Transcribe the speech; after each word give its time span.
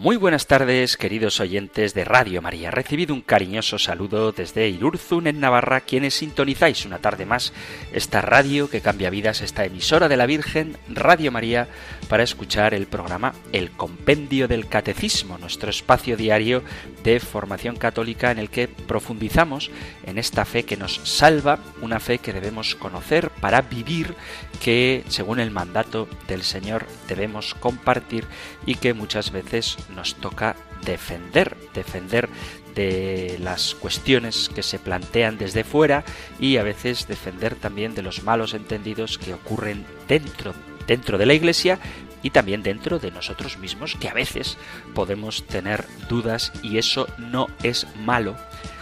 Muy 0.00 0.16
buenas 0.16 0.46
tardes, 0.46 0.96
queridos 0.96 1.40
oyentes 1.40 1.92
de 1.92 2.04
Radio 2.04 2.40
María. 2.40 2.70
Recibido 2.70 3.12
un 3.12 3.20
cariñoso 3.20 3.80
saludo 3.80 4.30
desde 4.30 4.68
Irurzun, 4.68 5.26
en 5.26 5.40
Navarra, 5.40 5.80
quienes 5.80 6.14
sintonizáis 6.14 6.86
una 6.86 7.00
tarde 7.00 7.26
más 7.26 7.52
esta 7.92 8.20
radio 8.20 8.70
que 8.70 8.80
cambia 8.80 9.10
vidas, 9.10 9.40
esta 9.40 9.64
emisora 9.64 10.08
de 10.08 10.16
la 10.16 10.26
Virgen, 10.26 10.76
Radio 10.88 11.32
María, 11.32 11.66
para 12.08 12.22
escuchar 12.22 12.74
el 12.74 12.86
programa 12.86 13.34
El 13.50 13.72
Compendio 13.72 14.46
del 14.46 14.68
Catecismo, 14.68 15.36
nuestro 15.36 15.68
espacio 15.68 16.16
diario 16.16 16.62
de 17.02 17.18
formación 17.18 17.74
católica 17.74 18.30
en 18.30 18.38
el 18.38 18.50
que 18.50 18.68
profundizamos 18.68 19.72
en 20.06 20.16
esta 20.16 20.44
fe 20.44 20.62
que 20.62 20.76
nos 20.76 21.00
salva, 21.02 21.58
una 21.82 21.98
fe 21.98 22.18
que 22.18 22.32
debemos 22.32 22.76
conocer 22.76 23.30
para 23.30 23.62
vivir, 23.62 24.14
que 24.62 25.02
según 25.08 25.40
el 25.40 25.50
mandato 25.50 26.08
del 26.28 26.44
Señor 26.44 26.86
debemos 27.08 27.54
compartir 27.54 28.26
y 28.64 28.76
que 28.76 28.94
muchas 28.94 29.32
veces 29.32 29.76
nos 29.88 30.14
toca 30.16 30.56
defender, 30.84 31.56
defender 31.74 32.28
de 32.74 33.36
las 33.40 33.74
cuestiones 33.74 34.50
que 34.54 34.62
se 34.62 34.78
plantean 34.78 35.36
desde 35.38 35.64
fuera 35.64 36.04
y 36.38 36.58
a 36.58 36.62
veces 36.62 37.08
defender 37.08 37.56
también 37.56 37.94
de 37.94 38.02
los 38.02 38.22
malos 38.22 38.54
entendidos 38.54 39.18
que 39.18 39.34
ocurren 39.34 39.84
dentro, 40.06 40.54
dentro 40.86 41.18
de 41.18 41.26
la 41.26 41.34
Iglesia 41.34 41.78
y 42.22 42.30
también 42.30 42.62
dentro 42.62 42.98
de 42.98 43.10
nosotros 43.10 43.58
mismos, 43.58 43.96
que 43.96 44.08
a 44.08 44.14
veces 44.14 44.58
podemos 44.94 45.46
tener 45.46 45.86
dudas 46.08 46.52
y 46.62 46.78
eso 46.78 47.08
no 47.18 47.48
es 47.62 47.86
malo 47.96 48.36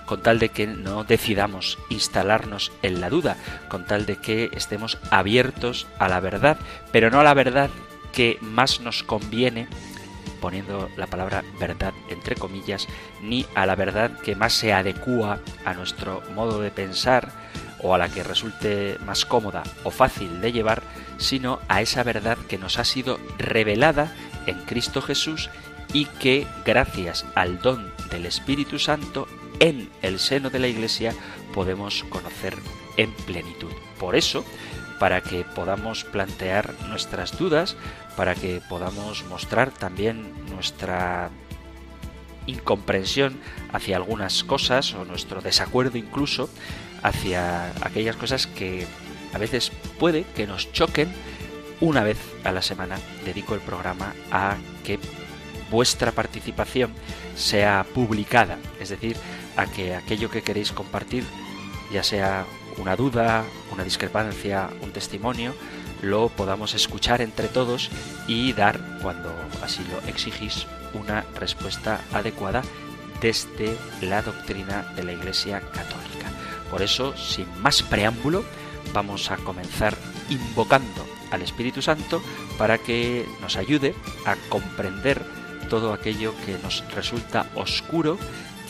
con 0.07 0.23
tal 0.23 0.39
de 0.39 0.48
que 0.51 0.67
no 0.67 1.05
decidamos 1.05 1.79
instalarnos 1.91 2.73
en 2.83 3.01
la 3.01 3.11
duda, 3.11 3.37
con 3.69 3.85
tal 3.85 4.07
de 4.07 4.17
que 4.17 4.51
estemos 4.53 4.98
abiertos 5.11 5.87
a 5.98 6.09
la 6.09 6.20
verdad, 6.20 6.59
pero 6.93 7.11
no 7.11 7.20
a 7.20 7.25
la 7.25 7.35
verdad 7.35 7.70
que 8.13 8.39
más 8.41 8.81
nos 8.81 9.03
conviene 9.03 9.69
poniendo 10.47 10.89
la 10.97 11.08
palabra 11.08 11.42
verdad 11.58 11.92
entre 12.08 12.36
comillas, 12.36 12.86
ni 13.20 13.44
a 13.56 13.66
la 13.66 13.75
verdad 13.75 14.12
que 14.20 14.36
más 14.36 14.52
se 14.52 14.72
adecúa 14.72 15.41
a 15.64 15.75
nuestro 15.75 16.22
modo 16.36 16.61
de 16.61 16.70
pensar 16.70 17.33
o 17.83 17.97
a 17.97 17.98
la 17.98 18.08
que 18.08 18.22
resulte 18.22 18.97
más 19.05 19.27
cómoda 19.27 19.64
o 19.83 19.91
fácil 19.91 20.41
de 20.41 20.52
llevar, 20.52 20.84
sino 21.19 21.58
a 21.67 21.83
esa 21.83 22.05
verdad 22.05 22.39
que 22.47 22.58
nos 22.58 22.78
ha 22.78 22.84
sido 22.84 23.19
revelada 23.39 24.14
en 24.47 24.61
Cristo 24.67 25.02
Jesús 25.02 25.50
y 25.92 26.05
que 26.05 26.47
gracias 26.64 27.27
al 27.34 27.58
don 27.58 27.92
del 28.12 28.24
Espíritu 28.24 28.78
Santo 28.78 29.27
en 29.58 29.91
el 30.00 30.20
seno 30.20 30.48
de 30.48 30.61
la 30.61 30.69
Iglesia 30.69 31.12
podemos 31.55 32.05
conocer 32.05 32.55
en 32.97 33.11
plenitud. 33.27 33.72
Por 33.98 34.14
eso, 34.14 34.44
para 34.98 35.20
que 35.20 35.44
podamos 35.44 36.05
plantear 36.05 36.75
nuestras 36.89 37.36
dudas, 37.36 37.77
para 38.16 38.34
que 38.34 38.61
podamos 38.69 39.25
mostrar 39.25 39.70
también 39.70 40.33
nuestra 40.50 41.30
incomprensión 42.47 43.39
hacia 43.72 43.96
algunas 43.96 44.45
cosas 44.45 44.95
o 44.95 45.05
nuestro 45.05 45.40
desacuerdo 45.40 45.98
incluso 45.98 46.48
hacia 47.02 47.70
aquellas 47.85 48.17
cosas 48.17 48.46
que 48.46 48.86
a 49.33 49.39
veces 49.39 49.70
puede 49.98 50.24
que 50.35 50.46
nos 50.46 50.73
choquen. 50.73 51.12
Una 51.80 52.02
vez 52.02 52.17
a 52.45 52.52
la 52.52 52.62
semana 52.62 52.98
dedico 53.24 53.55
el 53.55 53.61
programa 53.61 54.14
a 54.30 54.56
que 54.85 54.98
vuestra 55.70 56.12
participación 56.12 56.92
sea 57.35 57.85
publicada, 57.95 58.58
es 58.80 58.89
decir, 58.89 59.17
a 59.56 59.67
que 59.67 59.95
aquello 59.95 60.30
que 60.30 60.42
queréis 60.42 60.73
compartir, 60.73 61.24
ya 61.92 62.02
sea 62.02 62.46
una 62.79 62.97
duda, 62.97 63.45
una 63.73 63.85
discrepancia, 63.85 64.70
un 64.83 64.92
testimonio, 64.92 65.55
lo 66.03 66.29
podamos 66.29 66.75
escuchar 66.75 67.23
entre 67.23 67.48
todos 67.48 67.91
y 68.27 68.53
dar, 68.53 68.81
cuando 69.03 69.35
así 69.63 69.85
lo 69.91 70.07
exigís, 70.09 70.67
una 70.95 71.25
respuesta 71.39 72.01
adecuada 72.13 72.63
desde 73.20 73.77
la 74.03 74.23
doctrina 74.23 74.92
de 74.95 75.05
la 75.05 75.13
Iglesia 75.13 75.61
Católica. 75.61 76.31
Por 76.70 76.83
eso, 76.83 77.17
sin 77.17 77.47
más 77.61 77.83
preámbulo, 77.83 78.45
vamos 78.92 79.31
a 79.31 79.36
comenzar 79.36 79.97
invocando 80.29 81.07
al 81.31 81.42
Espíritu 81.42 81.83
Santo 81.83 82.23
para 82.59 82.79
que 82.79 83.27
nos 83.41 83.57
ayude 83.57 83.95
a 84.25 84.36
comprender 84.48 85.25
todo 85.69 85.92
aquello 85.92 86.35
que 86.45 86.59
nos 86.63 86.85
resulta 86.95 87.51
oscuro, 87.55 88.19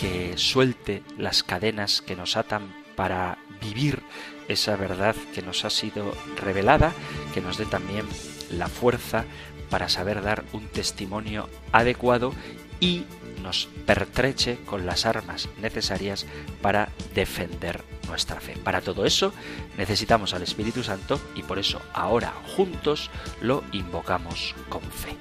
que 0.01 0.35
suelte 0.37 1.03
las 1.19 1.43
cadenas 1.43 2.01
que 2.03 2.17
nos 2.17 2.37
atan 2.37 2.73
para 2.97 3.39
vivir 3.61 4.03
esa 4.49 4.77
verdad 4.77 5.17
que 5.35 5.43
nos 5.43 5.65
ha 5.65 5.71
sido 5.71 6.13
revelada, 6.37 6.93
que 7.35 7.41
nos 7.41 7.59
dé 7.59 7.67
también 7.67 8.07
la 8.51 8.69
fuerza 8.69 9.25
para 9.71 9.89
saber 9.89 10.23
dar 10.23 10.45
un 10.53 10.67
testimonio 10.69 11.49
adecuado 11.73 12.33
y 12.81 13.05
nos 13.43 13.69
pertreche 13.87 14.59
con 14.67 14.87
las 14.87 15.07
armas 15.07 15.49
necesarias 15.61 16.27
para 16.63 16.89
defender 17.15 17.85
nuestra 18.09 18.41
fe. 18.41 18.57
Para 18.57 18.81
todo 18.81 19.05
eso 19.05 19.33
necesitamos 19.77 20.35
al 20.35 20.43
Espíritu 20.43 20.83
Santo 20.83 21.21
y 21.35 21.43
por 21.43 21.59
eso 21.59 21.81
ahora 21.93 22.33
juntos 22.57 23.11
lo 23.41 23.65
invocamos 23.73 24.55
con 24.69 24.83
fe. 24.83 25.17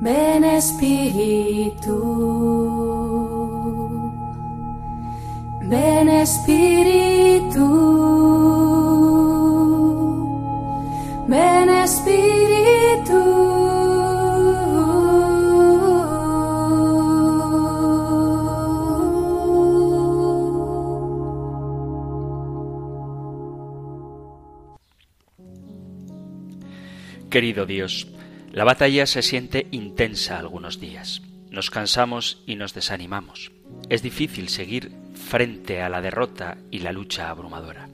Ven 0.00 0.44
Espíritu. 0.44 1.96
Ven 5.68 6.08
Espíritu, 6.08 7.66
ven 11.26 11.68
Espíritu. 11.70 12.36
Querido 27.28 27.66
Dios, 27.66 28.06
la 28.52 28.62
batalla 28.62 29.06
se 29.06 29.22
siente 29.22 29.66
intensa 29.72 30.38
algunos 30.38 30.78
días. 30.78 31.22
Nos 31.50 31.70
cansamos 31.70 32.44
y 32.46 32.54
nos 32.54 32.72
desanimamos. 32.72 33.50
Es 33.88 34.02
difícil 34.02 34.48
seguir 34.48 34.92
frente 35.26 35.82
a 35.82 35.88
la 35.88 36.00
derrota 36.00 36.56
y 36.70 36.78
la 36.78 36.92
lucha 36.92 37.30
abrumadora. 37.30 37.88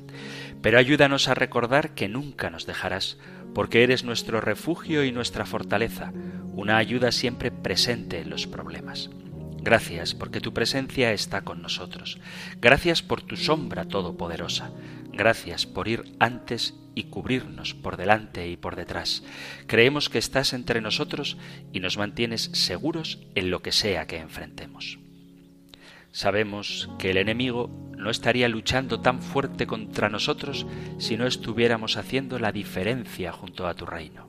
Pero 0.61 0.79
ayúdanos 0.79 1.29
a 1.29 1.35
recordar 1.35 1.95
que 1.95 2.07
nunca 2.07 2.51
nos 2.51 2.67
dejarás, 2.67 3.17
porque 3.55 3.83
eres 3.83 4.05
nuestro 4.05 4.41
refugio 4.41 5.03
y 5.03 5.13
nuestra 5.13 5.47
fortaleza, 5.47 6.13
una 6.53 6.77
ayuda 6.77 7.11
siempre 7.11 7.51
presente 7.51 8.21
en 8.21 8.29
los 8.29 8.47
problemas. 8.47 9.09
Gracias 9.63 10.15
porque 10.15 10.41
tu 10.41 10.53
presencia 10.53 11.13
está 11.13 11.41
con 11.41 11.63
nosotros. 11.63 12.19
Gracias 12.61 13.03
por 13.03 13.23
tu 13.23 13.37
sombra 13.37 13.87
todopoderosa. 13.87 14.71
Gracias 15.13 15.67
por 15.67 15.89
ir 15.89 16.05
antes 16.19 16.75
y 16.95 17.05
cubrirnos 17.05 17.73
por 17.73 17.97
delante 17.97 18.49
y 18.49 18.57
por 18.57 18.77
detrás. 18.77 19.23
Creemos 19.67 20.11
que 20.11 20.19
estás 20.19 20.53
entre 20.53 20.81
nosotros 20.81 21.39
y 21.73 21.81
nos 21.81 21.97
mantienes 21.97 22.51
seguros 22.53 23.21
en 23.35 23.51
lo 23.51 23.63
que 23.63 23.73
sea 23.73 24.07
que 24.07 24.19
enfrentemos. 24.19 24.99
Sabemos 26.13 26.91
que 26.99 27.11
el 27.11 27.17
enemigo 27.17 27.71
no 27.97 28.11
estaría 28.11 28.47
luchando 28.49 29.01
tan 29.01 29.23
fuerte 29.23 29.67
contra 29.67 30.11
nosotros 30.11 30.67
si 30.99 31.17
no 31.17 31.27
estuviéramos 31.27 31.97
haciendo 31.97 32.39
la 32.39 32.53
diferencia 32.53 33.33
junto 33.33 33.67
a 33.67 33.75
tu 33.75 33.87
reino. 33.87 34.29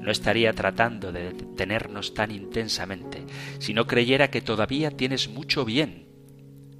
No 0.00 0.10
estaría 0.10 0.52
tratando 0.52 1.12
de 1.12 1.32
detenernos 1.32 2.12
tan 2.12 2.30
intensamente 2.30 3.24
si 3.58 3.72
no 3.72 3.86
creyera 3.86 4.28
que 4.28 4.42
todavía 4.42 4.90
tienes 4.90 5.30
mucho 5.30 5.64
bien 5.64 6.08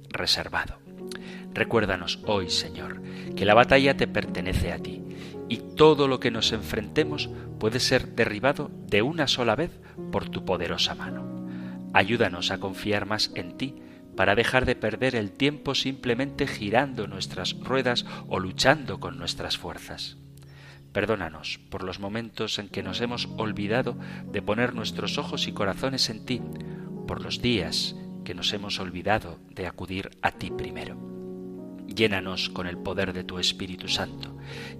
reservado. 0.09 0.77
Recuérdanos 1.53 2.19
hoy, 2.27 2.51
Señor, 2.51 3.01
que 3.35 3.45
la 3.45 3.55
batalla 3.55 3.97
te 3.97 4.07
pertenece 4.07 4.71
a 4.71 4.77
ti 4.77 5.01
y 5.49 5.57
todo 5.75 6.07
lo 6.07 6.19
que 6.19 6.29
nos 6.29 6.51
enfrentemos 6.51 7.31
puede 7.59 7.79
ser 7.79 8.09
derribado 8.13 8.69
de 8.87 9.01
una 9.01 9.27
sola 9.27 9.55
vez 9.55 9.71
por 10.11 10.29
tu 10.29 10.45
poderosa 10.45 10.93
mano. 10.93 11.47
Ayúdanos 11.93 12.51
a 12.51 12.59
confiar 12.59 13.07
más 13.07 13.31
en 13.33 13.57
ti 13.57 13.75
para 14.15 14.35
dejar 14.35 14.65
de 14.65 14.75
perder 14.75 15.15
el 15.15 15.31
tiempo 15.31 15.75
simplemente 15.75 16.47
girando 16.47 17.07
nuestras 17.07 17.53
ruedas 17.59 18.05
o 18.27 18.39
luchando 18.39 18.99
con 18.99 19.17
nuestras 19.17 19.57
fuerzas. 19.57 20.17
Perdónanos 20.91 21.59
por 21.69 21.83
los 21.83 21.99
momentos 21.99 22.57
en 22.57 22.69
que 22.69 22.81
nos 22.81 23.01
hemos 23.01 23.27
olvidado 23.37 23.97
de 24.31 24.41
poner 24.41 24.73
nuestros 24.73 25.17
ojos 25.17 25.47
y 25.47 25.51
corazones 25.51 26.09
en 26.09 26.25
ti, 26.25 26.41
por 27.05 27.21
los 27.21 27.41
días 27.41 27.95
que 28.23 28.33
nos 28.33 28.53
hemos 28.53 28.79
olvidado 28.79 29.39
de 29.49 29.67
acudir 29.67 30.11
a 30.21 30.31
ti 30.31 30.51
primero. 30.51 30.97
Llénanos 31.87 32.49
con 32.49 32.65
el 32.67 32.77
poder 32.77 33.13
de 33.13 33.23
tu 33.23 33.39
Espíritu 33.39 33.87
Santo. 33.87 34.35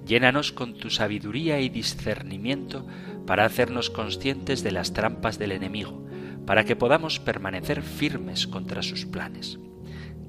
Llénanos 0.05 0.51
con 0.51 0.75
tu 0.75 0.89
sabiduría 0.89 1.59
y 1.59 1.69
discernimiento 1.69 2.85
para 3.27 3.45
hacernos 3.45 3.89
conscientes 3.89 4.63
de 4.63 4.71
las 4.71 4.93
trampas 4.93 5.37
del 5.37 5.51
enemigo, 5.51 6.05
para 6.45 6.63
que 6.63 6.75
podamos 6.75 7.19
permanecer 7.19 7.81
firmes 7.81 8.47
contra 8.47 8.83
sus 8.83 9.05
planes. 9.05 9.57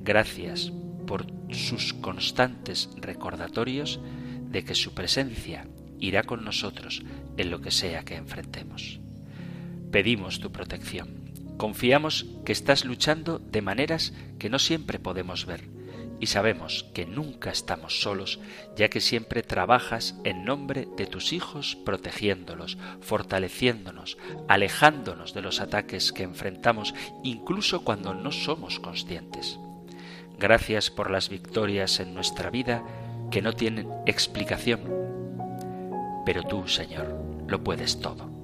Gracias 0.02 0.72
por 1.06 1.26
sus 1.50 1.92
constantes 1.94 2.90
recordatorios 2.96 4.00
de 4.50 4.64
que 4.64 4.74
su 4.74 4.94
presencia 4.94 5.66
irá 6.00 6.22
con 6.22 6.44
nosotros 6.44 7.02
en 7.36 7.50
lo 7.50 7.60
que 7.60 7.70
sea 7.70 8.04
que 8.04 8.16
enfrentemos. 8.16 9.00
Pedimos 9.90 10.40
tu 10.40 10.52
protección. 10.52 11.08
Confiamos 11.56 12.26
que 12.44 12.52
estás 12.52 12.84
luchando 12.84 13.38
de 13.38 13.62
maneras 13.62 14.12
que 14.38 14.50
no 14.50 14.58
siempre 14.58 14.98
podemos 14.98 15.46
ver 15.46 15.75
y 16.20 16.26
sabemos 16.26 16.86
que 16.94 17.06
nunca 17.06 17.50
estamos 17.50 18.00
solos, 18.00 18.40
ya 18.76 18.88
que 18.88 19.00
siempre 19.00 19.42
trabajas 19.42 20.14
en 20.24 20.44
nombre 20.44 20.88
de 20.96 21.06
tus 21.06 21.32
hijos 21.32 21.76
protegiéndolos, 21.84 22.78
fortaleciéndonos, 23.00 24.16
alejándonos 24.48 25.34
de 25.34 25.42
los 25.42 25.60
ataques 25.60 26.12
que 26.12 26.22
enfrentamos 26.22 26.94
incluso 27.22 27.84
cuando 27.84 28.14
no 28.14 28.32
somos 28.32 28.80
conscientes. 28.80 29.58
Gracias 30.38 30.90
por 30.90 31.10
las 31.10 31.28
victorias 31.28 32.00
en 32.00 32.14
nuestra 32.14 32.50
vida 32.50 32.84
que 33.30 33.42
no 33.42 33.54
tienen 33.54 33.88
explicación. 34.06 34.80
Pero 36.24 36.42
tú, 36.42 36.68
Señor, 36.68 37.14
lo 37.46 37.62
puedes 37.62 38.00
todo. 38.00 38.36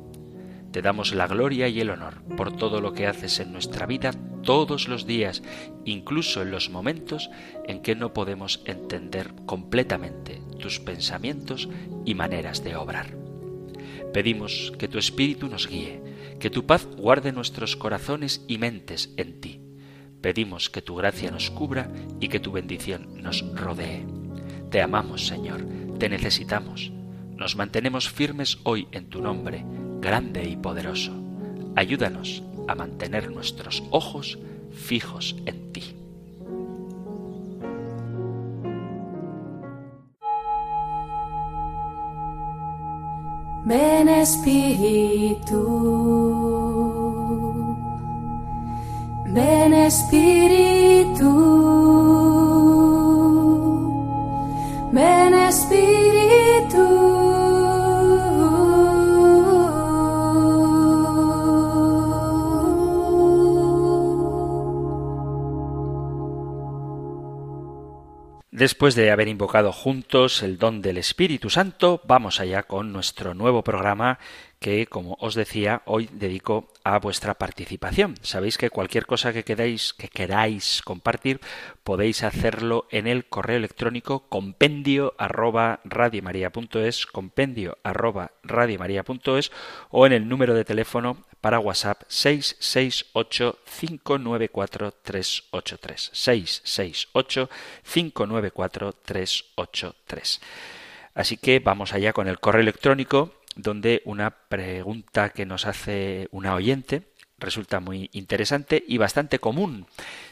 Te 0.73 0.81
damos 0.81 1.15
la 1.15 1.27
gloria 1.27 1.69
y 1.69 1.81
el 1.81 1.91
honor 1.91 2.23
por 2.37 2.57
todo 2.57 2.81
lo 2.81 2.95
que 2.95 3.07
haces 3.07 3.41
en 3.41 3.53
nuestra 3.53 3.85
vida 3.85 4.13
todos 4.43 4.89
los 4.89 5.07
días, 5.07 5.43
incluso 5.85 6.41
en 6.43 6.51
los 6.51 6.71
momentos 6.71 7.31
en 7.67 7.83
que 7.83 7.95
no 7.95 8.15
podemos 8.15 8.63
entender 8.65 9.35
completamente 9.45 10.41
tus 10.59 10.81
pensamientos 10.81 11.69
y 12.07 12.15
maneras 12.15 12.65
de 12.65 12.75
obrar. 12.75 13.15
Pedimos 14.15 14.73
que 14.79 14.89
tu 14.89 14.99
Espíritu 14.99 15.47
nos 15.49 15.69
guíe, 15.69 16.03
que 16.41 16.51
tu 16.51 16.67
paz 16.67 16.87
guarde 16.97 17.33
nuestros 17.33 17.77
corazones 17.77 18.43
y 18.49 18.57
mentes 18.57 19.13
en 19.19 19.41
ti. 19.41 19.61
Pedimos 20.23 20.71
que 20.71 20.83
tu 20.83 20.97
gracia 20.97 21.31
nos 21.31 21.51
cubra 21.51 21.91
y 22.19 22.29
que 22.29 22.41
tu 22.41 22.51
bendición 22.51 23.23
nos 23.23 23.45
rodee. 23.55 24.07
Te 24.71 24.81
amamos, 24.81 25.27
Señor, 25.27 25.67
te 25.99 26.09
necesitamos. 26.09 26.93
Nos 27.37 27.57
mantenemos 27.57 28.09
firmes 28.09 28.59
hoy 28.65 28.89
en 28.93 29.09
tu 29.09 29.21
nombre 29.21 29.65
grande 30.03 30.45
y 30.45 30.57
poderoso. 30.57 31.13
Ayúdanos 31.77 32.43
a 32.69 32.75
mantener 32.75 33.31
nuestros 33.31 33.83
ojos 33.91 34.39
fijos 34.73 35.37
en 35.47 35.73
ti. 35.73 35.97
Ven 43.65 44.09
Espíritu, 44.09 45.63
ven 49.29 49.73
Espíritu, 49.73 51.31
ven 54.93 55.35
Espíritu. 55.35 57.22
Después 68.63 68.95
de 68.95 69.11
haber 69.11 69.27
invocado 69.27 69.73
juntos 69.73 70.41
el 70.41 70.57
don 70.57 70.83
del 70.83 70.97
Espíritu 70.97 71.51
Santo, 71.51 72.01
vamos 72.05 72.39
allá 72.39 72.63
con 72.63 72.93
nuestro 72.93 73.35
nuevo 73.35 73.65
programa 73.65 74.21
que, 74.63 74.87
como 74.87 75.19
os 75.21 75.35
decía, 75.35 75.83
hoy 75.87 76.09
dedico 76.13 76.69
a 76.85 77.01
vuestra 77.01 77.35
participación. 77.35 78.15
Sabéis 78.23 78.57
que 78.57 78.71
cualquier 78.71 79.07
cosa 79.07 79.33
que 79.33 79.43
queráis, 79.43 79.93
que 79.93 80.07
queráis 80.07 80.83
compartir, 80.85 81.41
podéis 81.83 82.23
hacerlo 82.23 82.87
en 82.91 83.09
el 83.09 83.25
correo 83.25 83.57
electrónico 83.57 84.21
compendio 84.29 85.15
arroba 85.19 85.81
radiomaria.es, 85.85 87.07
compendio 87.07 87.77
arroba 87.83 88.31
radiomaria.es 88.45 89.51
o 89.91 90.07
en 90.07 90.13
el 90.13 90.29
número 90.29 90.55
de 90.55 90.65
teléfono 90.65 91.19
para 91.41 91.59
WhatsApp 91.59 92.03
668 92.07 93.59
594 93.65 94.95
383 95.03 96.11
668 96.13 97.51
594 97.83 98.93
383. 98.93 100.41
Así 101.15 101.37
que 101.37 101.59
vamos 101.59 101.93
allá 101.93 102.13
con 102.13 102.29
el 102.29 102.39
correo 102.39 102.63
electrónico 102.63 103.42
donde 103.57 104.03
una 104.05 104.31
pregunta 104.31 105.31
que 105.31 105.47
nos 105.47 105.67
hace 105.67 106.29
una 106.31 106.55
oyente 106.55 107.13
resulta 107.39 107.81
muy 107.81 108.09
interesante 108.13 108.83
y 108.87 108.99
bastante 108.99 109.39
común. 109.39 109.87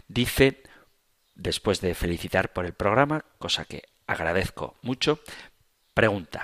Dice, 0.09 0.63
después 1.35 1.81
de 1.81 1.95
felicitar 1.95 2.53
por 2.53 2.67
el 2.67 2.73
programa, 2.73 3.25
cosa 3.39 3.65
que 3.65 3.85
agradezco 4.07 4.77
mucho, 4.83 5.21
pregunta, 5.95 6.43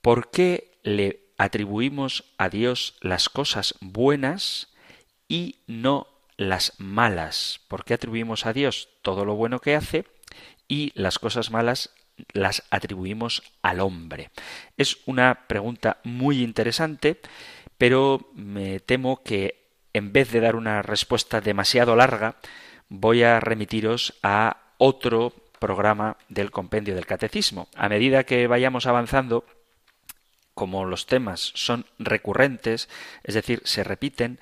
¿por 0.00 0.30
qué 0.30 0.78
le 0.82 1.32
atribuimos 1.38 2.24
a 2.38 2.48
Dios 2.48 2.96
las 3.00 3.28
cosas 3.28 3.74
buenas 3.80 4.68
y 5.28 5.56
no 5.66 6.08
las 6.36 6.74
malas? 6.78 7.60
¿Por 7.68 7.84
qué 7.84 7.94
atribuimos 7.94 8.46
a 8.46 8.52
Dios 8.52 8.88
todo 9.02 9.24
lo 9.24 9.34
bueno 9.36 9.60
que 9.60 9.74
hace 9.74 10.06
y 10.68 10.92
las 10.94 11.18
cosas 11.18 11.50
malas 11.50 11.90
las 12.32 12.62
atribuimos 12.70 13.42
al 13.62 13.80
hombre? 13.80 14.30
Es 14.76 14.98
una 15.06 15.46
pregunta 15.46 15.98
muy 16.04 16.42
interesante, 16.42 17.20
pero 17.78 18.30
me 18.34 18.80
temo 18.80 19.22
que 19.22 19.60
en 19.92 20.12
vez 20.12 20.30
de 20.30 20.40
dar 20.40 20.56
una 20.56 20.82
respuesta 20.82 21.40
demasiado 21.40 21.96
larga, 21.96 22.36
voy 22.88 23.22
a 23.22 23.40
remitiros 23.40 24.14
a 24.22 24.74
otro 24.78 25.32
programa 25.58 26.16
del 26.28 26.50
compendio 26.50 26.94
del 26.94 27.06
catecismo. 27.06 27.68
A 27.74 27.88
medida 27.88 28.24
que 28.24 28.46
vayamos 28.46 28.86
avanzando, 28.86 29.44
como 30.54 30.84
los 30.84 31.06
temas 31.06 31.52
son 31.54 31.86
recurrentes, 31.98 32.88
es 33.24 33.34
decir, 33.34 33.62
se 33.64 33.84
repiten, 33.84 34.38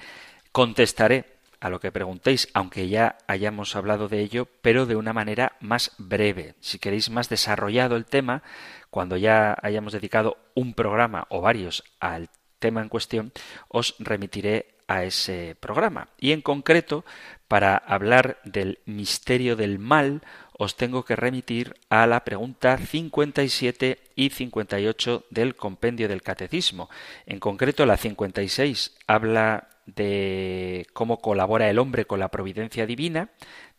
contestaré 0.52 1.37
a 1.60 1.70
lo 1.70 1.80
que 1.80 1.92
preguntéis, 1.92 2.48
aunque 2.54 2.88
ya 2.88 3.18
hayamos 3.26 3.76
hablado 3.76 4.08
de 4.08 4.20
ello, 4.20 4.48
pero 4.62 4.86
de 4.86 4.96
una 4.96 5.12
manera 5.12 5.56
más 5.60 5.92
breve. 5.98 6.54
Si 6.60 6.78
queréis 6.78 7.10
más 7.10 7.28
desarrollado 7.28 7.96
el 7.96 8.06
tema, 8.06 8.42
cuando 8.90 9.16
ya 9.16 9.56
hayamos 9.62 9.92
dedicado 9.92 10.38
un 10.54 10.74
programa 10.74 11.26
o 11.30 11.40
varios 11.40 11.84
al 12.00 12.28
tema 12.58 12.82
en 12.82 12.88
cuestión, 12.88 13.32
os 13.68 13.94
remitiré 13.98 14.78
a 14.88 15.04
ese 15.04 15.56
programa. 15.60 16.08
Y 16.18 16.32
en 16.32 16.40
concreto, 16.40 17.04
para 17.46 17.76
hablar 17.76 18.38
del 18.44 18.78
misterio 18.86 19.54
del 19.54 19.78
mal, 19.78 20.22
os 20.58 20.76
tengo 20.76 21.04
que 21.04 21.14
remitir 21.14 21.74
a 21.88 22.06
la 22.06 22.24
pregunta 22.24 22.78
57 22.78 23.98
y 24.16 24.30
58 24.30 25.26
del 25.30 25.54
compendio 25.54 26.08
del 26.08 26.22
catecismo. 26.22 26.88
En 27.26 27.38
concreto, 27.38 27.86
la 27.86 27.96
56 27.96 28.96
habla 29.06 29.68
de 29.94 30.86
cómo 30.92 31.20
colabora 31.20 31.70
el 31.70 31.78
hombre 31.78 32.04
con 32.04 32.20
la 32.20 32.30
providencia 32.30 32.86
divina, 32.86 33.30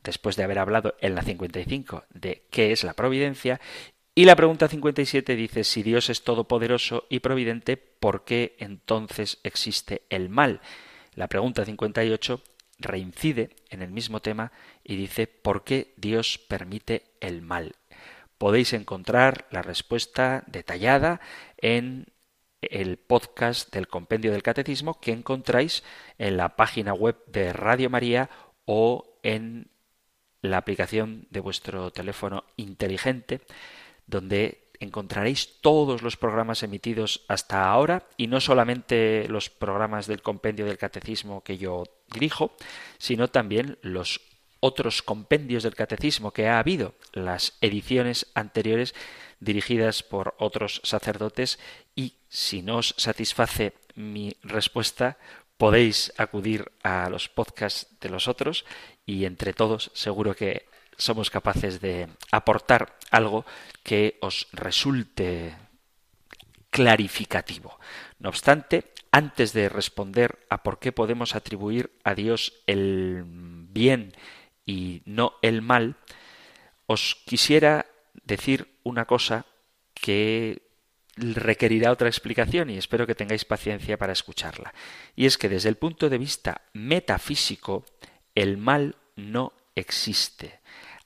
después 0.04 0.36
de 0.36 0.44
haber 0.44 0.60
hablado 0.60 0.96
en 1.02 1.16
la 1.16 1.22
55 1.22 2.04
de 2.14 2.44
qué 2.50 2.72
es 2.72 2.84
la 2.84 2.94
providencia, 2.94 3.60
y 4.16 4.26
la 4.26 4.36
pregunta 4.36 4.68
57 4.68 5.36
dice, 5.36 5.64
si 5.64 5.82
Dios 5.82 6.10
es 6.10 6.24
todopoderoso 6.24 7.06
y 7.10 7.20
providente, 7.20 7.78
¿por 7.78 8.26
qué 8.26 8.56
entonces 8.60 9.40
existe 9.44 10.02
el 10.10 10.28
mal? 10.28 10.60
La 11.16 11.28
pregunta 11.28 11.64
58 11.64 12.42
reincide 12.80 13.56
en 13.70 13.82
el 13.82 13.92
mismo 13.92 14.22
tema 14.22 14.52
y 14.84 14.96
dice, 14.96 15.28
¿por 15.28 15.64
qué 15.64 15.94
Dios 15.96 16.38
permite 16.38 17.06
el 17.22 17.42
mal? 17.42 17.76
Podéis 18.38 18.74
encontrar 18.74 19.48
la 19.52 19.62
respuesta 19.62 20.44
detallada 20.48 21.22
en 21.58 22.08
el 22.62 22.98
podcast 22.98 23.74
del 23.74 23.88
Compendio 23.88 24.32
del 24.32 24.44
Catecismo 24.44 25.00
que 25.00 25.12
encontráis 25.12 25.84
en 26.18 26.38
la 26.38 26.56
página 26.56 26.94
web 26.94 27.18
de 27.28 27.54
Radio 27.54 27.90
María 27.90 28.30
o 28.66 29.20
en 29.24 29.70
la 30.42 30.58
aplicación 30.58 31.28
de 31.30 31.40
vuestro 31.40 31.92
teléfono 31.92 32.44
inteligente, 32.56 33.42
donde 34.08 34.70
encontraréis 34.80 35.60
todos 35.62 36.02
los 36.02 36.16
programas 36.16 36.64
emitidos 36.64 37.26
hasta 37.28 37.70
ahora 37.70 38.08
y 38.16 38.28
no 38.28 38.40
solamente 38.40 39.28
los 39.28 39.50
programas 39.50 40.08
del 40.08 40.22
Compendio 40.22 40.66
del 40.66 40.78
Catecismo 40.78 41.44
que 41.44 41.58
yo 41.58 41.84
dirijo, 42.14 42.54
sino 42.98 43.28
también 43.28 43.78
los 43.82 44.22
otros 44.62 45.02
compendios 45.02 45.64
del 45.64 45.76
catecismo 45.76 46.32
que 46.32 46.48
ha 46.48 46.60
habido, 46.60 46.94
las 47.14 47.58
ediciones 47.62 48.28
anteriores 48.34 48.94
dirigidas 49.40 50.04
por 50.04 50.36
otros 50.40 50.82
sacerdotes 50.84 51.60
y 51.96 52.16
si 52.28 52.62
no 52.62 52.78
os 52.78 52.96
satisface 52.98 53.74
mi 53.96 54.36
respuesta, 54.44 55.18
podéis 55.58 56.14
acudir 56.18 56.72
a 56.84 57.10
los 57.10 57.28
podcasts 57.28 57.88
de 58.00 58.10
los 58.10 58.28
otros 58.28 58.66
y 59.06 59.26
entre 59.26 59.54
todos 59.54 59.92
seguro 59.94 60.36
que 60.36 60.68
somos 60.98 61.30
capaces 61.30 61.82
de 61.82 62.08
aportar 62.32 62.98
algo 63.12 63.46
que 63.84 64.18
os 64.22 64.48
resulte 64.52 65.56
clarificativo. 66.70 67.80
No 68.20 68.30
obstante, 68.30 68.94
antes 69.12 69.54
de 69.54 69.70
responder 69.70 70.40
a 70.50 70.62
por 70.64 70.80
qué 70.80 70.92
podemos 70.92 71.36
atribuir 71.36 71.92
a 72.04 72.14
Dios 72.14 72.54
el 72.68 73.24
bien 73.26 74.14
y 74.66 75.02
no 75.06 75.34
el 75.42 75.62
mal, 75.62 75.96
os 76.86 77.18
quisiera 77.26 77.88
decir 78.24 78.80
una 78.84 79.06
cosa 79.06 79.46
que 79.94 80.62
requerirá 81.16 81.92
otra 81.92 82.08
explicación 82.08 82.70
y 82.70 82.78
espero 82.78 83.06
que 83.06 83.16
tengáis 83.16 83.46
paciencia 83.46 83.98
para 83.98 84.14
escucharla. 84.14 84.74
Y 85.16 85.26
es 85.26 85.38
que 85.38 85.50
desde 85.50 85.70
el 85.70 85.76
punto 85.76 86.10
de 86.10 86.18
vista 86.18 86.62
metafísico, 86.74 87.86
el 88.36 88.58
mal 88.58 88.96
no 89.16 89.54
existe. 89.76 90.60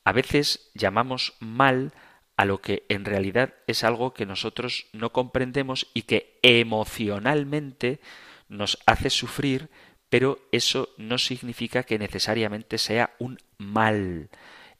A 0.03 0.12
veces 0.12 0.70
llamamos 0.74 1.34
mal 1.39 1.93
a 2.36 2.46
lo 2.46 2.62
que 2.62 2.86
en 2.89 3.05
realidad 3.05 3.53
es 3.67 3.84
algo 3.84 4.13
que 4.13 4.25
nosotros 4.25 4.88
no 4.91 5.12
comprendemos 5.12 5.88
y 5.93 6.03
que 6.03 6.39
emocionalmente 6.41 8.00
nos 8.50 8.79
hace 8.86 9.10
sufrir, 9.10 9.70
pero 10.10 10.39
eso 10.51 10.89
no 10.98 11.17
significa 11.17 11.84
que 11.84 12.00
necesariamente 12.00 12.77
sea 12.77 13.15
un 13.20 13.38
mal. 13.58 14.29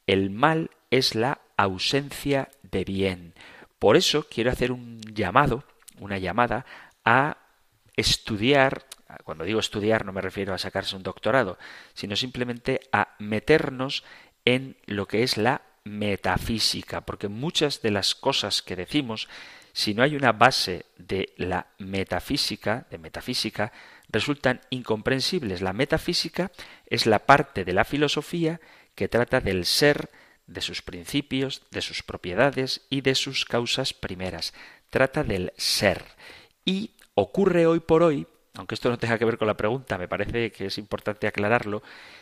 El 0.06 0.30
mal 0.30 0.72
es 0.92 1.16
la 1.16 1.42
ausencia 1.58 2.50
de 2.64 2.84
bien. 2.84 3.34
Por 3.80 3.98
eso 3.98 4.28
quiero 4.30 4.52
hacer 4.52 4.72
un 4.72 5.02
llamado, 5.02 5.64
una 6.00 6.18
llamada 6.18 6.66
a 7.04 7.38
estudiar, 7.96 8.86
cuando 9.24 9.44
digo 9.44 9.60
estudiar 9.60 10.06
no 10.06 10.14
me 10.14 10.22
refiero 10.22 10.54
a 10.54 10.58
sacarse 10.58 10.96
un 10.96 11.04
doctorado, 11.04 11.58
sino 11.94 12.16
simplemente 12.16 12.80
a 12.92 13.16
meternos 13.20 14.04
en 14.46 14.78
lo 14.86 15.08
que 15.08 15.24
es 15.24 15.38
la 15.38 15.62
metafísica, 15.84 17.02
porque 17.02 17.28
muchas 17.28 17.82
de 17.82 17.92
las 17.92 18.16
cosas 18.16 18.62
que 18.62 18.76
decimos, 18.76 19.28
si 19.74 19.94
no 19.94 20.04
hay 20.04 20.16
una 20.16 20.32
base 20.32 20.86
de 20.98 21.34
la 21.38 21.68
metafísica, 21.80 22.86
de 22.90 22.98
metafísica, 22.98 23.72
resultan 24.10 24.62
incomprensibles. 24.70 25.62
La 25.62 25.74
metafísica 25.74 26.52
es 26.86 27.06
la 27.06 27.20
parte 27.20 27.66
de 27.66 27.74
la 27.74 27.84
filosofía 27.84 28.62
que 28.96 29.08
trata 29.08 29.42
del 29.42 29.66
ser, 29.66 30.10
de 30.48 30.62
sus 30.62 30.82
principios, 30.82 31.64
de 31.72 31.82
sus 31.82 32.04
propiedades 32.04 32.82
y 32.90 33.02
de 33.02 33.16
sus 33.16 33.46
causas 33.46 33.94
primeras. 33.94 34.54
Trata 34.90 35.24
del 35.24 35.54
ser. 35.58 36.04
Y 36.66 36.92
ocurre 37.16 37.66
hoy 37.66 37.80
por 37.80 38.04
hoy, 38.04 38.28
aunque 38.56 38.76
esto 38.76 38.90
no 38.90 38.98
tenga 38.98 39.18
que 39.18 39.26
ver 39.26 39.38
con 39.38 39.48
la 39.48 39.58
pregunta, 39.58 39.98
me 39.98 40.08
parece 40.08 40.52
que 40.52 40.68
es 40.68 40.78
importante 40.78 41.28
aclararlo, 41.28 41.82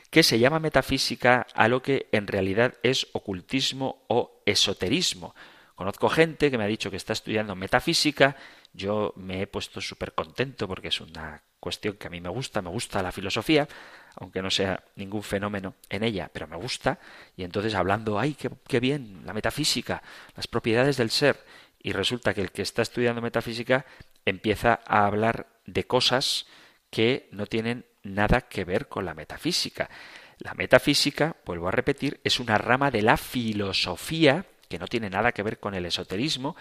que 0.09 0.23
se 0.23 0.39
llama 0.39 0.59
metafísica 0.59 1.45
a 1.53 1.67
lo 1.67 1.81
que 1.81 2.07
en 2.11 2.27
realidad 2.27 2.75
es 2.83 3.07
ocultismo 3.13 4.03
o 4.07 4.41
esoterismo. 4.45 5.35
Conozco 5.75 6.09
gente 6.09 6.51
que 6.51 6.57
me 6.57 6.63
ha 6.63 6.67
dicho 6.67 6.91
que 6.91 6.97
está 6.97 7.13
estudiando 7.13 7.55
metafísica, 7.55 8.35
yo 8.73 9.13
me 9.15 9.41
he 9.41 9.47
puesto 9.47 9.81
súper 9.81 10.13
contento 10.13 10.67
porque 10.67 10.89
es 10.89 11.01
una 11.01 11.43
cuestión 11.59 11.97
que 11.97 12.07
a 12.07 12.09
mí 12.09 12.21
me 12.21 12.29
gusta, 12.29 12.61
me 12.61 12.69
gusta 12.69 13.03
la 13.03 13.11
filosofía, 13.11 13.67
aunque 14.15 14.41
no 14.41 14.49
sea 14.49 14.83
ningún 14.95 15.23
fenómeno 15.23 15.75
en 15.89 16.03
ella, 16.03 16.29
pero 16.31 16.47
me 16.47 16.57
gusta, 16.57 16.99
y 17.35 17.43
entonces 17.43 17.75
hablando, 17.75 18.19
ay, 18.19 18.33
qué, 18.33 18.49
qué 18.67 18.79
bien, 18.79 19.21
la 19.25 19.33
metafísica, 19.33 20.01
las 20.35 20.47
propiedades 20.47 20.97
del 20.97 21.11
ser, 21.11 21.43
y 21.81 21.93
resulta 21.93 22.33
que 22.33 22.41
el 22.41 22.51
que 22.51 22.61
está 22.61 22.81
estudiando 22.81 23.21
metafísica 23.21 23.85
empieza 24.25 24.79
a 24.85 25.05
hablar 25.05 25.47
de 25.65 25.85
cosas 25.85 26.45
que 26.89 27.27
no 27.31 27.47
tienen 27.47 27.85
nada 28.03 28.41
que 28.41 28.65
ver 28.65 28.87
con 28.87 29.05
la 29.05 29.13
metafísica. 29.13 29.89
La 30.37 30.53
metafísica, 30.53 31.35
vuelvo 31.45 31.67
a 31.67 31.71
repetir, 31.71 32.19
es 32.23 32.39
una 32.39 32.57
rama 32.57 32.91
de 32.91 33.01
la 33.01 33.17
filosofía 33.17 34.45
que 34.67 34.79
no 34.79 34.87
tiene 34.87 35.09
nada 35.09 35.31
que 35.31 35.43
ver 35.43 35.59
con 35.59 35.75
el 35.75 35.85
esoterismo 35.85 36.55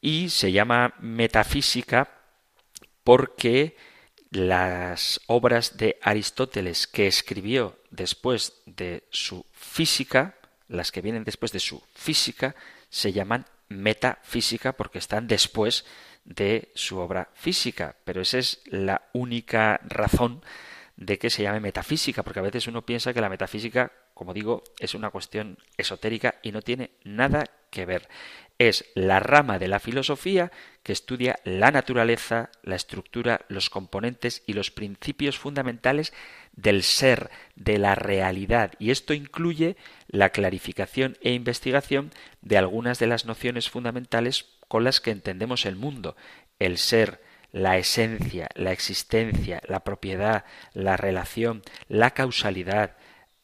y 0.00 0.28
se 0.28 0.52
llama 0.52 0.94
metafísica 1.00 2.10
porque 3.04 3.76
las 4.36 5.22
obras 5.26 5.78
de 5.78 5.98
Aristóteles 6.02 6.86
que 6.86 7.06
escribió 7.06 7.78
después 7.90 8.52
de 8.66 9.04
su 9.10 9.46
física, 9.52 10.34
las 10.68 10.92
que 10.92 11.00
vienen 11.00 11.24
después 11.24 11.52
de 11.52 11.60
su 11.60 11.82
física, 11.94 12.54
se 12.90 13.12
llaman 13.12 13.46
metafísica 13.68 14.72
porque 14.72 14.98
están 14.98 15.26
después 15.26 15.86
de 16.26 16.70
su 16.74 16.98
obra 16.98 17.30
física, 17.34 17.96
pero 18.04 18.20
esa 18.20 18.38
es 18.38 18.60
la 18.66 19.08
única 19.14 19.80
razón 19.84 20.42
de 20.96 21.18
que 21.18 21.30
se 21.30 21.42
llame 21.42 21.60
metafísica, 21.60 22.22
porque 22.22 22.40
a 22.40 22.42
veces 22.42 22.66
uno 22.66 22.84
piensa 22.84 23.14
que 23.14 23.22
la 23.22 23.30
metafísica, 23.30 23.92
como 24.12 24.34
digo, 24.34 24.64
es 24.78 24.94
una 24.94 25.10
cuestión 25.10 25.56
esotérica 25.78 26.34
y 26.42 26.52
no 26.52 26.60
tiene 26.60 26.90
nada 27.04 27.48
que 27.70 27.86
ver. 27.86 28.08
Es 28.58 28.86
la 28.94 29.20
rama 29.20 29.58
de 29.58 29.68
la 29.68 29.80
filosofía 29.80 30.50
que 30.82 30.92
estudia 30.92 31.38
la 31.44 31.70
naturaleza, 31.70 32.50
la 32.62 32.76
estructura, 32.76 33.44
los 33.48 33.68
componentes 33.68 34.42
y 34.46 34.54
los 34.54 34.70
principios 34.70 35.38
fundamentales 35.38 36.14
del 36.52 36.82
ser, 36.82 37.30
de 37.54 37.78
la 37.78 37.94
realidad. 37.94 38.72
Y 38.78 38.90
esto 38.90 39.12
incluye 39.12 39.76
la 40.08 40.30
clarificación 40.30 41.18
e 41.20 41.32
investigación 41.32 42.12
de 42.40 42.56
algunas 42.56 42.98
de 42.98 43.08
las 43.08 43.26
nociones 43.26 43.68
fundamentales 43.68 44.46
con 44.68 44.84
las 44.84 45.00
que 45.00 45.10
entendemos 45.10 45.66
el 45.66 45.76
mundo, 45.76 46.16
el 46.58 46.78
ser, 46.78 47.20
la 47.52 47.78
esencia, 47.78 48.48
la 48.54 48.72
existencia, 48.72 49.60
la 49.68 49.80
propiedad, 49.80 50.44
la 50.72 50.96
relación, 50.96 51.62
la 51.88 52.12
causalidad. 52.12 52.96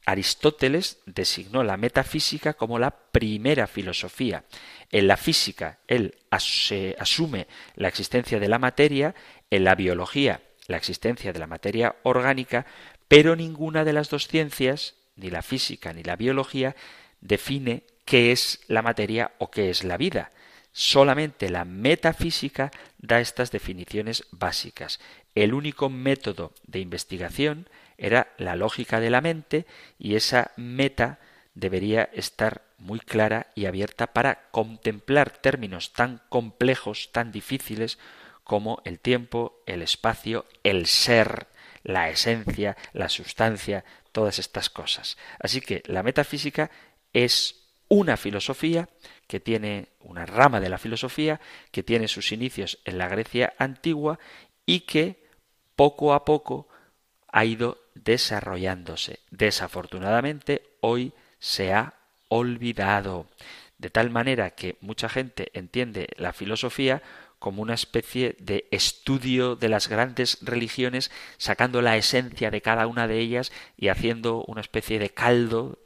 Aristóteles 0.04 1.00
designó 1.07 1.62
la 1.62 1.76
metafísica 1.76 2.54
como 2.54 2.78
la 2.78 2.90
primera 2.90 3.66
filosofía. 3.66 4.45
En 4.92 5.06
la 5.06 5.16
física, 5.16 5.78
él 5.88 6.18
asume 6.30 7.46
la 7.75 7.88
existencia 7.88 8.38
de 8.38 8.49
la 8.49 8.58
materia, 8.58 9.14
en 9.50 9.64
la 9.64 9.75
biología, 9.75 10.42
la 10.66 10.76
existencia 10.76 11.32
de 11.32 11.38
la 11.38 11.46
materia 11.46 11.96
orgánica, 12.02 12.66
pero 13.08 13.34
ninguna 13.34 13.84
de 13.84 13.94
las 13.94 14.11
dos 14.11 14.28
ciencias, 14.28 14.94
ni 15.16 15.30
la 15.30 15.42
física 15.42 15.94
ni 15.94 16.02
la 16.02 16.16
biología, 16.16 16.76
define 17.22 17.84
qué 18.04 18.32
es 18.32 18.61
la 18.68 18.82
materia 18.82 19.32
o 19.38 19.50
qué 19.50 19.70
es 19.70 19.82
la 19.82 19.96
vida. 19.96 20.30
Solamente 20.72 21.49
la 21.49 21.64
metafísica 21.64 22.70
da 22.99 23.20
estas 23.20 23.50
definiciones 23.50 24.26
básicas. 24.30 25.00
El 25.34 25.54
único 25.54 25.88
método 25.88 26.52
de 26.66 26.80
investigación 26.80 27.68
era 27.96 28.32
la 28.37 28.56
lógica 28.56 29.00
de 29.00 29.11
la 29.11 29.22
mente 29.22 29.64
y 29.99 30.16
esa 30.16 30.52
meta 30.56 31.18
debería 31.54 32.11
estar 32.12 32.62
muy 32.82 33.00
clara 33.00 33.46
y 33.54 33.66
abierta 33.66 34.08
para 34.08 34.50
contemplar 34.50 35.30
términos 35.30 35.92
tan 35.92 36.20
complejos, 36.28 37.10
tan 37.12 37.32
difíciles 37.32 37.98
como 38.44 38.82
el 38.84 38.98
tiempo, 38.98 39.62
el 39.66 39.82
espacio, 39.82 40.44
el 40.64 40.86
ser, 40.86 41.46
la 41.84 42.10
esencia, 42.10 42.76
la 42.92 43.08
sustancia, 43.08 43.84
todas 44.10 44.38
estas 44.38 44.68
cosas. 44.68 45.16
Así 45.38 45.60
que 45.60 45.82
la 45.86 46.02
metafísica 46.02 46.70
es 47.12 47.62
una 47.88 48.16
filosofía 48.16 48.88
que 49.26 49.38
tiene 49.38 49.88
una 50.00 50.26
rama 50.26 50.60
de 50.60 50.68
la 50.68 50.78
filosofía 50.78 51.40
que 51.70 51.82
tiene 51.82 52.08
sus 52.08 52.32
inicios 52.32 52.78
en 52.84 52.98
la 52.98 53.08
Grecia 53.08 53.54
antigua 53.58 54.18
y 54.66 54.80
que 54.80 55.24
poco 55.76 56.14
a 56.14 56.24
poco 56.24 56.68
ha 57.28 57.44
ido 57.44 57.78
desarrollándose. 57.94 59.20
Desafortunadamente 59.30 60.76
hoy 60.80 61.12
se 61.38 61.72
ha 61.72 62.01
olvidado. 62.32 63.26
De 63.78 63.90
tal 63.90 64.10
manera 64.10 64.50
que 64.50 64.76
mucha 64.80 65.08
gente 65.08 65.50
entiende 65.54 66.08
la 66.16 66.32
filosofía 66.32 67.02
como 67.38 67.60
una 67.60 67.74
especie 67.74 68.36
de 68.38 68.66
estudio 68.70 69.56
de 69.56 69.68
las 69.68 69.88
grandes 69.88 70.38
religiones, 70.40 71.10
sacando 71.36 71.82
la 71.82 71.96
esencia 71.96 72.50
de 72.50 72.62
cada 72.62 72.86
una 72.86 73.08
de 73.08 73.18
ellas 73.18 73.52
y 73.76 73.88
haciendo 73.88 74.44
una 74.46 74.60
especie 74.60 74.98
de 74.98 75.10
caldo 75.10 75.78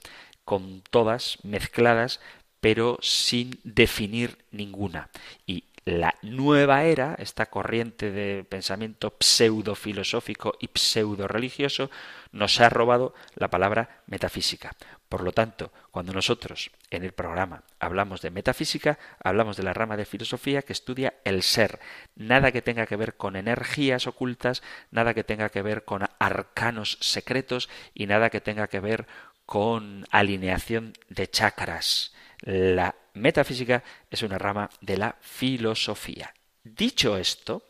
con 0.45 0.83
todas 0.91 1.39
mezcladas 1.43 2.21
pero 2.61 2.99
sin 3.01 3.59
definir 3.65 4.39
ninguna. 4.51 5.09
Y 5.47 5.65
la 5.85 6.17
nueva 6.23 6.83
era, 6.83 7.15
esta 7.19 7.47
corriente 7.47 8.11
de 8.11 8.43
pensamiento 8.43 9.15
pseudo 9.21 9.77
filosófico 9.77 10.55
y 10.59 10.69
pseudo 10.75 11.29
religioso, 11.29 11.91
nos 12.33 12.61
ha 12.61 12.69
robado 12.69 13.15
la 13.37 13.51
palabra 13.51 14.03
metafísica. 14.07 14.73
Por 15.17 15.25
lo 15.25 15.33
tanto, 15.33 15.73
cuando 15.93 16.13
nosotros 16.13 16.71
en 16.91 17.03
el 17.03 17.13
programa 17.13 17.63
hablamos 17.81 18.21
de 18.21 18.31
metafísica, 18.31 18.99
hablamos 19.19 19.57
de 19.57 19.63
la 19.63 19.73
rama 19.73 19.97
de 19.97 20.05
filosofía 20.05 20.61
que 20.61 20.75
estudia 20.75 21.15
el 21.25 21.43
ser, 21.43 21.81
nada 22.17 22.53
que 22.53 22.61
tenga 22.61 22.85
que 22.85 22.97
ver 22.97 23.17
con 23.17 23.35
energías 23.35 24.07
ocultas, 24.07 24.63
nada 24.91 25.15
que 25.15 25.25
tenga 25.25 25.49
que 25.49 25.63
ver 25.63 25.87
con 25.87 26.07
arcanos 26.19 26.99
secretos 27.01 27.71
y 27.95 28.05
nada 28.05 28.29
que 28.29 28.43
tenga 28.43 28.67
que 28.67 28.81
ver 28.81 29.07
con 29.47 30.05
alineación 30.11 30.93
de 31.09 31.31
chakras. 31.31 32.13
La 32.43 32.95
metafísica 33.15 33.83
es 34.11 34.23
una 34.23 34.37
rama 34.37 34.69
de 34.83 34.99
la 34.99 35.17
filosofía. 35.23 36.35
Dicho 36.63 37.17
esto, 37.17 37.63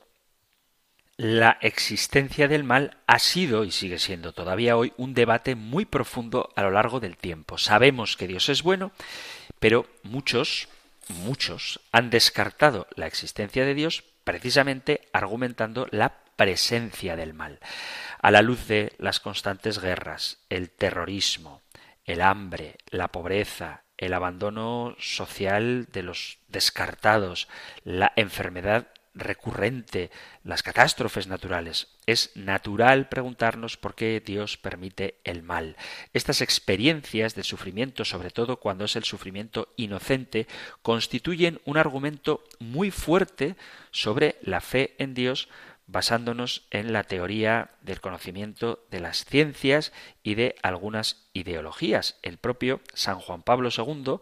la 1.17 1.57
existencia 1.63 2.47
del 2.47 2.65
mal 2.65 2.99
ha 3.07 3.19
sido 3.19 3.65
y 3.65 3.71
sigue 3.71 3.99
siendo 3.99 4.33
todavía 4.33 4.77
hoy 4.77 4.93
un 4.97 5.15
debate 5.15 5.55
muy 5.55 5.87
profundo 5.87 6.51
a 6.57 6.63
lo 6.63 6.71
largo 6.71 7.01
del 7.01 7.17
tiempo. 7.17 7.57
Sabemos 7.57 8.17
que 8.17 8.27
Dios 8.27 8.49
es 8.49 8.63
bueno, 8.63 8.93
pero 9.59 9.87
muchos, 10.03 10.69
muchos 11.09 11.81
han 11.91 12.11
descartado 12.11 12.87
la 12.97 13.07
existencia 13.07 13.65
de 13.65 13.75
Dios 13.75 14.05
precisamente 14.25 15.09
argumentando 15.13 15.87
la 15.91 16.13
presencia 16.37 17.17
del 17.17 17.33
mal. 17.33 17.61
A 18.21 18.31
la 18.31 18.43
luz 18.43 18.67
de 18.67 18.93
las 18.99 19.21
constantes 19.21 19.79
guerras, 19.79 20.39
el 20.51 20.69
terrorismo, 20.69 21.63
el 22.05 22.21
hambre, 22.21 22.77
la 22.91 23.09
pobreza, 23.09 23.85
el 23.97 24.13
abandono 24.13 24.95
social 24.99 25.89
de 25.93 26.03
los 26.03 26.39
descartados, 26.49 27.49
la 27.85 28.13
enfermedad 28.17 28.89
recurrente, 29.17 30.11
las 30.45 30.63
catástrofes 30.63 31.27
naturales. 31.27 31.89
Es 32.07 32.31
natural 32.37 33.09
preguntarnos 33.09 33.77
por 33.77 33.95
qué 33.95 34.23
Dios 34.25 34.57
permite 34.57 35.19
el 35.25 35.43
mal. 35.43 35.77
Estas 36.13 36.43
experiencias 36.43 37.35
de 37.35 37.43
sufrimiento, 37.43 38.05
sobre 38.05 38.31
todo 38.31 38.59
cuando 38.59 38.85
es 38.85 38.95
el 38.95 39.05
sufrimiento 39.05 39.73
inocente, 39.77 40.47
constituyen 40.83 41.61
un 41.65 41.79
argumento 41.79 42.45
muy 42.61 42.91
fuerte 42.91 43.57
sobre 43.91 44.37
la 44.43 44.61
fe 44.61 44.95
en 44.99 45.15
Dios 45.15 45.49
basándonos 45.89 46.67
en 46.71 46.93
la 46.93 47.05
teoría 47.05 47.71
del 47.81 48.01
conocimiento 48.01 48.85
de 48.91 49.01
las 49.01 49.25
ciencias 49.25 49.93
y 50.23 50.35
de 50.35 50.57
algunas 50.63 51.29
ideologías. 51.33 52.19
El 52.23 52.39
propio 52.39 52.81
San 52.93 53.21
Juan 53.21 53.43
Pablo 53.43 53.71
II, 53.77 54.17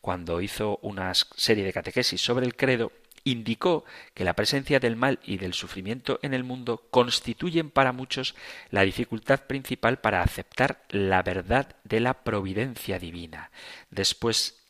cuando 0.00 0.40
hizo 0.40 0.78
una 0.82 1.12
serie 1.14 1.64
de 1.64 1.72
catequesis 1.72 2.20
sobre 2.20 2.46
el 2.46 2.54
credo, 2.54 2.92
indicó 3.30 3.84
que 4.14 4.24
la 4.24 4.34
presencia 4.34 4.80
del 4.80 4.96
mal 4.96 5.18
y 5.24 5.38
del 5.38 5.54
sufrimiento 5.54 6.18
en 6.22 6.34
el 6.34 6.44
mundo 6.44 6.86
constituyen 6.90 7.70
para 7.70 7.92
muchos 7.92 8.34
la 8.70 8.82
dificultad 8.82 9.40
principal 9.46 9.98
para 9.98 10.22
aceptar 10.22 10.84
la 10.90 11.22
verdad 11.22 11.76
de 11.84 12.00
la 12.00 12.24
providencia 12.24 12.98
divina. 12.98 13.50
Después 13.90 14.62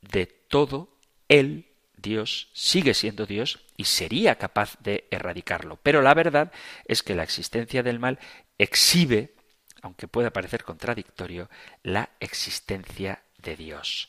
de 0.00 0.26
todo, 0.26 0.98
Él, 1.28 1.66
Dios, 1.96 2.48
sigue 2.52 2.94
siendo 2.94 3.26
Dios 3.26 3.60
y 3.76 3.84
sería 3.84 4.36
capaz 4.36 4.76
de 4.80 5.06
erradicarlo. 5.10 5.78
Pero 5.82 6.02
la 6.02 6.14
verdad 6.14 6.52
es 6.86 7.02
que 7.02 7.14
la 7.14 7.22
existencia 7.22 7.82
del 7.82 7.98
mal 7.98 8.18
exhibe, 8.58 9.34
aunque 9.80 10.08
pueda 10.08 10.32
parecer 10.32 10.64
contradictorio, 10.64 11.48
la 11.82 12.10
existencia 12.20 13.22
de 13.38 13.56
Dios. 13.56 14.08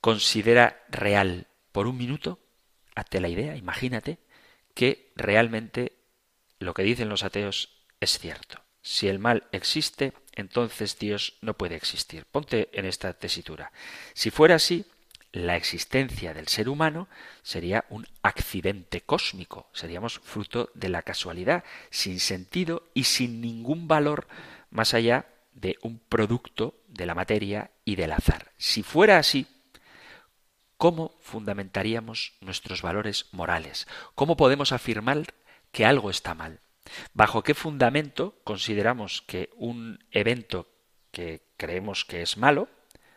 Considera 0.00 0.84
real 0.90 1.46
por 1.72 1.86
un 1.86 1.96
minuto 1.96 2.38
hazte 2.94 3.20
la 3.20 3.28
idea, 3.28 3.56
imagínate, 3.56 4.18
que 4.74 5.12
realmente 5.16 5.92
lo 6.58 6.74
que 6.74 6.82
dicen 6.82 7.08
los 7.08 7.24
ateos 7.24 7.70
es 8.00 8.18
cierto. 8.18 8.60
Si 8.82 9.08
el 9.08 9.18
mal 9.18 9.44
existe, 9.52 10.12
entonces 10.34 10.98
Dios 10.98 11.38
no 11.40 11.54
puede 11.54 11.74
existir. 11.74 12.26
Ponte 12.26 12.68
en 12.72 12.84
esta 12.84 13.14
tesitura. 13.14 13.72
Si 14.12 14.30
fuera 14.30 14.56
así, 14.56 14.84
la 15.32 15.56
existencia 15.56 16.32
del 16.32 16.48
ser 16.48 16.68
humano 16.68 17.08
sería 17.42 17.86
un 17.88 18.06
accidente 18.22 19.00
cósmico, 19.00 19.68
seríamos 19.72 20.20
fruto 20.20 20.70
de 20.74 20.88
la 20.88 21.02
casualidad, 21.02 21.64
sin 21.90 22.20
sentido 22.20 22.88
y 22.94 23.04
sin 23.04 23.40
ningún 23.40 23.88
valor 23.88 24.28
más 24.70 24.94
allá 24.94 25.26
de 25.52 25.76
un 25.82 25.98
producto 25.98 26.74
de 26.88 27.06
la 27.06 27.14
materia 27.14 27.70
y 27.84 27.96
del 27.96 28.12
azar. 28.12 28.52
Si 28.58 28.82
fuera 28.82 29.18
así, 29.18 29.46
¿Cómo 30.84 31.16
fundamentaríamos 31.22 32.34
nuestros 32.42 32.82
valores 32.82 33.28
morales? 33.32 33.88
¿Cómo 34.14 34.36
podemos 34.36 34.70
afirmar 34.70 35.32
que 35.72 35.86
algo 35.86 36.10
está 36.10 36.34
mal? 36.34 36.60
¿Bajo 37.14 37.42
qué 37.42 37.54
fundamento 37.54 38.38
consideramos 38.44 39.22
que 39.22 39.48
un 39.56 40.04
evento 40.10 40.68
que 41.10 41.40
creemos 41.56 42.04
que 42.04 42.20
es 42.20 42.36
malo, 42.36 42.68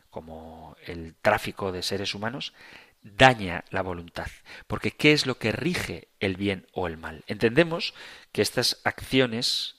como 0.10 0.78
el 0.86 1.16
tráfico 1.16 1.74
de 1.74 1.84
seres 1.84 2.16
humanos, 2.16 2.54
daña 3.02 3.66
la 3.70 3.82
voluntad. 3.82 4.28
Porque 4.68 4.92
¿qué 4.92 5.12
es 5.12 5.26
lo 5.26 5.38
que 5.38 5.52
rige 5.52 6.08
el 6.22 6.38
bien 6.38 6.68
o 6.72 6.88
el 6.88 6.96
mal? 6.96 7.26
Entendemos 7.28 7.94
que 8.32 8.44
estas 8.44 8.80
acciones, 8.86 9.76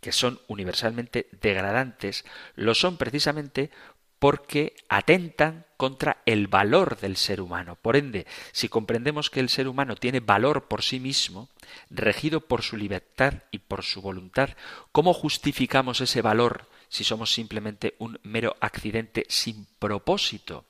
que 0.00 0.10
son 0.10 0.40
universalmente 0.48 1.28
degradantes, 1.30 2.24
lo 2.56 2.74
son 2.74 2.96
precisamente 2.96 3.70
porque 4.18 4.74
atentan 4.88 5.67
contra 5.78 6.18
el 6.26 6.48
valor 6.48 6.98
del 6.98 7.16
ser 7.16 7.40
humano. 7.40 7.78
Por 7.80 7.96
ende, 7.96 8.26
si 8.52 8.68
comprendemos 8.68 9.30
que 9.30 9.38
el 9.40 9.48
ser 9.48 9.68
humano 9.68 9.94
tiene 9.94 10.18
valor 10.18 10.66
por 10.66 10.82
sí 10.82 10.98
mismo, 10.98 11.48
regido 11.88 12.40
por 12.40 12.62
su 12.62 12.76
libertad 12.76 13.34
y 13.52 13.58
por 13.60 13.84
su 13.84 14.02
voluntad, 14.02 14.50
¿cómo 14.90 15.14
justificamos 15.14 16.00
ese 16.00 16.20
valor 16.20 16.66
si 16.88 17.04
somos 17.04 17.32
simplemente 17.32 17.94
un 17.98 18.18
mero 18.24 18.56
accidente 18.60 19.24
sin 19.28 19.66
propósito? 19.78 20.64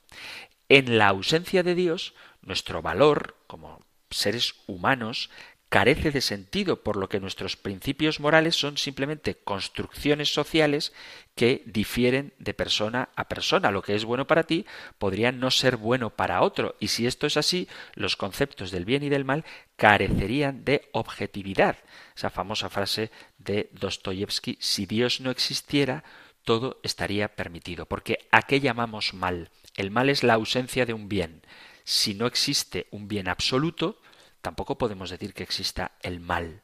En 0.68 0.98
la 0.98 1.08
ausencia 1.08 1.62
de 1.62 1.74
Dios, 1.74 2.12
nuestro 2.42 2.82
valor 2.82 3.34
como 3.46 3.82
seres 4.10 4.56
humanos 4.66 5.30
carece 5.68 6.10
de 6.10 6.20
sentido, 6.22 6.82
por 6.82 6.96
lo 6.96 7.08
que 7.08 7.20
nuestros 7.20 7.56
principios 7.56 8.20
morales 8.20 8.56
son 8.56 8.78
simplemente 8.78 9.34
construcciones 9.34 10.32
sociales 10.32 10.92
que 11.34 11.62
difieren 11.66 12.32
de 12.38 12.54
persona 12.54 13.10
a 13.16 13.28
persona. 13.28 13.70
Lo 13.70 13.82
que 13.82 13.94
es 13.94 14.04
bueno 14.04 14.26
para 14.26 14.44
ti 14.44 14.64
podría 14.98 15.30
no 15.30 15.50
ser 15.50 15.76
bueno 15.76 16.10
para 16.10 16.40
otro, 16.40 16.76
y 16.80 16.88
si 16.88 17.06
esto 17.06 17.26
es 17.26 17.36
así, 17.36 17.68
los 17.94 18.16
conceptos 18.16 18.70
del 18.70 18.86
bien 18.86 19.02
y 19.02 19.10
del 19.10 19.24
mal 19.26 19.44
carecerían 19.76 20.64
de 20.64 20.88
objetividad. 20.92 21.76
Esa 22.16 22.30
famosa 22.30 22.70
frase 22.70 23.10
de 23.36 23.68
Dostoyevsky, 23.72 24.56
si 24.60 24.86
Dios 24.86 25.20
no 25.20 25.30
existiera, 25.30 26.02
todo 26.44 26.80
estaría 26.82 27.28
permitido, 27.28 27.84
porque 27.84 28.26
¿a 28.30 28.42
qué 28.42 28.60
llamamos 28.60 29.12
mal? 29.12 29.50
El 29.76 29.90
mal 29.90 30.08
es 30.08 30.22
la 30.22 30.34
ausencia 30.34 30.86
de 30.86 30.94
un 30.94 31.08
bien. 31.08 31.42
Si 31.84 32.14
no 32.14 32.26
existe 32.26 32.86
un 32.90 33.06
bien 33.06 33.28
absoluto, 33.28 34.00
tampoco 34.40 34.78
podemos 34.78 35.10
decir 35.10 35.34
que 35.34 35.42
exista 35.42 35.92
el 36.02 36.20
mal, 36.20 36.62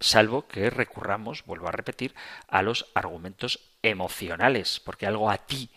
salvo 0.00 0.46
que 0.46 0.70
recurramos, 0.70 1.44
vuelvo 1.44 1.68
a 1.68 1.72
repetir, 1.72 2.14
a 2.46 2.62
los 2.62 2.86
argumentos 2.94 3.60
emocionales, 3.82 4.80
porque 4.80 5.06
algo 5.06 5.30
a 5.30 5.38
ti 5.38 5.70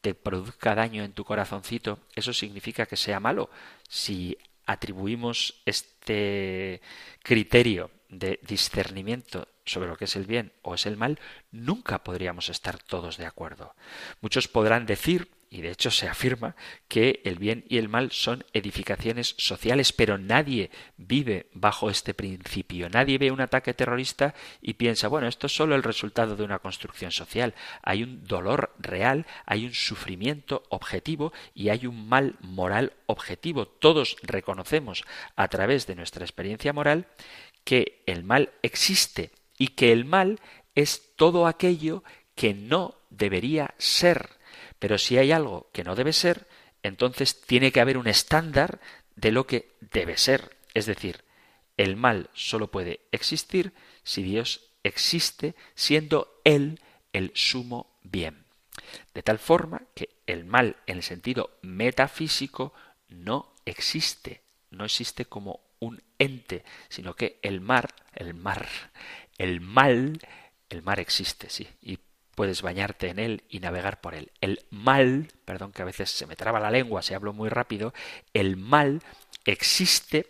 te 0.00 0.14
produzca 0.14 0.74
daño 0.74 1.04
en 1.04 1.12
tu 1.12 1.24
corazoncito, 1.24 1.98
eso 2.14 2.32
significa 2.32 2.86
que 2.86 2.96
sea 2.96 3.20
malo. 3.20 3.50
Si 3.88 4.38
atribuimos 4.66 5.62
este 5.64 6.80
criterio 7.22 7.90
de 8.08 8.38
discernimiento 8.46 9.48
sobre 9.64 9.88
lo 9.88 9.96
que 9.96 10.04
es 10.04 10.16
el 10.16 10.26
bien 10.26 10.52
o 10.62 10.74
es 10.74 10.86
el 10.86 10.96
mal, 10.96 11.18
nunca 11.50 12.04
podríamos 12.04 12.48
estar 12.48 12.78
todos 12.78 13.16
de 13.16 13.26
acuerdo. 13.26 13.74
Muchos 14.20 14.48
podrán 14.48 14.86
decir 14.86 15.30
y 15.50 15.62
de 15.62 15.70
hecho 15.70 15.90
se 15.90 16.08
afirma 16.08 16.56
que 16.88 17.20
el 17.24 17.36
bien 17.36 17.64
y 17.68 17.78
el 17.78 17.88
mal 17.88 18.10
son 18.12 18.44
edificaciones 18.52 19.34
sociales, 19.38 19.92
pero 19.92 20.18
nadie 20.18 20.70
vive 20.96 21.48
bajo 21.52 21.90
este 21.90 22.14
principio. 22.14 22.88
Nadie 22.88 23.18
ve 23.18 23.30
un 23.30 23.40
ataque 23.40 23.74
terrorista 23.74 24.34
y 24.60 24.74
piensa, 24.74 25.08
bueno, 25.08 25.28
esto 25.28 25.46
es 25.46 25.54
solo 25.54 25.74
el 25.74 25.82
resultado 25.82 26.36
de 26.36 26.44
una 26.44 26.58
construcción 26.58 27.12
social. 27.12 27.54
Hay 27.82 28.02
un 28.02 28.24
dolor 28.24 28.74
real, 28.78 29.26
hay 29.46 29.66
un 29.66 29.74
sufrimiento 29.74 30.64
objetivo 30.68 31.32
y 31.54 31.68
hay 31.68 31.86
un 31.86 32.08
mal 32.08 32.36
moral 32.40 32.92
objetivo. 33.06 33.66
Todos 33.66 34.16
reconocemos 34.22 35.04
a 35.36 35.48
través 35.48 35.86
de 35.86 35.94
nuestra 35.94 36.24
experiencia 36.24 36.72
moral 36.72 37.06
que 37.64 38.02
el 38.06 38.24
mal 38.24 38.50
existe 38.62 39.30
y 39.58 39.68
que 39.68 39.92
el 39.92 40.04
mal 40.04 40.40
es 40.74 41.14
todo 41.16 41.46
aquello 41.46 42.04
que 42.34 42.54
no 42.54 42.94
debería 43.10 43.74
ser 43.78 44.28
pero 44.78 44.98
si 44.98 45.18
hay 45.18 45.32
algo 45.32 45.70
que 45.72 45.84
no 45.84 45.94
debe 45.94 46.12
ser, 46.12 46.46
entonces 46.82 47.40
tiene 47.40 47.72
que 47.72 47.80
haber 47.80 47.98
un 47.98 48.06
estándar 48.06 48.80
de 49.14 49.32
lo 49.32 49.46
que 49.46 49.74
debe 49.80 50.16
ser. 50.16 50.56
Es 50.74 50.86
decir, 50.86 51.24
el 51.76 51.96
mal 51.96 52.30
solo 52.32 52.70
puede 52.70 53.00
existir 53.12 53.72
si 54.02 54.22
Dios 54.22 54.70
existe 54.82 55.54
siendo 55.74 56.40
Él 56.44 56.80
el 57.12 57.32
sumo 57.34 57.98
bien. 58.02 58.44
De 59.14 59.22
tal 59.22 59.38
forma 59.38 59.82
que 59.94 60.10
el 60.26 60.44
mal 60.44 60.76
en 60.86 60.98
el 60.98 61.02
sentido 61.02 61.58
metafísico 61.62 62.72
no 63.08 63.54
existe, 63.64 64.42
no 64.70 64.84
existe 64.84 65.24
como 65.24 65.60
un 65.80 66.02
ente, 66.18 66.64
sino 66.88 67.14
que 67.14 67.38
el 67.42 67.60
mar, 67.60 67.94
el 68.14 68.34
mar, 68.34 68.66
el 69.38 69.60
mal, 69.60 70.18
el 70.68 70.82
mar 70.82 71.00
existe, 71.00 71.48
sí, 71.50 71.66
puedes 72.36 72.62
bañarte 72.62 73.08
en 73.08 73.18
él 73.18 73.42
y 73.48 73.58
navegar 73.58 74.00
por 74.00 74.14
él. 74.14 74.30
El 74.40 74.64
mal, 74.70 75.32
perdón 75.44 75.72
que 75.72 75.82
a 75.82 75.86
veces 75.86 76.10
se 76.10 76.26
me 76.26 76.36
traba 76.36 76.60
la 76.60 76.70
lengua 76.70 77.02
si 77.02 77.14
hablo 77.14 77.32
muy 77.32 77.48
rápido, 77.48 77.92
el 78.34 78.56
mal 78.56 79.02
existe 79.44 80.26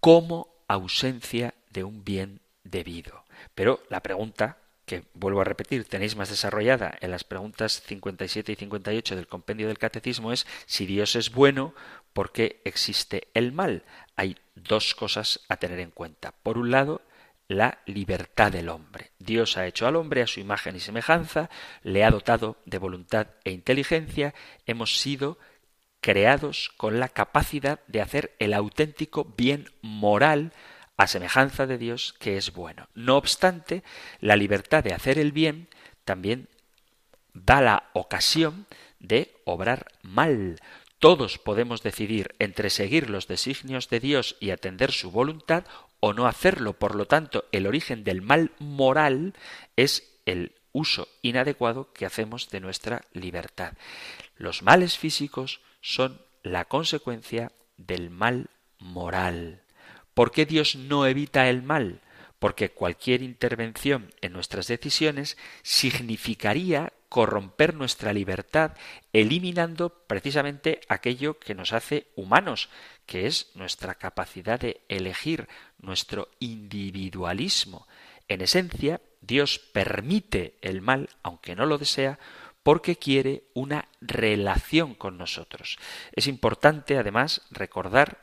como 0.00 0.48
ausencia 0.66 1.54
de 1.70 1.84
un 1.84 2.02
bien 2.02 2.40
debido. 2.64 3.24
Pero 3.54 3.82
la 3.88 4.00
pregunta 4.00 4.58
que 4.86 5.04
vuelvo 5.14 5.40
a 5.40 5.44
repetir, 5.44 5.84
tenéis 5.84 6.16
más 6.16 6.30
desarrollada 6.30 6.96
en 7.00 7.10
las 7.10 7.24
preguntas 7.24 7.82
57 7.86 8.52
y 8.52 8.56
58 8.56 9.16
del 9.16 9.28
compendio 9.28 9.68
del 9.68 9.78
catecismo 9.78 10.32
es 10.32 10.46
si 10.66 10.86
Dios 10.86 11.14
es 11.14 11.30
bueno, 11.30 11.74
por 12.12 12.32
qué 12.32 12.60
existe 12.64 13.28
el 13.34 13.52
mal. 13.52 13.84
Hay 14.16 14.36
dos 14.54 14.94
cosas 14.94 15.40
a 15.48 15.56
tener 15.58 15.78
en 15.78 15.90
cuenta. 15.90 16.32
Por 16.42 16.58
un 16.58 16.70
lado, 16.70 17.02
la 17.52 17.78
libertad 17.86 18.50
del 18.50 18.68
hombre. 18.68 19.12
Dios 19.18 19.56
ha 19.56 19.66
hecho 19.66 19.86
al 19.86 19.96
hombre 19.96 20.22
a 20.22 20.26
su 20.26 20.40
imagen 20.40 20.76
y 20.76 20.80
semejanza, 20.80 21.50
le 21.82 22.04
ha 22.04 22.10
dotado 22.10 22.56
de 22.64 22.78
voluntad 22.78 23.28
e 23.44 23.50
inteligencia, 23.50 24.34
hemos 24.66 24.98
sido 24.98 25.38
creados 26.00 26.72
con 26.76 26.98
la 26.98 27.08
capacidad 27.08 27.80
de 27.86 28.00
hacer 28.00 28.34
el 28.38 28.54
auténtico 28.54 29.32
bien 29.36 29.70
moral 29.80 30.52
a 30.96 31.06
semejanza 31.06 31.66
de 31.66 31.78
Dios 31.78 32.14
que 32.18 32.36
es 32.36 32.52
bueno. 32.52 32.88
No 32.94 33.16
obstante, 33.16 33.82
la 34.20 34.36
libertad 34.36 34.82
de 34.82 34.94
hacer 34.94 35.18
el 35.18 35.32
bien 35.32 35.68
también 36.04 36.48
da 37.34 37.60
la 37.60 37.90
ocasión 37.92 38.66
de 38.98 39.34
obrar 39.44 39.86
mal. 40.02 40.60
Todos 41.02 41.38
podemos 41.38 41.82
decidir 41.82 42.36
entre 42.38 42.70
seguir 42.70 43.10
los 43.10 43.26
designios 43.26 43.88
de 43.88 43.98
Dios 43.98 44.36
y 44.38 44.50
atender 44.50 44.92
su 44.92 45.10
voluntad 45.10 45.64
o 45.98 46.12
no 46.12 46.28
hacerlo. 46.28 46.74
Por 46.74 46.94
lo 46.94 47.06
tanto, 47.06 47.44
el 47.50 47.66
origen 47.66 48.04
del 48.04 48.22
mal 48.22 48.52
moral 48.60 49.34
es 49.74 50.20
el 50.26 50.52
uso 50.70 51.08
inadecuado 51.20 51.92
que 51.92 52.06
hacemos 52.06 52.50
de 52.50 52.60
nuestra 52.60 53.02
libertad. 53.14 53.72
Los 54.36 54.62
males 54.62 54.96
físicos 54.96 55.60
son 55.80 56.22
la 56.44 56.66
consecuencia 56.66 57.50
del 57.76 58.08
mal 58.08 58.50
moral. 58.78 59.62
¿Por 60.14 60.30
qué 60.30 60.46
Dios 60.46 60.76
no 60.76 61.04
evita 61.04 61.50
el 61.50 61.64
mal? 61.64 62.00
Porque 62.38 62.70
cualquier 62.70 63.22
intervención 63.22 64.14
en 64.20 64.32
nuestras 64.32 64.68
decisiones 64.68 65.36
significaría 65.64 66.92
corromper 67.12 67.74
nuestra 67.74 68.14
libertad, 68.14 68.72
eliminando 69.12 69.90
precisamente 70.06 70.80
aquello 70.88 71.38
que 71.38 71.54
nos 71.54 71.74
hace 71.74 72.06
humanos, 72.16 72.70
que 73.04 73.26
es 73.26 73.50
nuestra 73.54 73.96
capacidad 73.96 74.58
de 74.58 74.80
elegir, 74.88 75.46
nuestro 75.78 76.30
individualismo. 76.38 77.86
En 78.28 78.40
esencia, 78.40 79.02
Dios 79.20 79.58
permite 79.58 80.56
el 80.62 80.80
mal, 80.80 81.10
aunque 81.22 81.54
no 81.54 81.66
lo 81.66 81.76
desea, 81.76 82.18
porque 82.62 82.96
quiere 82.96 83.44
una 83.52 83.90
relación 84.00 84.94
con 84.94 85.18
nosotros. 85.18 85.76
Es 86.12 86.26
importante, 86.26 86.96
además, 86.96 87.42
recordar 87.50 88.22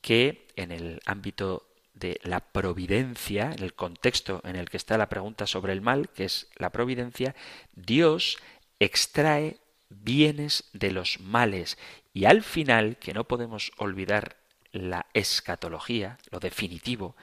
que 0.00 0.46
en 0.54 0.70
el 0.70 1.00
ámbito 1.06 1.67
de 1.98 2.20
la 2.22 2.40
providencia, 2.40 3.52
en 3.52 3.62
el 3.62 3.74
contexto 3.74 4.40
en 4.44 4.56
el 4.56 4.68
que 4.68 4.76
está 4.76 4.98
la 4.98 5.08
pregunta 5.08 5.46
sobre 5.46 5.72
el 5.72 5.80
mal, 5.80 6.08
que 6.10 6.24
es 6.24 6.48
la 6.56 6.70
providencia, 6.70 7.34
Dios 7.74 8.38
extrae 8.78 9.58
bienes 9.88 10.64
de 10.72 10.92
los 10.92 11.20
males 11.20 11.78
y 12.12 12.24
al 12.24 12.42
final, 12.42 12.96
que 12.98 13.14
no 13.14 13.24
podemos 13.24 13.72
olvidar 13.78 14.36
la 14.72 15.06
escatología, 15.14 16.18
lo 16.30 16.40
definitivo, 16.40 17.16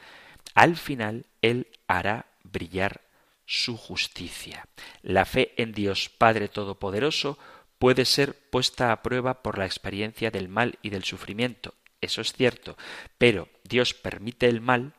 al 0.53 0.77
final 0.77 1.25
Él 1.41 1.67
hará 1.87 2.27
brillar 2.43 3.01
su 3.45 3.77
justicia. 3.77 4.67
La 5.01 5.25
fe 5.25 5.53
en 5.57 5.71
Dios 5.71 6.09
Padre 6.09 6.47
Todopoderoso 6.47 7.37
puede 7.77 8.05
ser 8.05 8.33
puesta 8.49 8.91
a 8.91 9.01
prueba 9.03 9.43
por 9.43 9.57
la 9.57 9.65
experiencia 9.65 10.31
del 10.31 10.47
mal 10.47 10.79
y 10.81 10.89
del 10.89 11.03
sufrimiento, 11.03 11.73
eso 12.01 12.21
es 12.21 12.33
cierto, 12.33 12.77
pero 13.17 13.49
Dios 13.63 13.93
permite 13.93 14.47
el 14.47 14.61
mal, 14.61 14.93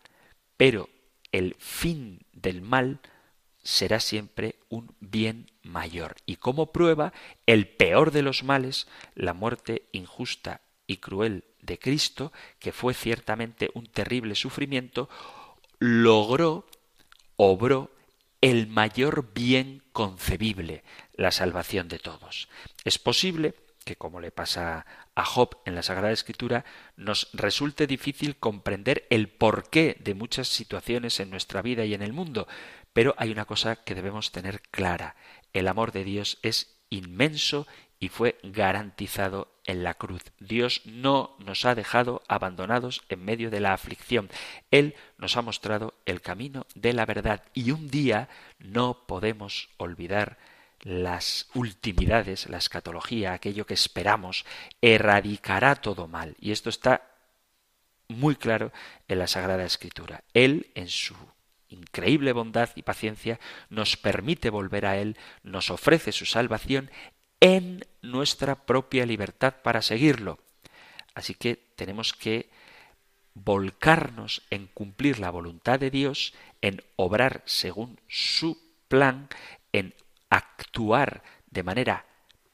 pero 0.56 0.88
el 1.32 1.54
fin 1.59 2.20
del 2.32 2.62
mal 2.62 3.00
será 3.62 4.00
siempre 4.00 4.56
un 4.68 4.94
bien 5.00 5.50
mayor. 5.62 6.16
Y 6.24 6.37
como 6.37 6.72
prueba, 6.72 7.12
el 7.46 7.68
peor 7.68 8.12
de 8.12 8.22
los 8.22 8.44
males, 8.44 8.87
la 9.14 9.35
muerte 9.35 9.88
injusta 9.92 10.61
y 10.87 10.98
cruel 10.98 11.44
de 11.61 11.78
Cristo, 11.78 12.32
que 12.59 12.72
fue 12.72 12.94
ciertamente 12.94 13.70
un 13.74 13.87
terrible 13.87 14.37
sufrimiento, 14.37 15.09
logró, 15.78 16.66
obró 17.35 17.90
el 18.40 18.68
mayor 18.68 19.32
bien 19.35 19.82
concebible, 19.92 20.85
la 21.14 21.32
salvación 21.32 21.88
de 21.88 21.98
todos. 21.98 22.48
Es 22.85 22.98
posible 22.98 23.54
que, 23.85 23.96
como 23.96 24.20
le 24.20 24.30
pasa 24.30 24.87
a 25.16 25.24
Job 25.24 25.57
en 25.64 25.74
la 25.74 25.83
Sagrada 25.83 26.12
Escritura, 26.12 26.64
nos 26.96 27.29
resulte 27.33 27.88
difícil 27.88 28.37
comprender 28.37 29.07
el 29.11 29.29
porqué 29.29 29.96
de 29.98 30.14
muchas 30.14 30.46
situaciones 30.46 31.18
en 31.18 31.31
nuestra 31.31 31.62
vida 31.62 31.85
y 31.85 31.94
en 31.94 32.02
el 32.02 32.12
mundo, 32.12 32.46
pero 32.92 33.14
hay 33.18 33.33
una 33.33 33.46
cosa 33.46 33.76
que 33.76 33.94
debemos 33.94 34.31
tener 34.31 34.61
clara. 34.70 35.16
El 35.52 35.68
amor 35.68 35.90
de 35.90 36.05
Dios 36.05 36.38
es 36.42 36.79
inmenso 36.90 37.66
y 37.98 38.09
fue 38.09 38.38
garantizado 38.42 39.48
en 39.64 39.83
la 39.83 39.94
cruz. 39.94 40.22
Dios 40.38 40.83
no 40.85 41.35
nos 41.38 41.64
ha 41.64 41.74
dejado 41.74 42.22
abandonados 42.29 43.02
en 43.09 43.24
medio 43.24 43.50
de 43.50 43.61
la 43.61 43.72
aflicción. 43.72 44.29
Él 44.70 44.94
nos 45.18 45.37
ha 45.37 45.42
mostrado 45.42 45.94
el 46.05 46.20
camino 46.20 46.66
de 46.74 46.92
la 46.92 47.07
verdad 47.07 47.42
y 47.55 47.70
un 47.70 47.88
día 47.88 48.29
no 48.59 49.07
podemos 49.07 49.70
olvidar 49.79 50.38
las 50.83 51.49
ultimidades, 51.55 52.49
la 52.49 52.59
escatología, 52.59 53.33
aquello 53.33 53.67
que 53.67 53.75
esperamos, 53.75 54.45
erradicará 54.81 55.77
todo 55.77 56.09
mal. 56.09 56.37
Y 56.41 56.53
esto 56.53 56.71
está 56.71 57.11
muy 58.09 58.37
claro 58.37 58.73
en 59.09 59.19
la 59.19 59.27
Sagrada 59.27 59.65
Escritura. 59.65 60.23
Él, 60.33 60.71
en 60.75 60.89
su 60.89 61.15
increíble 61.69 62.33
bondad 62.33 62.71
y 62.77 62.83
paciencia, 62.83 63.41
nos 63.69 63.97
permite 63.97 64.51
volver 64.51 64.87
a 64.87 64.97
Él, 64.99 65.17
nos 65.43 65.71
ofrece 65.71 66.12
su 66.12 66.25
salvación 66.25 66.91
en 67.41 67.85
nuestra 68.03 68.55
propia 68.55 69.07
libertad 69.07 69.55
para 69.62 69.83
seguirlo. 69.83 70.39
Así 71.15 71.35
que 71.35 71.57
tenemos 71.77 72.12
que 72.12 72.51
volcarnos 73.35 74.43
en 74.51 74.67
cumplir 74.67 75.19
la 75.19 75.31
voluntad 75.31 75.79
de 75.79 75.91
Dios, 75.91 76.35
en 76.62 76.83
obrar 76.97 77.43
según 77.45 78.01
su 78.09 78.59
plan, 78.89 79.29
en 79.73 79.95
actuar 80.31 81.23
de 81.51 81.62
manera 81.62 82.07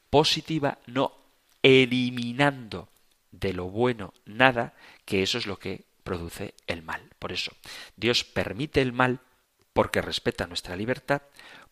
positiva, 0.09 0.79
no 0.85 1.13
eliminando 1.61 2.89
de 3.31 3.53
lo 3.53 3.65
bueno 3.65 4.13
nada, 4.25 4.73
que 5.05 5.23
eso 5.23 5.37
es 5.37 5.47
lo 5.47 5.57
que 5.57 5.85
produce 6.03 6.53
el 6.67 6.83
mal. 6.83 7.01
Por 7.19 7.31
eso, 7.31 7.51
Dios 7.95 8.23
permite 8.23 8.81
el 8.81 8.93
mal 8.93 9.21
porque 9.73 10.01
respeta 10.01 10.45
nuestra 10.45 10.75
libertad, 10.75 11.23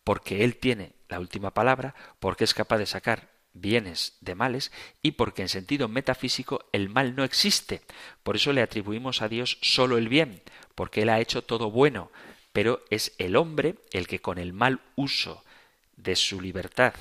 porque 0.02 0.44
Él 0.44 0.56
tiene 0.56 0.94
la 1.08 1.20
última 1.20 1.52
palabra, 1.52 1.94
porque 2.18 2.44
es 2.44 2.54
capaz 2.54 2.78
de 2.78 2.86
sacar 2.86 3.30
bienes 3.54 4.16
de 4.20 4.34
males 4.34 4.72
y 5.02 5.12
porque 5.12 5.42
en 5.42 5.48
sentido 5.48 5.86
metafísico 5.88 6.64
el 6.72 6.88
mal 6.88 7.14
no 7.14 7.22
existe. 7.22 7.82
Por 8.22 8.36
eso 8.36 8.52
le 8.52 8.62
atribuimos 8.62 9.22
a 9.22 9.28
Dios 9.28 9.58
solo 9.60 9.98
el 9.98 10.08
bien, 10.08 10.42
porque 10.74 11.02
Él 11.02 11.10
ha 11.10 11.20
hecho 11.20 11.42
todo 11.42 11.70
bueno, 11.70 12.10
pero 12.52 12.82
es 12.90 13.14
el 13.18 13.36
hombre 13.36 13.76
el 13.92 14.06
que 14.06 14.20
con 14.20 14.38
el 14.38 14.52
mal 14.52 14.80
uso 14.96 15.44
de 16.02 16.16
su 16.16 16.40
libertad 16.40 16.94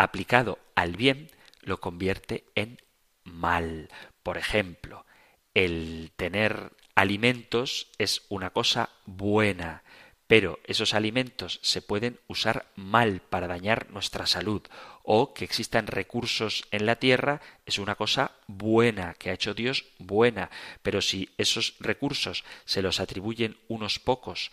aplicado 0.00 0.58
al 0.74 0.96
bien 0.96 1.30
lo 1.60 1.78
convierte 1.78 2.44
en 2.54 2.78
mal. 3.24 3.90
Por 4.22 4.38
ejemplo, 4.38 5.04
el 5.52 6.10
tener 6.16 6.72
alimentos 6.94 7.88
es 7.98 8.22
una 8.30 8.50
cosa 8.50 8.88
buena, 9.04 9.82
pero 10.26 10.58
esos 10.64 10.94
alimentos 10.94 11.60
se 11.62 11.82
pueden 11.82 12.18
usar 12.28 12.66
mal 12.76 13.20
para 13.20 13.46
dañar 13.46 13.90
nuestra 13.90 14.26
salud 14.26 14.62
o 15.02 15.34
que 15.34 15.44
existan 15.44 15.86
recursos 15.86 16.64
en 16.70 16.86
la 16.86 16.96
tierra 16.96 17.42
es 17.66 17.78
una 17.78 17.94
cosa 17.94 18.32
buena, 18.46 19.14
que 19.14 19.30
ha 19.30 19.34
hecho 19.34 19.54
Dios 19.54 19.86
buena, 19.98 20.50
pero 20.82 21.02
si 21.02 21.28
esos 21.36 21.74
recursos 21.80 22.44
se 22.64 22.80
los 22.80 23.00
atribuyen 23.00 23.58
unos 23.68 23.98
pocos, 23.98 24.50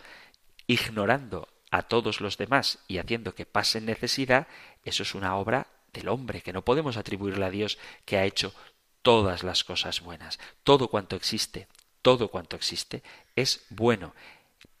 ignorando 0.66 1.48
a 1.70 1.82
todos 1.82 2.20
los 2.20 2.38
demás 2.38 2.78
y 2.88 2.98
haciendo 2.98 3.34
que 3.34 3.46
pasen 3.46 3.86
necesidad, 3.86 4.48
eso 4.84 5.02
es 5.02 5.14
una 5.14 5.36
obra 5.36 5.66
del 5.92 6.08
hombre, 6.08 6.42
que 6.42 6.52
no 6.52 6.64
podemos 6.64 6.96
atribuirle 6.96 7.44
a 7.44 7.50
Dios 7.50 7.78
que 8.04 8.18
ha 8.18 8.24
hecho 8.24 8.54
todas 9.02 9.42
las 9.42 9.64
cosas 9.64 10.00
buenas. 10.00 10.38
Todo 10.62 10.88
cuanto 10.88 11.16
existe, 11.16 11.68
todo 12.02 12.28
cuanto 12.28 12.56
existe 12.56 13.02
es 13.36 13.66
bueno, 13.70 14.14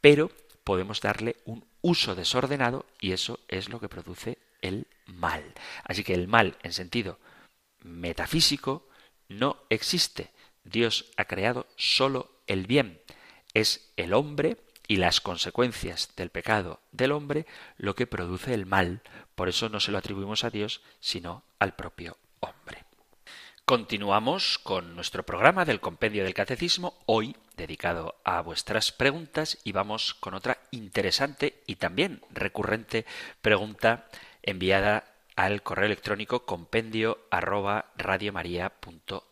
pero 0.00 0.30
podemos 0.64 1.00
darle 1.00 1.36
un 1.44 1.64
uso 1.80 2.14
desordenado 2.14 2.86
y 3.00 3.12
eso 3.12 3.40
es 3.48 3.68
lo 3.68 3.80
que 3.80 3.88
produce 3.88 4.38
el 4.60 4.86
mal. 5.06 5.54
Así 5.84 6.04
que 6.04 6.14
el 6.14 6.28
mal 6.28 6.56
en 6.62 6.72
sentido 6.72 7.18
metafísico 7.82 8.88
no 9.28 9.56
existe. 9.70 10.30
Dios 10.64 11.06
ha 11.16 11.24
creado 11.24 11.66
solo 11.76 12.30
el 12.46 12.66
bien. 12.66 13.00
Es 13.54 13.92
el 13.96 14.12
hombre 14.12 14.58
y 14.88 14.96
las 14.96 15.20
consecuencias 15.20 16.10
del 16.16 16.30
pecado 16.30 16.80
del 16.90 17.12
hombre 17.12 17.46
lo 17.76 17.94
que 17.94 18.06
produce 18.06 18.54
el 18.54 18.66
mal. 18.66 19.02
Por 19.34 19.48
eso 19.48 19.68
no 19.68 19.78
se 19.78 19.92
lo 19.92 19.98
atribuimos 19.98 20.42
a 20.42 20.50
Dios, 20.50 20.80
sino 20.98 21.44
al 21.58 21.76
propio 21.76 22.16
hombre. 22.40 22.84
Continuamos 23.66 24.58
con 24.58 24.96
nuestro 24.96 25.24
programa 25.24 25.66
del 25.66 25.78
Compendio 25.78 26.24
del 26.24 26.32
Catecismo, 26.32 26.98
hoy 27.04 27.36
dedicado 27.54 28.16
a 28.24 28.40
vuestras 28.40 28.92
preguntas 28.92 29.58
y 29.62 29.72
vamos 29.72 30.14
con 30.14 30.32
otra 30.32 30.56
interesante 30.70 31.62
y 31.66 31.76
también 31.76 32.22
recurrente 32.30 33.04
pregunta 33.42 34.08
enviada 34.42 35.04
al 35.36 35.62
correo 35.62 35.84
electrónico 35.84 36.46
compendio 36.46 37.18
arroba 37.30 37.92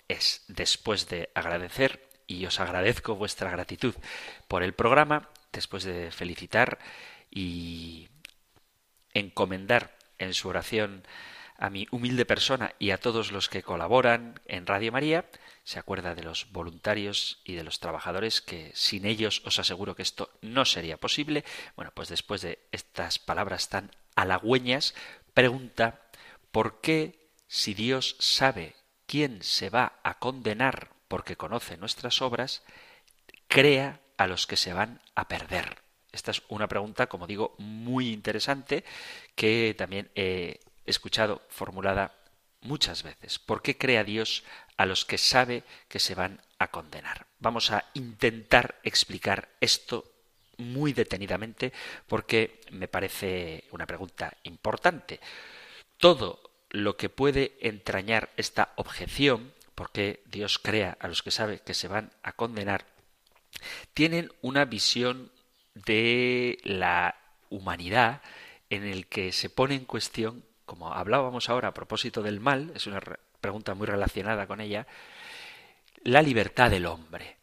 es. 0.07 0.45
Después 0.49 1.09
de 1.09 1.31
agradecer, 1.35 2.07
y 2.27 2.45
os 2.47 2.61
agradezco 2.61 3.15
vuestra 3.15 3.51
gratitud 3.51 3.95
por 4.49 4.63
el 4.63 4.75
programa, 4.75 5.29
después 5.57 5.85
de 5.85 6.11
felicitar 6.11 6.79
y 7.31 8.09
encomendar 9.13 9.97
en 10.19 10.35
su 10.35 10.49
oración 10.49 11.03
a 11.59 11.71
mi 11.71 11.89
humilde 11.91 12.25
persona 12.25 12.75
y 12.79 12.91
a 12.91 12.99
todos 12.99 13.33
los 13.33 13.49
que 13.49 13.63
colaboran 13.63 14.41
en 14.47 14.67
Radio 14.67 14.93
María, 14.93 15.29
se 15.65 15.79
acuerda 15.79 16.15
de 16.15 16.23
los 16.23 16.53
voluntarios 16.53 17.41
y 17.45 17.55
de 17.55 17.65
los 17.65 17.81
trabajadores 17.81 18.41
que 18.41 18.71
sin 18.75 19.07
ellos 19.07 19.43
os 19.45 19.59
aseguro 19.59 19.97
que 19.97 20.03
esto 20.03 20.31
no 20.43 20.65
sería 20.65 20.99
posible. 20.99 21.45
Bueno, 21.75 21.91
pues 21.95 22.09
después 22.09 22.43
de 22.43 22.61
estas 22.73 23.19
palabras 23.19 23.69
tan 23.69 23.91
halagüeñas, 24.15 24.95
pregunta 25.35 26.03
¿por 26.53 26.81
qué 26.81 27.31
si 27.49 27.75
Dios 27.75 28.17
sabe 28.19 28.77
quién 29.07 29.43
se 29.43 29.71
va 29.71 29.99
a 30.03 30.19
condenar 30.19 30.91
porque 31.09 31.37
conoce 31.37 31.77
nuestras 31.77 32.21
obras, 32.23 32.63
crea 33.49 34.01
a 34.17 34.27
los 34.27 34.47
que 34.47 34.57
se 34.57 34.73
van 34.73 35.01
a 35.15 35.29
perder? 35.29 35.83
Esta 36.13 36.31
es 36.31 36.43
una 36.49 36.69
pregunta, 36.69 37.09
como 37.09 37.27
digo, 37.27 37.55
muy 37.59 38.13
interesante 38.13 38.85
que 39.35 39.75
también 39.77 40.11
he 40.15 40.61
escuchado 40.87 41.43
formulada 41.49 42.15
muchas 42.63 43.03
veces. 43.03 43.39
¿Por 43.39 43.63
qué 43.63 43.77
crea 43.77 44.05
Dios 44.05 44.45
a 44.77 44.87
los 44.87 45.05
que 45.05 45.19
sabe 45.19 45.63
que 45.89 45.99
se 45.99 46.15
van 46.15 46.41
a 46.59 46.71
condenar? 46.71 47.27
Vamos 47.39 47.71
a 47.71 47.85
intentar 47.95 48.77
explicar 48.83 49.49
esto 49.61 50.11
muy 50.59 50.93
detenidamente 50.93 51.73
porque 52.07 52.61
me 52.71 52.89
parece 52.89 53.65
una 53.71 53.87
pregunta 53.87 54.37
importante. 54.43 55.21
Todo 55.99 56.41
lo 56.71 56.97
que 56.97 57.09
puede 57.09 57.57
entrañar 57.61 58.31
esta 58.37 58.73
objeción, 58.77 59.53
porque 59.75 60.23
Dios 60.27 60.59
crea 60.59 60.97
a 61.01 61.09
los 61.09 61.23
que 61.23 61.31
sabe 61.31 61.61
que 61.61 61.75
se 61.75 61.89
van 61.89 62.11
a 62.23 62.33
condenar, 62.33 62.87
tienen 63.95 64.31
una 64.43 64.65
visión 64.65 65.31
de 65.75 66.59
la 66.65 67.17
humanidad 67.51 68.23
en 68.71 68.85
el 68.85 69.07
que 69.07 69.33
se 69.33 69.51
pone 69.51 69.75
en 69.75 69.85
cuestión, 69.85 70.45
como 70.65 70.93
hablábamos 70.93 71.49
ahora 71.49 71.69
a 71.69 71.75
propósito 71.75 72.23
del 72.23 72.41
mal, 72.41 72.73
es 72.75 72.87
una 72.87 73.01
pregunta 73.41 73.75
muy 73.75 73.87
relacionada 73.87 74.47
con 74.47 74.61
ella, 74.61 74.87
la 76.03 76.23
libertad 76.23 76.71
del 76.71 76.87
hombre. 76.87 77.37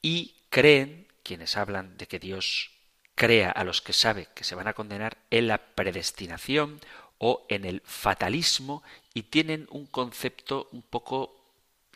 Y 0.00 0.34
creen, 0.48 1.06
quienes 1.22 1.56
hablan 1.56 1.96
de 1.98 2.06
que 2.06 2.18
Dios 2.18 2.70
crea 3.14 3.50
a 3.50 3.64
los 3.64 3.82
que 3.82 3.92
sabe 3.92 4.28
que 4.34 4.44
se 4.44 4.54
van 4.54 4.68
a 4.68 4.74
condenar, 4.74 5.16
en 5.30 5.48
la 5.48 5.58
predestinación 5.58 6.80
o 7.18 7.46
en 7.48 7.64
el 7.64 7.82
fatalismo 7.84 8.82
y 9.14 9.24
tienen 9.24 9.66
un 9.70 9.86
concepto 9.86 10.68
un 10.72 10.82
poco 10.82 11.34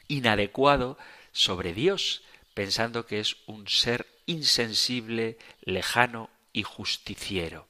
inadecuado 0.09 0.99
sobre 1.33 1.75
Dios, 1.75 2.23
pensando 2.61 3.07
que 3.07 3.21
es 3.21 3.39
un 3.47 3.69
ser 3.69 4.07
insensible, 4.27 5.39
lejano 5.63 6.29
y 6.53 6.63
justiciero. 6.63 7.69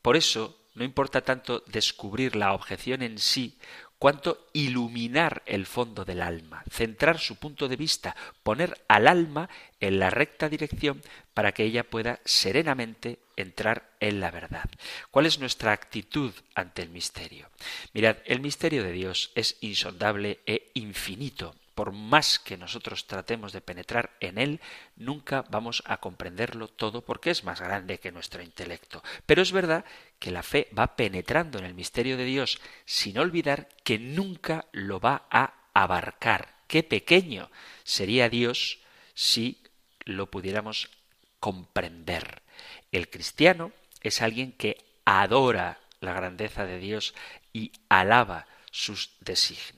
Por 0.00 0.16
eso 0.16 0.58
no 0.74 0.84
importa 0.84 1.20
tanto 1.20 1.62
descubrir 1.66 2.34
la 2.34 2.54
objeción 2.54 3.02
en 3.02 3.18
sí, 3.18 3.58
cuanto 3.98 4.48
iluminar 4.54 5.42
el 5.44 5.66
fondo 5.66 6.06
del 6.06 6.22
alma, 6.22 6.64
centrar 6.70 7.18
su 7.18 7.36
punto 7.36 7.68
de 7.68 7.76
vista, 7.76 8.16
poner 8.42 8.82
al 8.88 9.06
alma 9.06 9.50
en 9.80 9.98
la 9.98 10.08
recta 10.08 10.48
dirección 10.48 11.02
para 11.34 11.52
que 11.52 11.64
ella 11.64 11.84
pueda 11.84 12.20
serenamente 12.24 13.18
entrar 13.36 13.90
en 14.00 14.18
la 14.18 14.30
verdad. 14.30 14.70
¿Cuál 15.10 15.26
es 15.26 15.38
nuestra 15.38 15.72
actitud 15.72 16.32
ante 16.54 16.80
el 16.80 16.88
misterio? 16.88 17.50
Mirad, 17.92 18.16
el 18.24 18.40
misterio 18.40 18.82
de 18.82 18.92
Dios 18.92 19.30
es 19.34 19.58
insondable 19.60 20.40
e 20.46 20.70
infinito 20.72 21.54
por 21.78 21.92
más 21.92 22.40
que 22.40 22.56
nosotros 22.56 23.06
tratemos 23.06 23.52
de 23.52 23.60
penetrar 23.60 24.10
en 24.18 24.38
él, 24.38 24.60
nunca 24.96 25.44
vamos 25.48 25.84
a 25.86 25.98
comprenderlo 25.98 26.66
todo 26.66 27.02
porque 27.02 27.30
es 27.30 27.44
más 27.44 27.60
grande 27.60 28.00
que 28.00 28.10
nuestro 28.10 28.42
intelecto. 28.42 29.00
Pero 29.26 29.42
es 29.42 29.52
verdad 29.52 29.84
que 30.18 30.32
la 30.32 30.42
fe 30.42 30.66
va 30.76 30.96
penetrando 30.96 31.60
en 31.60 31.64
el 31.64 31.74
misterio 31.74 32.16
de 32.16 32.24
Dios 32.24 32.58
sin 32.84 33.16
olvidar 33.16 33.68
que 33.84 34.00
nunca 34.00 34.66
lo 34.72 34.98
va 34.98 35.28
a 35.30 35.54
abarcar. 35.72 36.52
Qué 36.66 36.82
pequeño 36.82 37.48
sería 37.84 38.28
Dios 38.28 38.80
si 39.14 39.62
lo 40.00 40.32
pudiéramos 40.32 40.90
comprender. 41.38 42.42
El 42.90 43.08
cristiano 43.08 43.70
es 44.02 44.20
alguien 44.20 44.50
que 44.50 44.84
adora 45.04 45.78
la 46.00 46.12
grandeza 46.12 46.66
de 46.66 46.80
Dios 46.80 47.14
y 47.52 47.70
alaba 47.88 48.48
sus 48.72 49.12
designios. 49.20 49.77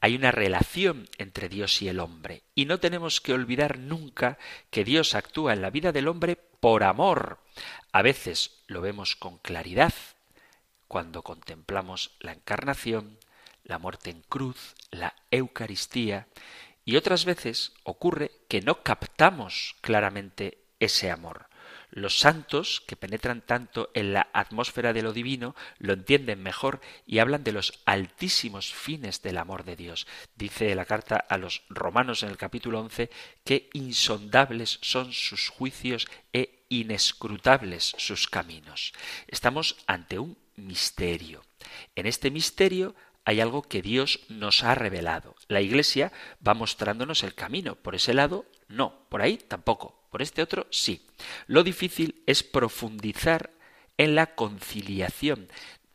Hay 0.00 0.14
una 0.14 0.30
relación 0.30 1.08
entre 1.18 1.48
Dios 1.48 1.82
y 1.82 1.88
el 1.88 2.00
hombre, 2.00 2.42
y 2.54 2.66
no 2.66 2.80
tenemos 2.80 3.20
que 3.20 3.32
olvidar 3.32 3.78
nunca 3.78 4.38
que 4.70 4.84
Dios 4.84 5.14
actúa 5.14 5.52
en 5.52 5.62
la 5.62 5.70
vida 5.70 5.92
del 5.92 6.08
hombre 6.08 6.36
por 6.36 6.82
amor. 6.84 7.40
A 7.92 8.02
veces 8.02 8.62
lo 8.66 8.80
vemos 8.80 9.16
con 9.16 9.38
claridad 9.38 9.92
cuando 10.88 11.22
contemplamos 11.22 12.12
la 12.20 12.32
encarnación, 12.32 13.18
la 13.64 13.78
muerte 13.78 14.10
en 14.10 14.22
cruz, 14.22 14.74
la 14.90 15.14
Eucaristía, 15.30 16.28
y 16.84 16.96
otras 16.96 17.24
veces 17.24 17.72
ocurre 17.82 18.30
que 18.48 18.60
no 18.60 18.82
captamos 18.82 19.74
claramente 19.80 20.58
ese 20.78 21.10
amor. 21.10 21.48
Los 21.96 22.18
santos, 22.18 22.82
que 22.88 22.96
penetran 22.96 23.40
tanto 23.40 23.92
en 23.94 24.12
la 24.12 24.28
atmósfera 24.32 24.92
de 24.92 25.02
lo 25.02 25.12
divino, 25.12 25.54
lo 25.78 25.92
entienden 25.92 26.42
mejor 26.42 26.80
y 27.06 27.20
hablan 27.20 27.44
de 27.44 27.52
los 27.52 27.80
altísimos 27.84 28.74
fines 28.74 29.22
del 29.22 29.38
amor 29.38 29.62
de 29.62 29.76
Dios. 29.76 30.08
Dice 30.34 30.74
la 30.74 30.86
carta 30.86 31.14
a 31.16 31.38
los 31.38 31.62
romanos 31.68 32.24
en 32.24 32.30
el 32.30 32.36
capítulo 32.36 32.80
11 32.80 33.10
que 33.44 33.70
insondables 33.74 34.80
son 34.82 35.12
sus 35.12 35.50
juicios 35.50 36.08
e 36.32 36.64
inescrutables 36.68 37.94
sus 37.96 38.26
caminos. 38.26 38.92
Estamos 39.28 39.76
ante 39.86 40.18
un 40.18 40.36
misterio. 40.56 41.44
En 41.94 42.06
este 42.06 42.32
misterio 42.32 42.96
hay 43.24 43.40
algo 43.40 43.62
que 43.62 43.82
Dios 43.82 44.18
nos 44.28 44.64
ha 44.64 44.74
revelado. 44.74 45.36
La 45.46 45.60
Iglesia 45.60 46.10
va 46.44 46.54
mostrándonos 46.54 47.22
el 47.22 47.36
camino. 47.36 47.76
Por 47.76 47.94
ese 47.94 48.14
lado, 48.14 48.46
no. 48.66 49.06
Por 49.08 49.22
ahí 49.22 49.36
tampoco. 49.36 50.03
Por 50.14 50.22
este 50.22 50.42
otro, 50.42 50.68
sí. 50.70 51.04
Lo 51.48 51.64
difícil 51.64 52.22
es 52.24 52.44
profundizar 52.44 53.50
en 53.96 54.14
la 54.14 54.36
conciliación 54.36 55.48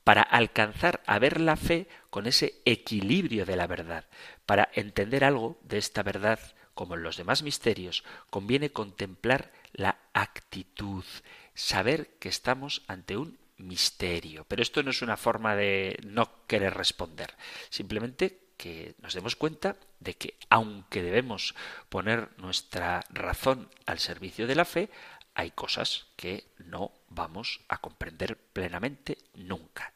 para 0.03 0.23
alcanzar 0.23 1.01
a 1.05 1.19
ver 1.19 1.39
la 1.39 1.55
fe 1.55 1.88
con 2.10 2.27
ese 2.27 2.55
equilibrio 2.65 3.45
de 3.45 3.55
la 3.55 3.65
verdad. 3.65 4.10
Para 4.45 4.67
entender 4.73 5.23
algo 5.23 5.58
de 5.63 5.77
esta 5.77 6.03
verdad, 6.03 6.38
como 6.73 6.95
en 6.95 7.03
los 7.03 7.15
demás 7.15 7.43
misterios, 7.43 8.03
conviene 8.29 8.73
contemplar 8.73 9.53
la 9.71 9.97
actitud, 10.12 11.05
saber 11.53 12.17
que 12.19 12.27
estamos 12.27 12.84
ante 12.88 13.15
un 13.15 13.38
misterio. 13.55 14.43
Pero 14.49 14.63
esto 14.63 14.84
no 14.84 14.91
es 14.91 15.01
una 15.01 15.15
forma 15.15 15.55
de 15.55 15.97
no 16.05 16.45
querer 16.45 16.73
responder. 16.73 17.38
Simplemente 17.69 18.49
que 18.60 18.93
nos 19.02 19.13
demos 19.13 19.38
cuenta 19.38 19.78
de 20.02 20.15
que 20.15 20.36
aunque 20.50 21.02
debemos 21.02 21.56
poner 21.88 22.28
nuestra 22.38 23.06
razón 23.10 23.69
al 23.86 24.00
servicio 24.00 24.48
de 24.48 24.56
la 24.56 24.65
fe, 24.65 24.89
hay 25.34 25.52
cosas 25.52 26.08
que 26.17 26.43
no 26.58 26.91
vamos 27.08 27.62
a 27.69 27.78
comprender 27.78 28.38
plenamente 28.38 29.17
nunca. 29.34 29.93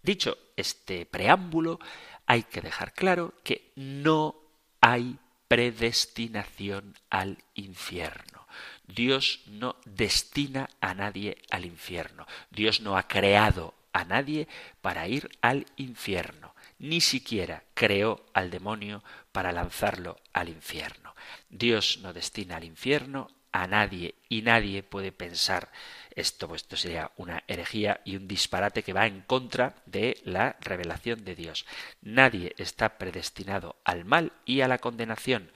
Dicho 0.00 0.38
este 0.56 1.06
preámbulo, 1.06 1.80
hay 2.24 2.44
que 2.44 2.60
dejar 2.60 2.94
claro 2.94 3.34
que 3.42 3.72
no 3.74 4.36
hay 4.80 5.18
predestinación 5.48 6.94
al 7.10 7.38
infierno. 7.54 8.46
Dios 8.86 9.40
no 9.46 9.74
destina 9.84 10.68
a 10.80 10.94
nadie 10.94 11.36
al 11.50 11.64
infierno. 11.64 12.26
Dios 12.50 12.80
no 12.80 12.96
ha 12.96 13.08
creado 13.08 13.74
a 13.92 14.04
nadie 14.04 14.46
para 14.80 15.08
ir 15.08 15.28
al 15.42 15.66
infierno 15.76 16.51
ni 16.82 17.00
siquiera 17.00 17.62
creó 17.74 18.26
al 18.34 18.50
demonio 18.50 19.02
para 19.30 19.52
lanzarlo 19.52 20.18
al 20.32 20.48
infierno. 20.48 21.14
Dios 21.48 22.00
no 22.02 22.12
destina 22.12 22.56
al 22.56 22.64
infierno 22.64 23.28
a 23.52 23.68
nadie 23.68 24.16
y 24.28 24.42
nadie 24.42 24.82
puede 24.82 25.12
pensar 25.12 25.70
esto, 26.14 26.48
pues 26.48 26.62
esto 26.62 26.76
sería 26.76 27.12
una 27.16 27.44
herejía 27.46 28.00
y 28.04 28.16
un 28.16 28.26
disparate 28.26 28.82
que 28.82 28.92
va 28.92 29.06
en 29.06 29.20
contra 29.22 29.76
de 29.86 30.20
la 30.24 30.56
revelación 30.60 31.24
de 31.24 31.36
Dios. 31.36 31.66
Nadie 32.00 32.54
está 32.58 32.98
predestinado 32.98 33.76
al 33.84 34.04
mal 34.04 34.32
y 34.44 34.62
a 34.62 34.68
la 34.68 34.78
condenación. 34.78 35.52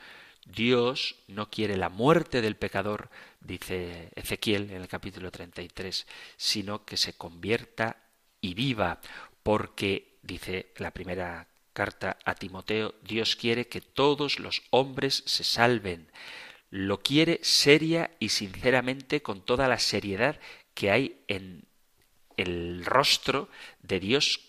Dios 0.46 1.16
no 1.26 1.50
quiere 1.50 1.76
la 1.76 1.88
muerte 1.88 2.40
del 2.40 2.54
pecador, 2.54 3.10
dice 3.40 4.10
Ezequiel 4.14 4.70
en 4.70 4.80
el 4.80 4.88
capítulo 4.88 5.32
33, 5.32 6.06
sino 6.36 6.84
que 6.84 6.96
se 6.96 7.14
convierta 7.14 7.96
y 8.40 8.54
viva, 8.54 9.00
porque 9.42 10.15
dice 10.26 10.66
la 10.76 10.90
primera 10.90 11.46
carta 11.72 12.18
a 12.24 12.34
Timoteo, 12.34 12.94
Dios 13.02 13.36
quiere 13.36 13.68
que 13.68 13.80
todos 13.80 14.38
los 14.38 14.62
hombres 14.70 15.22
se 15.26 15.44
salven. 15.44 16.10
Lo 16.70 17.00
quiere 17.00 17.38
seria 17.42 18.10
y 18.18 18.30
sinceramente 18.30 19.22
con 19.22 19.42
toda 19.42 19.68
la 19.68 19.78
seriedad 19.78 20.40
que 20.74 20.90
hay 20.90 21.20
en 21.28 21.64
el 22.36 22.84
rostro 22.84 23.48
de 23.82 24.00
Dios 24.00 24.40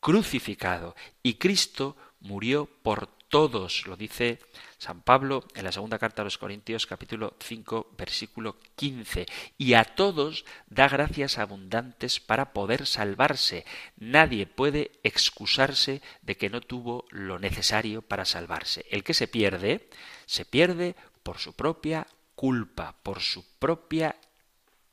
crucificado. 0.00 0.94
Y 1.22 1.34
Cristo 1.34 1.96
murió 2.20 2.66
por 2.82 3.08
todos, 3.32 3.86
lo 3.86 3.96
dice 3.96 4.40
San 4.76 5.00
Pablo 5.00 5.42
en 5.54 5.64
la 5.64 5.72
segunda 5.72 5.98
carta 5.98 6.20
a 6.20 6.24
los 6.26 6.36
Corintios 6.36 6.86
capítulo 6.86 7.34
5 7.40 7.94
versículo 7.96 8.58
15, 8.76 9.24
y 9.56 9.72
a 9.72 9.84
todos 9.84 10.44
da 10.66 10.86
gracias 10.86 11.38
abundantes 11.38 12.20
para 12.20 12.52
poder 12.52 12.84
salvarse. 12.86 13.64
Nadie 13.96 14.44
puede 14.44 14.90
excusarse 15.02 16.02
de 16.20 16.36
que 16.36 16.50
no 16.50 16.60
tuvo 16.60 17.06
lo 17.08 17.38
necesario 17.38 18.02
para 18.02 18.26
salvarse. 18.26 18.84
El 18.90 19.02
que 19.02 19.14
se 19.14 19.28
pierde, 19.28 19.88
se 20.26 20.44
pierde 20.44 20.94
por 21.22 21.38
su 21.38 21.54
propia 21.54 22.06
culpa, 22.34 22.96
por 23.02 23.20
su 23.20 23.46
propia 23.58 24.14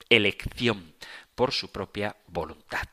elección, 0.08 0.93
por 1.36 1.52
su 1.52 1.73
propia 1.73 2.15
voluntad. 2.28 2.88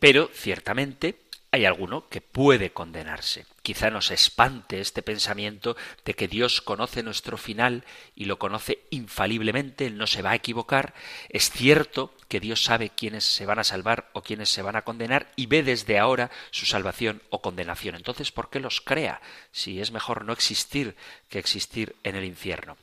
Pero 0.00 0.30
ciertamente 0.34 1.27
hay 1.58 1.66
alguno 1.66 2.08
que 2.08 2.20
puede 2.20 2.70
condenarse. 2.70 3.46
Quizá 3.62 3.90
nos 3.90 4.10
espante 4.10 4.80
este 4.80 5.02
pensamiento 5.02 5.76
de 6.04 6.14
que 6.14 6.28
Dios 6.28 6.62
conoce 6.62 7.02
nuestro 7.02 7.36
final 7.36 7.84
y 8.14 8.24
lo 8.24 8.38
conoce 8.38 8.80
infaliblemente, 8.90 9.86
Él 9.86 9.98
no 9.98 10.06
se 10.06 10.22
va 10.22 10.30
a 10.30 10.36
equivocar. 10.36 10.94
Es 11.28 11.50
cierto 11.50 12.14
que 12.28 12.40
Dios 12.40 12.64
sabe 12.64 12.90
quiénes 12.90 13.24
se 13.24 13.44
van 13.44 13.58
a 13.58 13.64
salvar 13.64 14.08
o 14.12 14.22
quiénes 14.22 14.48
se 14.48 14.62
van 14.62 14.76
a 14.76 14.82
condenar 14.82 15.32
y 15.36 15.46
ve 15.46 15.62
desde 15.62 15.98
ahora 15.98 16.30
su 16.50 16.64
salvación 16.64 17.22
o 17.30 17.42
condenación. 17.42 17.94
Entonces, 17.96 18.32
¿por 18.32 18.50
qué 18.50 18.60
los 18.60 18.80
crea 18.80 19.20
si 19.52 19.80
es 19.80 19.90
mejor 19.90 20.24
no 20.24 20.32
existir 20.32 20.96
que 21.28 21.38
existir 21.38 21.96
en 22.04 22.16
el 22.16 22.24
infierno? 22.24 22.76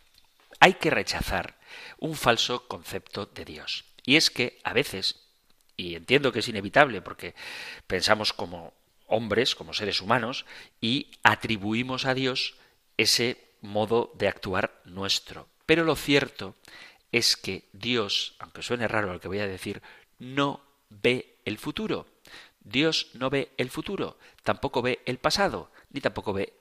Hay 0.60 0.76
que 0.76 0.90
rechazar 0.90 1.56
un 1.98 2.16
falso 2.16 2.68
concepto 2.68 3.26
de 3.26 3.46
Dios. 3.46 3.86
Y 4.06 4.18
es 4.18 4.30
que 4.30 4.60
a 4.64 4.74
veces 4.74 5.25
y 5.78 5.96
entiendo 5.96 6.32
que 6.32 6.40
es 6.40 6.48
inevitable 6.48 7.02
porque 7.02 7.36
pensamos 7.88 8.34
como 8.34 8.74
hombres, 9.08 9.56
como 9.56 9.74
seres 9.74 10.02
humanos, 10.02 10.46
y 10.82 11.12
atribuimos 11.24 12.06
a 12.06 12.14
Dios 12.14 12.56
ese 12.98 13.38
modo 13.62 14.12
de 14.16 14.28
actuar 14.28 14.82
nuestro. 14.86 15.48
Pero 15.66 15.84
lo 15.84 15.96
cierto 15.96 16.56
es 17.12 17.38
que 17.38 17.64
Dios, 17.74 18.36
aunque 18.40 18.64
suene 18.64 18.88
raro 18.88 19.14
lo 19.14 19.20
que 19.20 19.28
voy 19.28 19.40
a 19.40 19.48
decir, 19.48 19.82
no 20.20 20.62
ve 20.90 21.38
el 21.46 21.58
futuro. 21.58 22.08
Dios 22.62 23.10
no 23.14 23.30
ve 23.30 23.52
el 23.58 23.70
futuro, 23.70 24.18
tampoco 24.44 24.82
ve 24.82 25.00
el 25.06 25.20
pasado, 25.20 25.72
ni 25.92 26.02
tampoco 26.02 26.34
ve 26.34 26.54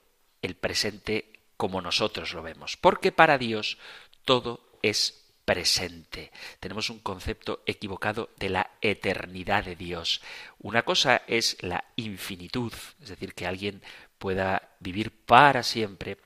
el 0.43 0.55
presente 0.55 1.41
como 1.57 1.81
nosotros 1.81 2.35
lo 2.35 2.43
vemos, 2.43 2.77
porque 2.77 3.11
para 3.11 3.39
Dios 3.39 3.79
todo 4.25 4.61
es 4.83 5.24
presente. 5.45 6.33
Tenemos 6.61 6.91
un 6.91 7.01
concepto 7.01 7.63
equivocado 7.67 8.31
de 8.39 8.49
la 8.51 8.71
eternidad 8.81 9.65
de 9.65 9.77
Dios. 9.77 10.21
Una 10.59 10.83
cosa 10.83 11.23
es 11.27 11.57
la 11.61 11.85
infinitud, 11.97 12.73
es 13.03 13.09
decir, 13.09 13.35
que 13.35 13.47
alguien 13.47 13.83
pueda 14.19 14.71
vivir 14.81 15.11
para 15.11 15.63
siempre, 15.63 16.19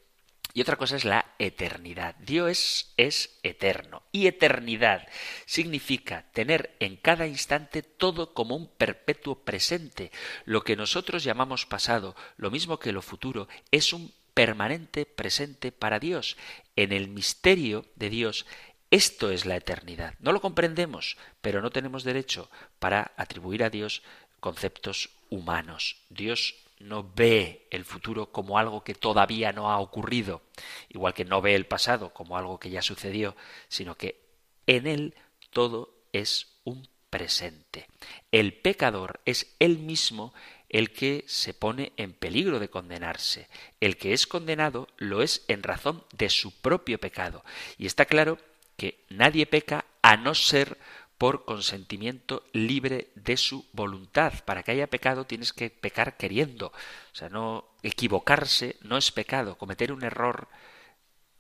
y 0.55 0.63
otra 0.63 0.77
cosa 0.77 0.97
es 0.97 1.05
la 1.05 1.35
eternidad. 1.39 2.17
Dios 2.17 2.93
es 2.97 3.39
eterno. 3.45 4.03
Y 4.11 4.27
eternidad 4.27 5.07
significa 5.47 6.25
tener 6.33 6.75
en 6.81 6.97
cada 6.97 7.29
instante 7.29 7.83
todo 7.83 8.35
como 8.35 8.57
un 8.57 8.67
perpetuo 8.67 9.45
presente. 9.45 10.11
Lo 10.47 10.65
que 10.65 10.75
nosotros 10.75 11.23
llamamos 11.23 11.65
pasado, 11.65 12.17
lo 12.37 12.51
mismo 12.51 12.81
que 12.81 12.93
lo 12.93 13.03
futuro, 13.03 13.47
es 13.71 13.93
un 13.93 14.13
permanente 14.35 15.05
presente 15.05 15.71
para 15.71 16.01
Dios. 16.01 16.37
En 16.77 16.93
el 16.93 17.09
misterio 17.09 17.85
de 17.97 18.11
Dios 18.11 18.47
esto 18.91 19.31
es 19.31 19.45
la 19.45 19.57
eternidad. 19.57 20.15
No 20.21 20.33
lo 20.33 20.41
comprendemos, 20.41 21.17
pero 21.41 21.61
no 21.61 21.71
tenemos 21.71 22.05
derecho 22.05 22.51
para 22.79 23.13
atribuir 23.17 23.63
a 23.63 23.71
Dios 23.71 24.03
conceptos 24.41 25.11
humanos. 25.31 25.97
Dios 26.09 26.55
no 26.79 27.11
ve 27.15 27.67
el 27.71 27.85
futuro 27.85 28.31
como 28.31 28.59
algo 28.59 28.85
que 28.85 28.95
todavía 28.95 29.53
no 29.53 29.71
ha 29.71 29.79
ocurrido, 29.79 30.43
igual 30.89 31.13
que 31.13 31.25
no 31.25 31.43
ve 31.43 31.55
el 31.55 31.67
pasado 31.67 32.15
como 32.15 32.37
algo 32.37 32.59
que 32.59 32.71
ya 32.71 32.83
sucedió, 32.83 33.37
sino 33.69 33.97
que 33.97 34.21
en 34.67 34.87
él 34.87 35.15
todo 35.51 35.95
es 36.13 36.59
un 36.65 36.89
presente. 37.11 37.89
El 38.31 38.55
pecador 38.55 39.21
es 39.25 39.55
él 39.59 39.79
mismo 39.79 40.33
el 40.69 40.93
que 40.93 41.25
se 41.27 41.55
pone 41.55 41.93
en 41.97 42.13
peligro 42.13 42.59
de 42.59 42.69
condenarse. 42.69 43.49
El 43.81 43.97
que 43.97 44.13
es 44.13 44.27
condenado 44.27 44.87
lo 44.99 45.23
es 45.23 45.45
en 45.49 45.63
razón 45.63 46.05
de 46.13 46.29
su 46.29 46.53
propio 46.61 47.01
pecado. 47.01 47.45
Y 47.79 47.87
está 47.87 48.05
claro 48.05 48.39
que 48.79 49.05
nadie 49.11 49.45
peca 49.45 49.85
a 50.01 50.17
no 50.17 50.35
ser 50.35 50.79
por 51.19 51.45
consentimiento 51.45 52.45
libre 52.53 53.09
de 53.17 53.37
su 53.37 53.67
voluntad. 53.73 54.33
Para 54.45 54.63
que 54.63 54.71
haya 54.71 54.87
pecado 54.87 55.27
tienes 55.27 55.53
que 55.53 55.69
pecar 55.69 56.17
queriendo. 56.17 56.69
O 56.69 57.15
sea, 57.15 57.29
no 57.29 57.67
equivocarse 57.83 58.77
no 58.83 58.97
es 58.97 59.11
pecado. 59.11 59.59
Cometer 59.59 59.93
un 59.93 60.05
error 60.05 60.49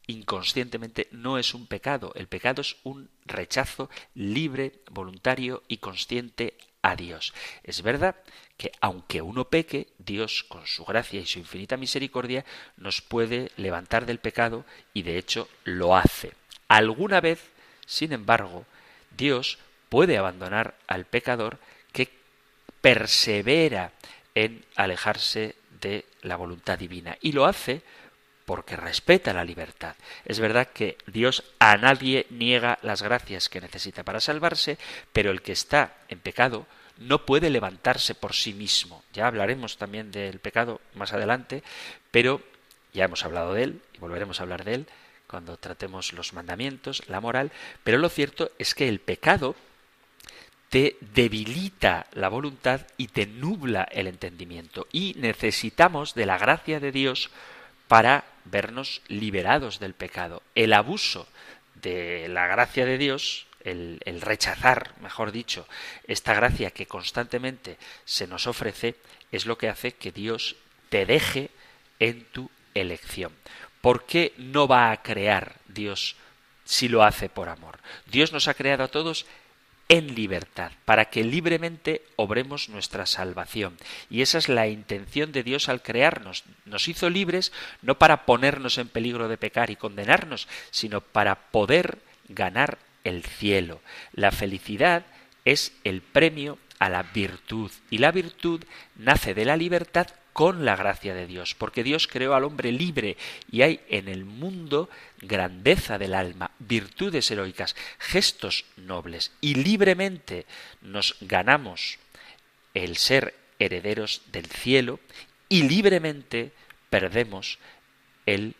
inconscientemente 0.08 1.08
no 1.12 1.38
es 1.38 1.54
un 1.54 1.68
pecado. 1.68 2.12
El 2.16 2.26
pecado 2.26 2.60
es 2.60 2.76
un 2.82 3.08
rechazo 3.24 3.88
libre, 4.14 4.82
voluntario 4.90 5.62
y 5.68 5.76
consciente 5.76 6.58
a 6.82 6.96
Dios. 6.96 7.32
Es 7.62 7.82
verdad 7.82 8.16
que 8.56 8.72
aunque 8.80 9.22
uno 9.22 9.48
peque, 9.48 9.88
Dios 9.98 10.42
con 10.42 10.66
su 10.66 10.84
gracia 10.84 11.20
y 11.20 11.26
su 11.26 11.38
infinita 11.38 11.76
misericordia 11.76 12.44
nos 12.76 13.00
puede 13.00 13.52
levantar 13.56 14.06
del 14.06 14.18
pecado 14.18 14.64
y 14.92 15.02
de 15.02 15.18
hecho 15.18 15.48
lo 15.62 15.96
hace. 15.96 16.32
Alguna 16.68 17.20
vez, 17.20 17.50
sin 17.86 18.12
embargo, 18.12 18.66
Dios 19.16 19.58
puede 19.88 20.18
abandonar 20.18 20.74
al 20.86 21.06
pecador 21.06 21.58
que 21.92 22.10
persevera 22.80 23.92
en 24.34 24.64
alejarse 24.76 25.56
de 25.80 26.04
la 26.22 26.36
voluntad 26.36 26.78
divina 26.78 27.16
y 27.20 27.32
lo 27.32 27.46
hace 27.46 27.82
porque 28.44 28.76
respeta 28.76 29.32
la 29.32 29.44
libertad. 29.44 29.94
Es 30.24 30.40
verdad 30.40 30.68
que 30.68 30.96
Dios 31.06 31.44
a 31.58 31.76
nadie 31.76 32.26
niega 32.30 32.78
las 32.82 33.02
gracias 33.02 33.48
que 33.48 33.60
necesita 33.60 34.04
para 34.04 34.20
salvarse, 34.20 34.78
pero 35.12 35.30
el 35.30 35.42
que 35.42 35.52
está 35.52 35.96
en 36.08 36.20
pecado 36.20 36.66
no 36.98 37.26
puede 37.26 37.50
levantarse 37.50 38.14
por 38.14 38.34
sí 38.34 38.54
mismo. 38.54 39.04
Ya 39.12 39.26
hablaremos 39.26 39.76
también 39.76 40.10
del 40.10 40.38
pecado 40.38 40.80
más 40.94 41.12
adelante, 41.12 41.62
pero 42.10 42.42
ya 42.92 43.04
hemos 43.04 43.24
hablado 43.24 43.52
de 43.54 43.64
él 43.64 43.82
y 43.92 43.98
volveremos 43.98 44.40
a 44.40 44.44
hablar 44.44 44.64
de 44.64 44.74
él 44.74 44.86
cuando 45.28 45.56
tratemos 45.58 46.12
los 46.12 46.32
mandamientos, 46.32 47.02
la 47.08 47.20
moral, 47.20 47.52
pero 47.84 47.98
lo 47.98 48.08
cierto 48.08 48.50
es 48.58 48.74
que 48.74 48.88
el 48.88 48.98
pecado 48.98 49.54
te 50.68 50.96
debilita 51.00 52.06
la 52.12 52.28
voluntad 52.28 52.82
y 52.96 53.08
te 53.08 53.26
nubla 53.26 53.84
el 53.90 54.06
entendimiento. 54.06 54.86
Y 54.92 55.14
necesitamos 55.18 56.14
de 56.14 56.26
la 56.26 56.38
gracia 56.38 56.80
de 56.80 56.92
Dios 56.92 57.30
para 57.88 58.24
vernos 58.44 59.02
liberados 59.08 59.78
del 59.78 59.94
pecado. 59.94 60.42
El 60.54 60.72
abuso 60.72 61.26
de 61.74 62.28
la 62.28 62.46
gracia 62.46 62.84
de 62.84 62.98
Dios, 62.98 63.46
el, 63.64 64.00
el, 64.04 64.20
rechazar, 64.20 64.92
mejor 65.00 65.32
dicho, 65.32 65.66
esta 66.06 66.34
gracia 66.34 66.70
que 66.70 66.86
constantemente 66.86 67.78
se 68.04 68.26
nos 68.26 68.46
ofrece, 68.46 68.96
es 69.32 69.46
lo 69.46 69.56
que 69.56 69.68
hace 69.68 69.92
que 69.92 70.12
Dios 70.12 70.56
te 70.90 71.06
deje 71.06 71.50
en 71.98 72.24
tu 72.24 72.50
elección. 72.74 73.32
¿Por 73.80 74.06
qué 74.06 74.34
no 74.36 74.66
va 74.66 74.90
a 74.90 75.02
crear 75.02 75.56
Dios 75.68 76.16
si 76.64 76.88
lo 76.88 77.02
hace 77.02 77.28
por 77.28 77.48
amor? 77.48 77.78
Dios 78.06 78.32
nos 78.32 78.48
ha 78.48 78.54
creado 78.54 78.84
a 78.84 78.88
todos 78.88 79.26
en 79.88 80.14
libertad, 80.14 80.70
para 80.84 81.06
que 81.06 81.24
libremente 81.24 82.02
obremos 82.16 82.68
nuestra 82.68 83.06
salvación. 83.06 83.76
Y 84.10 84.20
esa 84.20 84.36
es 84.36 84.48
la 84.50 84.68
intención 84.68 85.32
de 85.32 85.42
Dios 85.42 85.70
al 85.70 85.82
crearnos. 85.82 86.44
Nos 86.66 86.88
hizo 86.88 87.08
libres 87.08 87.52
no 87.80 87.96
para 87.96 88.26
ponernos 88.26 88.76
en 88.76 88.88
peligro 88.88 89.28
de 89.28 89.38
pecar 89.38 89.70
y 89.70 89.76
condenarnos, 89.76 90.46
sino 90.70 91.00
para 91.00 91.36
poder 91.50 91.98
ganar 92.28 92.78
el 93.04 93.24
cielo. 93.24 93.80
La 94.12 94.30
felicidad 94.30 95.06
es 95.46 95.72
el 95.84 96.02
premio 96.02 96.58
a 96.78 96.90
la 96.90 97.02
virtud, 97.02 97.70
y 97.90 97.98
la 97.98 98.12
virtud 98.12 98.62
nace 98.96 99.34
de 99.34 99.44
la 99.44 99.56
libertad 99.56 100.08
con 100.38 100.64
la 100.64 100.76
gracia 100.76 101.16
de 101.16 101.26
Dios, 101.26 101.56
porque 101.56 101.82
Dios 101.82 102.06
creó 102.06 102.32
al 102.36 102.44
hombre 102.44 102.70
libre 102.70 103.16
y 103.50 103.62
hay 103.62 103.80
en 103.88 104.06
el 104.06 104.24
mundo 104.24 104.88
grandeza 105.20 105.98
del 105.98 106.14
alma, 106.14 106.52
virtudes 106.60 107.28
heroicas, 107.32 107.74
gestos 107.98 108.64
nobles 108.76 109.32
y 109.40 109.56
libremente 109.56 110.46
nos 110.80 111.16
ganamos 111.22 111.98
el 112.72 112.96
ser 112.98 113.34
herederos 113.58 114.22
del 114.30 114.46
cielo 114.46 115.00
y 115.48 115.64
libremente 115.64 116.52
perdemos 116.88 117.58
el 118.24 118.54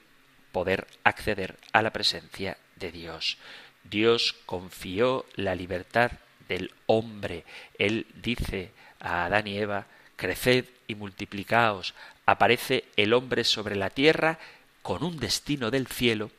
poder 0.51 0.89
acceder 1.05 1.61
a 1.72 1.83
la 1.83 1.93
presencia 1.93 2.59
de 2.74 2.91
Dios. 2.91 3.39
Dios 3.85 4.35
confió 4.47 5.26
la 5.37 5.55
libertad 5.55 6.11
del 6.49 6.72
hombre. 6.87 7.45
Él 7.79 8.09
dice 8.20 8.72
a 8.99 9.26
Adán 9.26 9.47
y 9.47 9.59
Eva, 9.59 9.87
creced 10.19 10.66
y 10.89 10.97
multiplicaos. 10.97 11.95
Aparece 12.27 12.85
el 12.97 13.14
hombre 13.14 13.45
sobre 13.45 13.77
la 13.77 13.89
tierra 13.89 14.39
con 14.83 15.03
un 15.03 15.19
destino 15.19 15.71
del 15.71 15.87
cielo, 15.87 16.31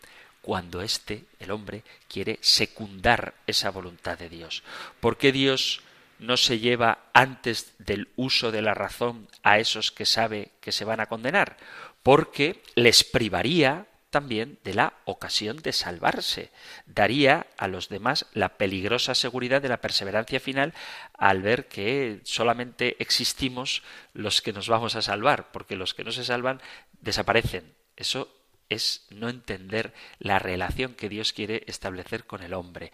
cuando 0.41 0.81
éste, 0.81 1.23
el 1.39 1.49
hombre, 1.49 1.83
quiere 2.07 2.37
secundar 2.41 3.33
esa 3.47 3.71
voluntad 3.71 4.17
de 4.19 4.29
Dios. 4.29 4.63
¿Por 4.99 5.17
qué 5.17 5.31
Dios 5.31 5.81
no 6.19 6.37
se 6.37 6.59
lleva 6.59 6.99
antes 7.13 7.73
del 7.79 8.09
uso 8.15 8.51
de 8.51 8.61
la 8.61 8.73
razón 8.73 9.27
a 9.43 9.59
esos 9.59 9.91
que 9.91 10.05
sabe 10.05 10.51
que 10.61 10.71
se 10.71 10.85
van 10.85 10.99
a 10.99 11.07
condenar? 11.07 11.57
Porque 12.03 12.61
les 12.75 13.03
privaría 13.03 13.87
también 14.09 14.59
de 14.63 14.73
la 14.73 14.93
ocasión 15.05 15.57
de 15.57 15.73
salvarse. 15.73 16.51
Daría 16.85 17.47
a 17.57 17.67
los 17.67 17.89
demás 17.89 18.25
la 18.33 18.57
peligrosa 18.57 19.15
seguridad 19.15 19.61
de 19.61 19.69
la 19.69 19.81
perseverancia 19.81 20.39
final 20.39 20.73
al 21.13 21.41
ver 21.41 21.67
que 21.67 22.21
solamente 22.23 22.95
existimos 22.99 23.83
los 24.13 24.41
que 24.41 24.53
nos 24.53 24.67
vamos 24.67 24.95
a 24.95 25.01
salvar, 25.01 25.51
porque 25.51 25.75
los 25.75 25.93
que 25.93 26.03
no 26.03 26.11
se 26.11 26.25
salvan 26.25 26.61
desaparecen. 27.01 27.73
Eso 27.95 28.35
es 28.69 29.05
no 29.09 29.29
entender 29.29 29.93
la 30.19 30.39
relación 30.39 30.93
que 30.93 31.09
Dios 31.09 31.33
quiere 31.33 31.63
establecer 31.67 32.25
con 32.25 32.43
el 32.43 32.53
hombre. 32.53 32.91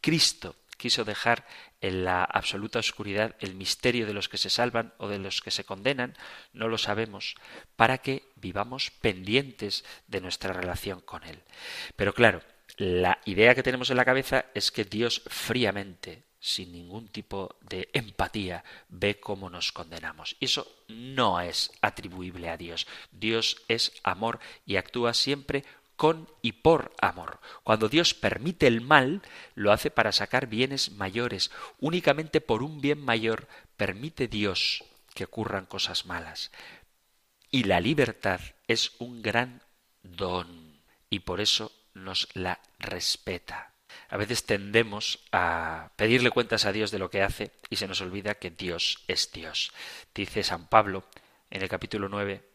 Cristo 0.00 0.54
quiso 0.78 1.04
dejar 1.04 1.44
en 1.82 2.04
la 2.04 2.24
absoluta 2.24 2.78
oscuridad 2.78 3.36
el 3.40 3.54
misterio 3.54 4.06
de 4.06 4.14
los 4.14 4.30
que 4.30 4.38
se 4.38 4.48
salvan 4.48 4.94
o 4.96 5.08
de 5.08 5.18
los 5.18 5.42
que 5.42 5.50
se 5.50 5.64
condenan, 5.64 6.16
no 6.54 6.68
lo 6.68 6.78
sabemos, 6.78 7.34
para 7.76 7.98
que 7.98 8.22
vivamos 8.36 8.90
pendientes 8.90 9.84
de 10.06 10.22
nuestra 10.22 10.54
relación 10.54 11.02
con 11.02 11.24
Él. 11.24 11.42
Pero 11.96 12.14
claro, 12.14 12.40
la 12.78 13.20
idea 13.24 13.54
que 13.54 13.62
tenemos 13.62 13.90
en 13.90 13.96
la 13.96 14.04
cabeza 14.04 14.46
es 14.54 14.70
que 14.70 14.84
Dios 14.84 15.22
fríamente, 15.26 16.22
sin 16.40 16.72
ningún 16.72 17.08
tipo 17.08 17.56
de 17.60 17.88
empatía, 17.92 18.62
ve 18.88 19.18
cómo 19.18 19.50
nos 19.50 19.72
condenamos. 19.72 20.36
Y 20.38 20.44
eso 20.44 20.84
no 20.86 21.40
es 21.40 21.72
atribuible 21.80 22.48
a 22.48 22.56
Dios. 22.56 22.86
Dios 23.10 23.62
es 23.66 23.92
amor 24.04 24.38
y 24.64 24.76
actúa 24.76 25.12
siempre 25.12 25.64
con 25.98 26.30
y 26.40 26.52
por 26.52 26.94
amor. 27.02 27.40
Cuando 27.64 27.90
Dios 27.90 28.14
permite 28.14 28.68
el 28.68 28.80
mal, 28.80 29.20
lo 29.54 29.72
hace 29.72 29.90
para 29.90 30.12
sacar 30.12 30.46
bienes 30.46 30.92
mayores. 30.92 31.50
Únicamente 31.80 32.40
por 32.40 32.62
un 32.62 32.80
bien 32.80 33.04
mayor 33.04 33.48
permite 33.76 34.28
Dios 34.28 34.84
que 35.12 35.24
ocurran 35.24 35.66
cosas 35.66 36.06
malas. 36.06 36.52
Y 37.50 37.64
la 37.64 37.80
libertad 37.80 38.40
es 38.68 38.92
un 38.98 39.22
gran 39.22 39.60
don 40.02 40.80
y 41.10 41.20
por 41.20 41.40
eso 41.40 41.72
nos 41.94 42.28
la 42.34 42.60
respeta. 42.78 43.72
A 44.08 44.16
veces 44.16 44.44
tendemos 44.44 45.18
a 45.32 45.90
pedirle 45.96 46.30
cuentas 46.30 46.64
a 46.64 46.72
Dios 46.72 46.92
de 46.92 47.00
lo 47.00 47.10
que 47.10 47.22
hace 47.22 47.50
y 47.70 47.76
se 47.76 47.88
nos 47.88 48.00
olvida 48.00 48.36
que 48.36 48.50
Dios 48.50 49.04
es 49.08 49.32
Dios. 49.32 49.72
Dice 50.14 50.44
San 50.44 50.68
Pablo 50.68 51.04
en 51.50 51.62
el 51.62 51.68
capítulo 51.68 52.08
9 52.08 52.47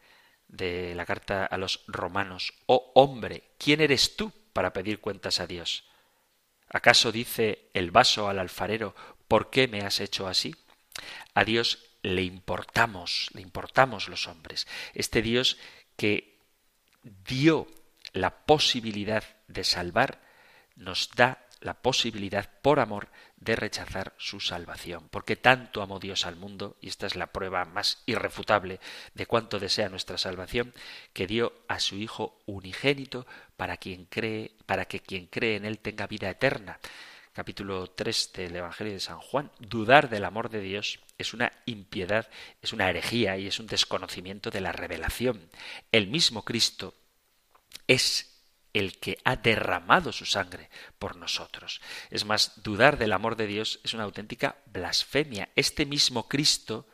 de 0.56 0.94
la 0.94 1.04
carta 1.04 1.44
a 1.44 1.58
los 1.58 1.84
romanos, 1.86 2.54
oh 2.66 2.92
hombre, 2.94 3.50
¿quién 3.58 3.80
eres 3.80 4.16
tú 4.16 4.32
para 4.52 4.72
pedir 4.72 5.00
cuentas 5.00 5.40
a 5.40 5.46
Dios? 5.46 5.84
¿Acaso 6.68 7.12
dice 7.12 7.70
el 7.74 7.90
vaso 7.90 8.28
al 8.28 8.38
alfarero, 8.38 8.94
¿por 9.28 9.50
qué 9.50 9.68
me 9.68 9.80
has 9.80 10.00
hecho 10.00 10.26
así? 10.28 10.54
A 11.34 11.44
Dios 11.44 11.84
le 12.02 12.22
importamos, 12.22 13.30
le 13.34 13.40
importamos 13.40 14.08
los 14.08 14.28
hombres. 14.28 14.66
Este 14.94 15.22
Dios 15.22 15.58
que 15.96 16.38
dio 17.02 17.66
la 18.12 18.44
posibilidad 18.44 19.24
de 19.48 19.64
salvar, 19.64 20.20
nos 20.76 21.10
da 21.16 21.46
la 21.60 21.74
posibilidad, 21.74 22.50
por 22.62 22.78
amor, 22.78 23.08
de 23.44 23.56
rechazar 23.56 24.14
su 24.16 24.40
salvación. 24.40 25.08
Porque 25.10 25.36
tanto 25.36 25.82
amó 25.82 26.00
Dios 26.00 26.26
al 26.26 26.36
mundo, 26.36 26.76
y 26.80 26.88
esta 26.88 27.06
es 27.06 27.14
la 27.14 27.28
prueba 27.28 27.64
más 27.64 28.02
irrefutable 28.06 28.80
de 29.14 29.26
cuánto 29.26 29.60
desea 29.60 29.88
nuestra 29.88 30.18
salvación, 30.18 30.74
que 31.12 31.26
dio 31.26 31.52
a 31.68 31.78
su 31.78 31.96
Hijo 31.96 32.40
unigénito 32.46 33.26
para 33.56 33.76
quien 33.76 34.06
cree, 34.06 34.52
para 34.66 34.86
que 34.86 35.00
quien 35.00 35.26
cree 35.26 35.56
en 35.56 35.64
él 35.64 35.78
tenga 35.78 36.06
vida 36.06 36.30
eterna. 36.30 36.80
Capítulo 37.32 37.88
3 37.88 38.32
del 38.32 38.56
Evangelio 38.56 38.92
de 38.92 39.00
San 39.00 39.18
Juan. 39.18 39.50
Dudar 39.58 40.08
del 40.08 40.24
amor 40.24 40.50
de 40.50 40.60
Dios 40.60 41.00
es 41.18 41.34
una 41.34 41.52
impiedad, 41.66 42.28
es 42.62 42.72
una 42.72 42.88
herejía 42.88 43.36
y 43.38 43.48
es 43.48 43.58
un 43.58 43.66
desconocimiento 43.66 44.50
de 44.50 44.60
la 44.60 44.72
revelación. 44.72 45.50
El 45.90 46.06
mismo 46.06 46.44
Cristo 46.44 46.94
es 47.88 48.33
el 48.74 48.98
que 48.98 49.18
ha 49.24 49.36
derramado 49.36 50.12
su 50.12 50.26
sangre 50.26 50.68
por 50.98 51.16
nosotros. 51.16 51.80
Es 52.10 52.26
más, 52.26 52.62
dudar 52.62 52.98
del 52.98 53.12
amor 53.12 53.36
de 53.36 53.46
Dios 53.46 53.80
es 53.84 53.94
una 53.94 54.02
auténtica 54.02 54.56
blasfemia. 54.66 55.48
Este 55.56 55.86
mismo 55.86 56.28
Cristo 56.28 56.86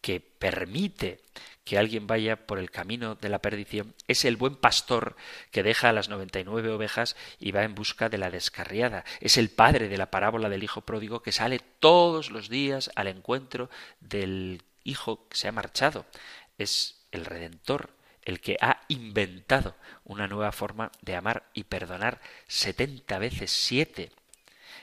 que 0.00 0.20
permite 0.20 1.20
que 1.64 1.78
alguien 1.78 2.06
vaya 2.06 2.46
por 2.46 2.60
el 2.60 2.70
camino 2.70 3.16
de 3.16 3.28
la 3.28 3.40
perdición 3.40 3.92
es 4.06 4.24
el 4.24 4.36
buen 4.36 4.54
pastor 4.54 5.16
que 5.50 5.64
deja 5.64 5.88
a 5.88 5.92
las 5.92 6.08
noventa 6.08 6.38
y 6.38 6.44
nueve 6.44 6.70
ovejas 6.70 7.16
y 7.40 7.50
va 7.50 7.64
en 7.64 7.74
busca 7.74 8.08
de 8.08 8.18
la 8.18 8.30
descarriada. 8.30 9.04
Es 9.20 9.36
el 9.36 9.50
padre 9.50 9.88
de 9.88 9.98
la 9.98 10.12
parábola 10.12 10.48
del 10.48 10.62
hijo 10.62 10.82
pródigo 10.82 11.22
que 11.22 11.32
sale 11.32 11.58
todos 11.80 12.30
los 12.30 12.48
días 12.48 12.92
al 12.94 13.08
encuentro 13.08 13.68
del 13.98 14.62
hijo 14.84 15.28
que 15.28 15.36
se 15.36 15.48
ha 15.48 15.52
marchado. 15.52 16.06
Es 16.56 17.04
el 17.10 17.24
redentor 17.24 17.90
el 18.26 18.40
que 18.40 18.58
ha 18.60 18.82
inventado 18.88 19.76
una 20.04 20.26
nueva 20.26 20.52
forma 20.52 20.92
de 21.00 21.16
amar 21.16 21.48
y 21.54 21.64
perdonar 21.64 22.20
setenta 22.46 23.18
veces 23.18 23.50
siete. 23.50 24.10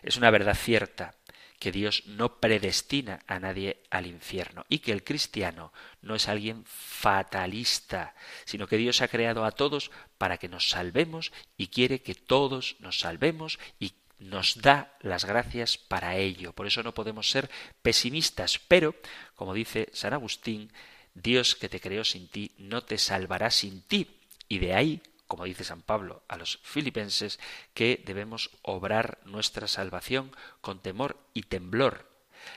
Es 0.02 0.18
una 0.18 0.32
verdad 0.32 0.56
cierta 0.56 1.14
que 1.60 1.72
Dios 1.72 2.04
no 2.08 2.40
predestina 2.40 3.20
a 3.28 3.40
nadie 3.40 3.84
al 3.90 4.08
infierno 4.08 4.66
y 4.70 4.80
que 4.80 4.92
el 4.92 5.04
cristiano 5.04 5.72
no 6.02 6.16
es 6.16 6.28
alguien 6.28 6.64
fatalista, 6.66 8.16
sino 8.46 8.68
que 8.68 8.78
Dios 8.78 9.02
ha 9.02 9.08
creado 9.08 9.46
a 9.46 9.52
todos 9.52 9.92
para 10.18 10.38
que 10.38 10.50
nos 10.50 10.70
salvemos 10.70 11.32
y 11.58 11.68
quiere 11.68 12.02
que 12.02 12.16
todos 12.16 12.78
nos 12.80 13.00
salvemos 13.00 13.60
y 13.80 13.94
nos 14.20 14.62
da 14.62 14.96
las 15.02 15.26
gracias 15.26 15.78
para 15.78 16.16
ello. 16.16 16.54
Por 16.54 16.68
eso 16.68 16.82
no 16.82 16.94
podemos 16.94 17.30
ser 17.30 17.50
pesimistas, 17.82 18.60
pero, 18.60 18.96
como 19.36 19.54
dice 19.54 19.90
San 19.94 20.14
Agustín, 20.14 20.72
Dios 21.14 21.56
que 21.56 21.70
te 21.70 21.80
creó 21.80 22.04
sin 22.04 22.28
ti 22.28 22.52
no 22.58 22.84
te 22.84 22.98
salvará 22.98 23.52
sin 23.52 23.82
ti. 23.82 24.20
Y 24.48 24.60
de 24.60 24.74
ahí, 24.74 25.02
como 25.28 25.46
dice 25.46 25.64
San 25.64 25.82
Pablo 25.82 26.24
a 26.28 26.38
los 26.38 26.60
filipenses, 26.64 27.40
que 27.74 28.02
debemos 28.06 28.52
obrar 28.62 29.20
nuestra 29.26 29.68
salvación 29.68 30.36
con 30.62 30.82
temor 30.82 31.18
y 31.34 31.44
temblor. 31.44 32.10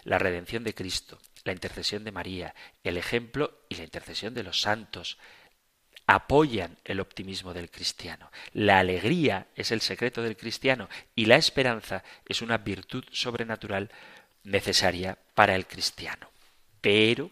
La 0.02 0.18
redención 0.18 0.64
de 0.64 0.74
Cristo, 0.74 1.18
la 1.44 1.52
intercesión 1.52 2.04
de 2.04 2.12
María, 2.12 2.54
el 2.82 2.96
ejemplo 2.96 3.60
y 3.68 3.76
la 3.76 3.84
intercesión 3.84 4.34
de 4.34 4.42
los 4.42 4.60
santos 4.60 5.18
apoyan 6.06 6.78
el 6.84 7.00
optimismo 7.00 7.52
del 7.52 7.70
cristiano. 7.70 8.30
La 8.52 8.78
alegría 8.78 9.48
es 9.54 9.72
el 9.72 9.80
secreto 9.80 10.22
del 10.22 10.36
cristiano 10.36 10.88
y 11.14 11.26
la 11.26 11.36
esperanza 11.36 12.04
es 12.26 12.42
una 12.42 12.58
virtud 12.58 13.04
sobrenatural 13.10 13.90
necesaria 14.44 15.18
para 15.34 15.54
el 15.56 15.66
cristiano. 15.66 16.30
Pero 16.80 17.30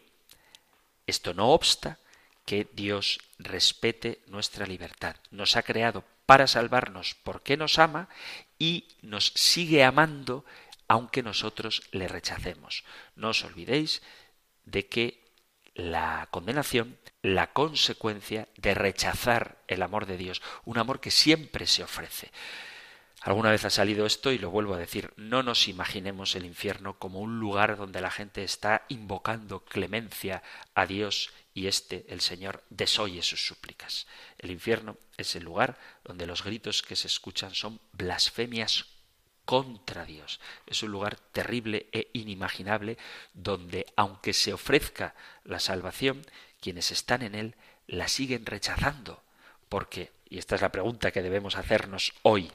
esto 1.07 1.35
no 1.35 1.51
obsta 1.51 1.99
que 2.45 2.69
Dios 2.73 3.21
respete 3.39 4.21
nuestra 4.27 4.67
libertad. 4.67 5.17
Nos 5.31 5.57
ha 5.57 5.63
creado 5.63 6.05
para 6.27 6.47
salvarnos 6.47 7.15
porque 7.23 7.57
nos 7.57 7.79
ama 7.79 8.09
y 8.59 8.89
nos 9.03 9.33
sigue 9.35 9.85
amando 9.85 10.45
aunque 10.89 11.23
nosotros 11.23 11.83
le 11.93 12.09
rechacemos. 12.09 12.85
No 13.17 13.31
os 13.31 13.45
olvidéis 13.45 14.03
de 14.65 14.87
que 14.87 15.25
la 15.75 16.29
condenación, 16.31 16.99
la 17.23 17.53
consecuencia 17.53 18.49
de 18.57 18.75
rechazar 18.75 19.59
el 19.67 19.83
amor 19.83 20.07
de 20.07 20.17
Dios, 20.17 20.43
un 20.65 20.79
amor 20.79 21.01
que 21.01 21.11
siempre 21.11 21.67
se 21.67 21.83
ofrece. 21.83 22.31
Alguna 23.25 23.51
vez 23.51 23.65
ha 23.65 23.71
salido 23.71 24.05
esto 24.05 24.33
y 24.33 24.39
lo 24.39 24.51
vuelvo 24.51 24.75
a 24.75 24.79
decir, 24.79 25.15
no 25.17 25.43
nos 25.43 25.67
imaginemos 25.67 26.37
el 26.37 26.45
infierno 26.45 26.99
como 26.99 27.21
un 27.21 27.41
lugar 27.41 27.79
donde 27.79 28.03
la 28.03 28.11
gente 28.11 28.45
está 28.45 28.85
invocando 28.91 29.65
clemencia 29.65 30.43
a 30.75 30.85
Dios 30.85 31.31
y 31.55 31.67
éste, 31.67 32.05
el 32.11 32.21
Señor, 32.21 32.63
desoye 32.69 33.23
sus 33.23 33.47
súplicas. 33.47 34.07
El 34.39 34.51
infierno 34.51 34.99
es 35.17 35.37
el 35.37 35.45
lugar 35.45 35.79
donde 36.05 36.27
los 36.27 36.45
gritos 36.45 36.83
que 36.83 36.97
se 36.97 37.07
escuchan 37.07 37.55
son 37.55 37.81
blasfemias 37.93 38.89
contra 39.47 40.05
Dios. 40.05 40.39
Es 40.67 40.83
un 40.83 40.91
lugar 40.93 41.17
terrible 41.17 41.87
e 41.93 42.11
inimaginable 42.13 42.99
donde, 43.33 43.87
aunque 43.97 44.35
se 44.35 44.53
ofrezca 44.53 45.15
la 45.45 45.61
salvación, 45.61 46.27
quienes 46.61 46.93
están 46.93 47.23
en 47.23 47.35
él 47.35 47.55
la 47.87 48.09
siguen 48.09 48.45
rechazando. 48.45 49.23
Porque, 49.71 50.13
y 50.29 50.37
esta 50.37 50.57
es 50.57 50.61
la 50.61 50.73
pregunta 50.73 51.11
que 51.11 51.23
debemos 51.23 51.57
hacernos 51.57 52.13
hoy, 52.21 52.53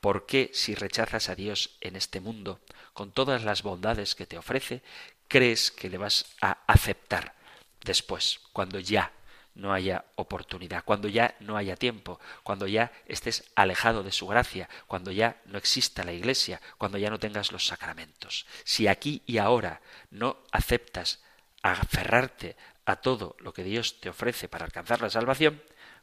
¿Por 0.00 0.26
qué 0.26 0.50
si 0.52 0.74
rechazas 0.74 1.28
a 1.28 1.34
Dios 1.34 1.76
en 1.80 1.96
este 1.96 2.20
mundo, 2.20 2.60
con 2.92 3.12
todas 3.12 3.44
las 3.44 3.62
bondades 3.62 4.14
que 4.14 4.26
te 4.26 4.38
ofrece, 4.38 4.82
crees 5.28 5.70
que 5.70 5.90
le 5.90 5.98
vas 5.98 6.26
a 6.40 6.58
aceptar 6.66 7.34
después, 7.82 8.40
cuando 8.52 8.78
ya 8.78 9.12
no 9.56 9.72
haya 9.72 10.04
oportunidad, 10.16 10.84
cuando 10.84 11.08
ya 11.08 11.34
no 11.40 11.56
haya 11.56 11.76
tiempo, 11.76 12.20
cuando 12.42 12.66
ya 12.66 12.92
estés 13.06 13.44
alejado 13.54 14.02
de 14.02 14.12
su 14.12 14.26
gracia, 14.26 14.68
cuando 14.86 15.10
ya 15.10 15.40
no 15.46 15.58
exista 15.58 16.04
la 16.04 16.12
iglesia, 16.12 16.60
cuando 16.78 16.98
ya 16.98 17.10
no 17.10 17.18
tengas 17.18 17.52
los 17.52 17.66
sacramentos. 17.66 18.46
Si 18.64 18.86
aquí 18.86 19.22
y 19.26 19.38
ahora 19.38 19.80
no 20.10 20.36
aceptas 20.52 21.20
aferrarte 21.62 22.56
a 22.84 22.96
todo 22.96 23.34
lo 23.40 23.52
que 23.52 23.64
Dios 23.64 23.98
te 24.00 24.10
ofrece 24.10 24.48
para 24.48 24.66
alcanzar 24.66 25.00
la 25.00 25.10
salvación, 25.10 25.62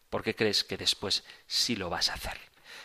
¿por 0.09 0.23
qué 0.23 0.35
crees 0.35 0.63
que 0.63 0.77
después 0.77 1.23
sí 1.47 1.75
lo 1.75 1.89
vas 1.89 2.09
a 2.09 2.15
hacer? 2.15 2.37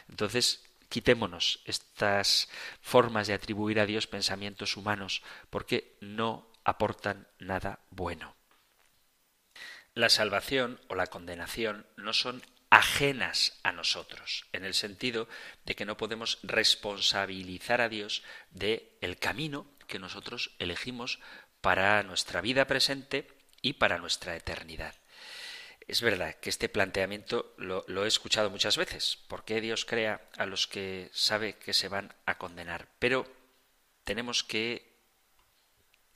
Entonces, 0.08 0.67
quitémonos 0.88 1.60
estas 1.64 2.48
formas 2.80 3.26
de 3.26 3.34
atribuir 3.34 3.80
a 3.80 3.86
Dios 3.86 4.06
pensamientos 4.06 4.76
humanos, 4.76 5.22
porque 5.50 5.96
no 6.00 6.50
aportan 6.64 7.28
nada 7.38 7.80
bueno. 7.90 8.36
La 9.94 10.08
salvación 10.08 10.80
o 10.88 10.94
la 10.94 11.08
condenación 11.08 11.86
no 11.96 12.12
son 12.12 12.42
ajenas 12.70 13.58
a 13.62 13.72
nosotros, 13.72 14.46
en 14.52 14.64
el 14.64 14.74
sentido 14.74 15.28
de 15.64 15.74
que 15.74 15.84
no 15.84 15.96
podemos 15.96 16.38
responsabilizar 16.42 17.80
a 17.80 17.88
Dios 17.88 18.22
de 18.50 18.96
el 19.00 19.18
camino 19.18 19.66
que 19.86 19.98
nosotros 19.98 20.54
elegimos 20.58 21.18
para 21.60 22.02
nuestra 22.02 22.40
vida 22.40 22.66
presente 22.66 23.26
y 23.62 23.74
para 23.74 23.98
nuestra 23.98 24.36
eternidad. 24.36 24.94
Es 25.88 26.02
verdad 26.02 26.34
que 26.34 26.50
este 26.50 26.68
planteamiento 26.68 27.54
lo, 27.56 28.04
he 28.04 28.06
escuchado 28.06 28.50
muchas 28.50 28.76
veces. 28.76 29.18
¿Por 29.26 29.46
qué 29.46 29.62
Dios 29.62 29.86
crea 29.86 30.20
a 30.36 30.44
los 30.44 30.66
que 30.66 31.08
sabe 31.14 31.54
que 31.54 31.72
se 31.72 31.88
van 31.88 32.12
a 32.26 32.36
condenar? 32.36 32.88
Pero 32.98 33.26
tenemos 34.04 34.44
que 34.44 34.86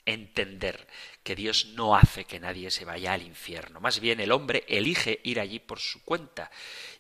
entender 0.05 0.87
que 1.23 1.35
Dios 1.35 1.69
no 1.75 1.97
hace 1.97 2.27
que 2.27 2.39
nadie 2.39 2.71
se 2.71 2.85
vaya 2.85 3.15
al 3.15 3.23
infierno. 3.23 3.81
Más 3.81 3.99
bien 4.01 4.21
el 4.21 4.33
hombre 4.33 4.65
elige 4.69 5.21
ir 5.25 5.41
allí 5.41 5.59
por 5.59 5.81
su 5.81 6.05
cuenta. 6.05 6.51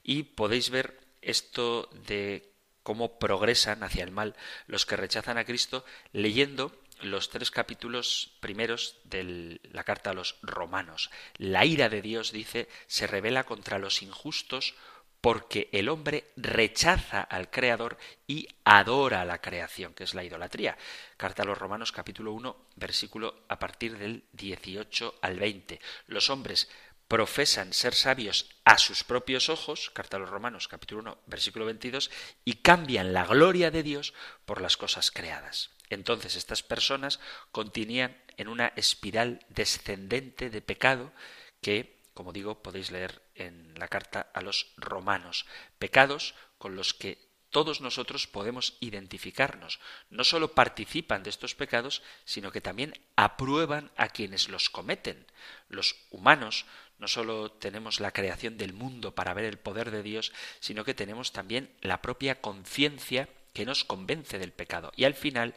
Y 0.02 0.22
podéis 0.22 0.70
ver 0.70 0.98
esto 1.20 1.90
de 2.06 2.54
cómo 2.82 3.18
progresan 3.18 3.82
hacia 3.82 4.02
el 4.02 4.12
mal 4.12 4.34
los 4.66 4.86
que 4.86 4.96
rechazan 4.96 5.36
a 5.36 5.44
Cristo 5.44 5.84
leyendo 6.12 6.82
los 7.05 7.30
tres 7.30 7.50
capítulos 7.50 8.36
primeros 8.40 8.96
de 9.05 9.61
la 9.72 9.84
carta 9.84 10.11
a 10.11 10.14
los 10.14 10.36
romanos. 10.42 11.11
La 11.36 11.64
ira 11.64 11.88
de 11.88 12.03
Dios, 12.03 12.32
dice, 12.32 12.68
se 12.86 13.07
revela 13.07 13.44
contra 13.44 13.78
los 13.78 14.03
injustos 14.03 14.74
porque 15.22 15.68
el 15.70 15.88
hombre 15.88 16.32
rechaza 16.36 17.20
al 17.20 17.48
Creador 17.48 17.96
y 18.26 18.48
adora 18.64 19.24
la 19.24 19.40
creación, 19.40 19.94
que 19.94 20.03
es 20.03 20.14
la 20.14 20.24
idolatría. 20.24 20.76
Carta 21.16 21.44
a 21.44 21.46
los 21.46 21.57
Romanos 21.57 21.92
capítulo 21.92 22.32
1, 22.32 22.57
versículo 22.74 23.44
a 23.48 23.57
partir 23.57 23.96
del 23.96 24.24
18 24.32 25.20
al 25.22 25.38
20. 25.38 25.80
Los 26.09 26.28
hombres 26.28 26.68
profesan 27.12 27.74
ser 27.74 27.92
sabios 27.92 28.48
a 28.64 28.78
sus 28.78 29.04
propios 29.04 29.50
ojos, 29.50 29.90
carta 29.90 30.16
a 30.16 30.20
los 30.20 30.30
Romanos 30.30 30.66
capítulo 30.66 31.02
1, 31.02 31.18
versículo 31.26 31.66
22, 31.66 32.10
y 32.46 32.54
cambian 32.54 33.12
la 33.12 33.26
gloria 33.26 33.70
de 33.70 33.82
Dios 33.82 34.14
por 34.46 34.62
las 34.62 34.78
cosas 34.78 35.10
creadas. 35.10 35.72
Entonces 35.90 36.36
estas 36.36 36.62
personas 36.62 37.20
continúan 37.50 38.16
en 38.38 38.48
una 38.48 38.68
espiral 38.76 39.44
descendente 39.50 40.48
de 40.48 40.62
pecado 40.62 41.12
que 41.60 42.00
como 42.14 42.32
digo, 42.32 42.62
podéis 42.62 42.90
leer 42.90 43.22
en 43.34 43.74
la 43.78 43.88
carta 43.88 44.30
a 44.32 44.40
los 44.40 44.72
romanos, 44.78 45.44
pecados 45.78 46.34
con 46.56 46.76
los 46.76 46.94
que 46.94 47.32
todos 47.53 47.80
nosotros 47.80 48.26
podemos 48.26 48.76
identificarnos. 48.80 49.78
No 50.11 50.24
solo 50.24 50.55
participan 50.55 51.22
de 51.22 51.30
estos 51.30 51.55
pecados, 51.55 52.03
sino 52.24 52.50
que 52.50 52.61
también 52.61 52.94
aprueban 53.14 53.92
a 53.96 54.09
quienes 54.09 54.48
los 54.48 54.70
cometen. 54.70 55.26
Los 55.68 55.94
humanos 56.11 56.64
no 56.98 57.07
solo 57.07 57.53
tenemos 57.53 58.00
la 58.00 58.11
creación 58.11 58.59
del 58.59 58.72
mundo 58.72 59.14
para 59.14 59.34
ver 59.34 59.44
el 59.44 59.59
poder 59.59 59.90
de 59.90 60.03
Dios, 60.03 60.32
sino 60.61 60.84
que 60.84 60.94
tenemos 60.94 61.32
también 61.32 61.70
la 61.82 62.03
propia 62.03 62.40
conciencia 62.40 63.28
que 63.53 63.66
nos 63.66 63.84
convence 63.84 64.38
del 64.38 64.53
pecado. 64.53 64.92
Y 64.96 65.05
al 65.05 65.14
final 65.14 65.55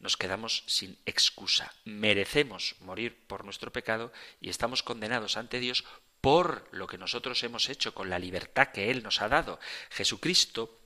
nos 0.00 0.16
quedamos 0.16 0.64
sin 0.66 0.98
excusa. 1.06 1.72
Merecemos 1.84 2.76
morir 2.80 3.16
por 3.26 3.44
nuestro 3.44 3.72
pecado 3.72 4.12
y 4.40 4.50
estamos 4.50 4.82
condenados 4.82 5.36
ante 5.36 5.60
Dios 5.60 5.84
por 6.20 6.68
lo 6.72 6.86
que 6.86 6.98
nosotros 6.98 7.42
hemos 7.44 7.68
hecho 7.68 7.94
con 7.94 8.10
la 8.10 8.18
libertad 8.18 8.68
que 8.68 8.90
Él 8.90 9.02
nos 9.02 9.22
ha 9.22 9.28
dado. 9.28 9.58
Jesucristo 9.90 10.77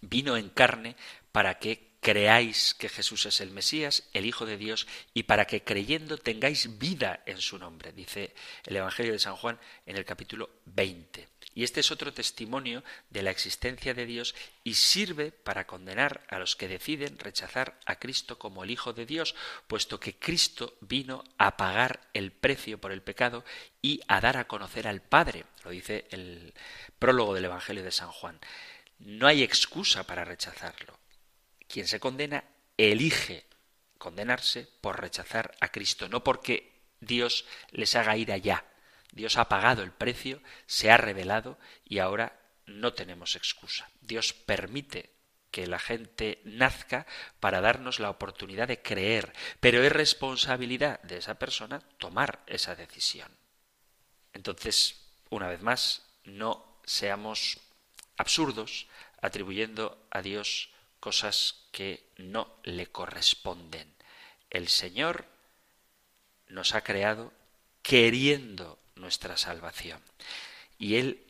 vino 0.00 0.36
en 0.36 0.48
carne 0.50 0.96
para 1.32 1.58
que 1.58 1.90
creáis 2.00 2.74
que 2.74 2.88
Jesús 2.88 3.26
es 3.26 3.40
el 3.40 3.50
Mesías, 3.50 4.08
el 4.12 4.24
Hijo 4.24 4.46
de 4.46 4.56
Dios, 4.56 4.86
y 5.12 5.24
para 5.24 5.46
que 5.46 5.62
creyendo 5.62 6.16
tengáis 6.16 6.78
vida 6.78 7.22
en 7.26 7.40
su 7.40 7.58
nombre, 7.58 7.92
dice 7.92 8.34
el 8.64 8.76
Evangelio 8.76 9.12
de 9.12 9.18
San 9.18 9.36
Juan 9.36 9.58
en 9.86 9.96
el 9.96 10.04
capítulo 10.04 10.50
20. 10.64 11.28
Y 11.52 11.64
este 11.64 11.80
es 11.80 11.90
otro 11.90 12.12
testimonio 12.12 12.84
de 13.10 13.22
la 13.22 13.30
existencia 13.30 13.92
de 13.92 14.06
Dios 14.06 14.34
y 14.64 14.74
sirve 14.74 15.32
para 15.32 15.66
condenar 15.66 16.24
a 16.28 16.38
los 16.38 16.56
que 16.56 16.68
deciden 16.68 17.18
rechazar 17.18 17.78
a 17.86 17.96
Cristo 17.96 18.38
como 18.38 18.64
el 18.64 18.70
Hijo 18.70 18.92
de 18.92 19.04
Dios, 19.04 19.34
puesto 19.66 20.00
que 20.00 20.14
Cristo 20.14 20.78
vino 20.80 21.24
a 21.38 21.56
pagar 21.56 22.08
el 22.14 22.32
precio 22.32 22.80
por 22.80 22.92
el 22.92 23.02
pecado 23.02 23.44
y 23.82 24.00
a 24.08 24.20
dar 24.20 24.36
a 24.36 24.46
conocer 24.46 24.86
al 24.86 25.02
Padre, 25.02 25.44
lo 25.64 25.70
dice 25.70 26.06
el 26.10 26.54
prólogo 26.98 27.34
del 27.34 27.46
Evangelio 27.46 27.82
de 27.82 27.92
San 27.92 28.10
Juan. 28.10 28.38
No 29.00 29.26
hay 29.26 29.42
excusa 29.42 30.04
para 30.06 30.24
rechazarlo. 30.24 30.98
Quien 31.68 31.86
se 31.86 32.00
condena 32.00 32.44
elige 32.76 33.46
condenarse 33.98 34.66
por 34.80 35.00
rechazar 35.00 35.54
a 35.60 35.68
Cristo, 35.68 36.08
no 36.08 36.24
porque 36.24 36.72
Dios 37.00 37.44
les 37.70 37.94
haga 37.96 38.16
ir 38.16 38.32
allá, 38.32 38.64
Dios 39.12 39.36
ha 39.36 39.48
pagado 39.48 39.82
el 39.82 39.92
precio, 39.92 40.40
se 40.66 40.90
ha 40.90 40.96
revelado 40.96 41.58
y 41.84 41.98
ahora 41.98 42.38
no 42.66 42.92
tenemos 42.92 43.36
excusa. 43.36 43.90
Dios 44.00 44.32
permite 44.32 45.10
que 45.50 45.66
la 45.66 45.78
gente 45.78 46.40
nazca 46.44 47.06
para 47.40 47.60
darnos 47.60 47.98
la 47.98 48.10
oportunidad 48.10 48.68
de 48.68 48.82
creer, 48.82 49.32
pero 49.58 49.82
es 49.82 49.92
responsabilidad 49.92 51.00
de 51.02 51.16
esa 51.16 51.34
persona 51.34 51.80
tomar 51.98 52.42
esa 52.46 52.76
decisión. 52.76 53.30
Entonces, 54.32 55.08
una 55.28 55.48
vez 55.48 55.60
más, 55.60 56.06
no 56.24 56.80
seamos 56.84 57.58
absurdos 58.16 58.86
atribuyendo 59.20 60.06
a 60.10 60.22
Dios 60.22 60.70
cosas 60.98 61.66
que 61.72 62.04
no 62.18 62.56
le 62.62 62.86
corresponden. 62.86 63.92
El 64.50 64.68
Señor 64.68 65.24
nos 66.48 66.74
ha 66.74 66.82
creado 66.82 67.32
queriendo 67.82 68.78
nuestra 68.96 69.36
salvación. 69.36 70.00
Y 70.78 70.96
Él 70.96 71.26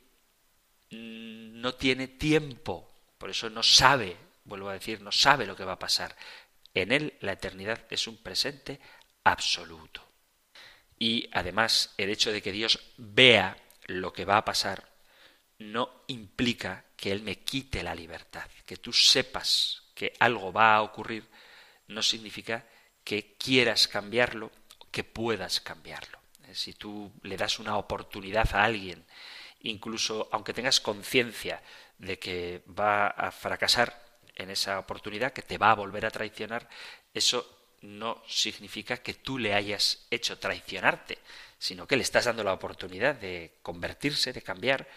no 0.90 1.74
tiene 1.74 2.08
tiempo, 2.08 2.90
por 3.18 3.30
eso 3.30 3.48
no 3.50 3.62
sabe, 3.62 4.16
vuelvo 4.44 4.68
a 4.68 4.74
decir, 4.74 5.00
no 5.00 5.12
sabe 5.12 5.46
lo 5.46 5.56
que 5.56 5.64
va 5.64 5.72
a 5.72 5.78
pasar. 5.78 6.16
En 6.74 6.92
Él 6.92 7.14
la 7.20 7.32
eternidad 7.32 7.84
es 7.90 8.06
un 8.06 8.16
presente 8.16 8.80
absoluto. 9.24 10.04
Y 10.98 11.28
además 11.32 11.94
el 11.96 12.10
hecho 12.10 12.32
de 12.32 12.42
que 12.42 12.52
Dios 12.52 12.80
vea 12.96 13.56
lo 13.86 14.12
que 14.12 14.24
va 14.24 14.36
a 14.36 14.44
pasar 14.44 14.88
no 15.60 16.04
implica 16.08 16.84
que 16.96 17.12
Él 17.12 17.22
me 17.22 17.38
quite 17.40 17.82
la 17.82 17.94
libertad. 17.94 18.48
Que 18.66 18.76
tú 18.76 18.92
sepas 18.92 19.82
que 19.94 20.14
algo 20.18 20.52
va 20.52 20.74
a 20.74 20.82
ocurrir 20.82 21.28
no 21.88 22.02
significa 22.02 22.64
que 23.04 23.36
quieras 23.36 23.86
cambiarlo, 23.86 24.50
que 24.90 25.04
puedas 25.04 25.60
cambiarlo. 25.60 26.18
Eh, 26.46 26.54
si 26.54 26.72
tú 26.72 27.12
le 27.22 27.36
das 27.36 27.58
una 27.58 27.76
oportunidad 27.76 28.48
a 28.54 28.64
alguien, 28.64 29.04
incluso 29.60 30.28
aunque 30.32 30.54
tengas 30.54 30.80
conciencia 30.80 31.62
de 31.98 32.18
que 32.18 32.62
va 32.66 33.08
a 33.08 33.30
fracasar 33.30 34.02
en 34.34 34.50
esa 34.50 34.78
oportunidad, 34.78 35.32
que 35.32 35.42
te 35.42 35.58
va 35.58 35.72
a 35.72 35.74
volver 35.74 36.06
a 36.06 36.10
traicionar, 36.10 36.68
eso 37.12 37.76
no 37.82 38.22
significa 38.26 38.98
que 38.98 39.14
tú 39.14 39.38
le 39.38 39.54
hayas 39.54 40.06
hecho 40.10 40.38
traicionarte, 40.38 41.18
sino 41.58 41.86
que 41.86 41.96
le 41.96 42.02
estás 42.02 42.24
dando 42.24 42.44
la 42.44 42.54
oportunidad 42.54 43.14
de 43.14 43.58
convertirse, 43.62 44.32
de 44.32 44.42
cambiar, 44.42 44.88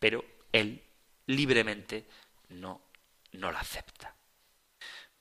pero 0.00 0.24
él 0.52 0.82
libremente 1.26 2.04
no, 2.48 2.82
no 3.32 3.52
la 3.52 3.60
acepta. 3.60 4.16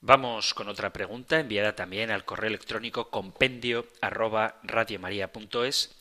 Vamos 0.02 0.54
con 0.54 0.70
otra 0.70 0.94
pregunta 0.94 1.40
enviada 1.40 1.76
también 1.76 2.10
al 2.10 2.24
correo 2.24 2.48
electrónico 2.48 3.10
compendio 3.10 3.86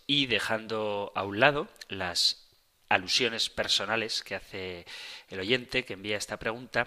y 0.06 0.26
dejando 0.26 1.12
a 1.16 1.24
un 1.24 1.40
lado 1.40 1.68
las 1.88 2.48
alusiones 2.88 3.50
personales 3.50 4.22
que 4.22 4.36
hace 4.36 4.86
el 5.28 5.40
oyente 5.40 5.84
que 5.84 5.94
envía 5.94 6.16
esta 6.16 6.38
pregunta, 6.38 6.86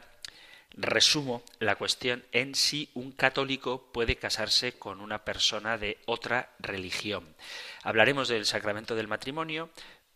resumo 0.74 1.44
la 1.60 1.76
cuestión 1.76 2.24
en 2.32 2.56
si 2.56 2.89
un 2.94 3.12
católico 3.12 3.92
puede 3.92 4.16
casarse 4.16 4.74
con 4.74 5.02
una 5.02 5.26
persona 5.26 5.78
de 5.78 6.00
otra 6.06 6.52
religión. 6.60 7.36
Hablaremos 7.84 8.30
del 8.30 8.46
sacramento 8.46 8.96
del 8.96 9.10
matrimonio, 9.10 9.70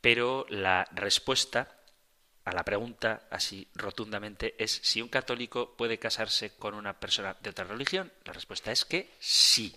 pero 0.05 0.45
la 0.49 0.87
respuesta 0.91 1.67
a 2.43 2.51
la 2.51 2.63
pregunta 2.63 3.23
así 3.31 3.67
rotundamente 3.73 4.53
es 4.59 4.79
si 4.83 5.01
un 5.01 5.09
católico 5.09 5.75
puede 5.75 5.97
casarse 5.97 6.51
con 6.59 6.75
una 6.75 6.99
persona 6.99 7.35
de 7.41 7.49
otra 7.49 7.65
religión. 7.65 8.11
La 8.23 8.31
respuesta 8.31 8.71
es 8.71 8.85
que 8.85 9.09
sí. 9.17 9.75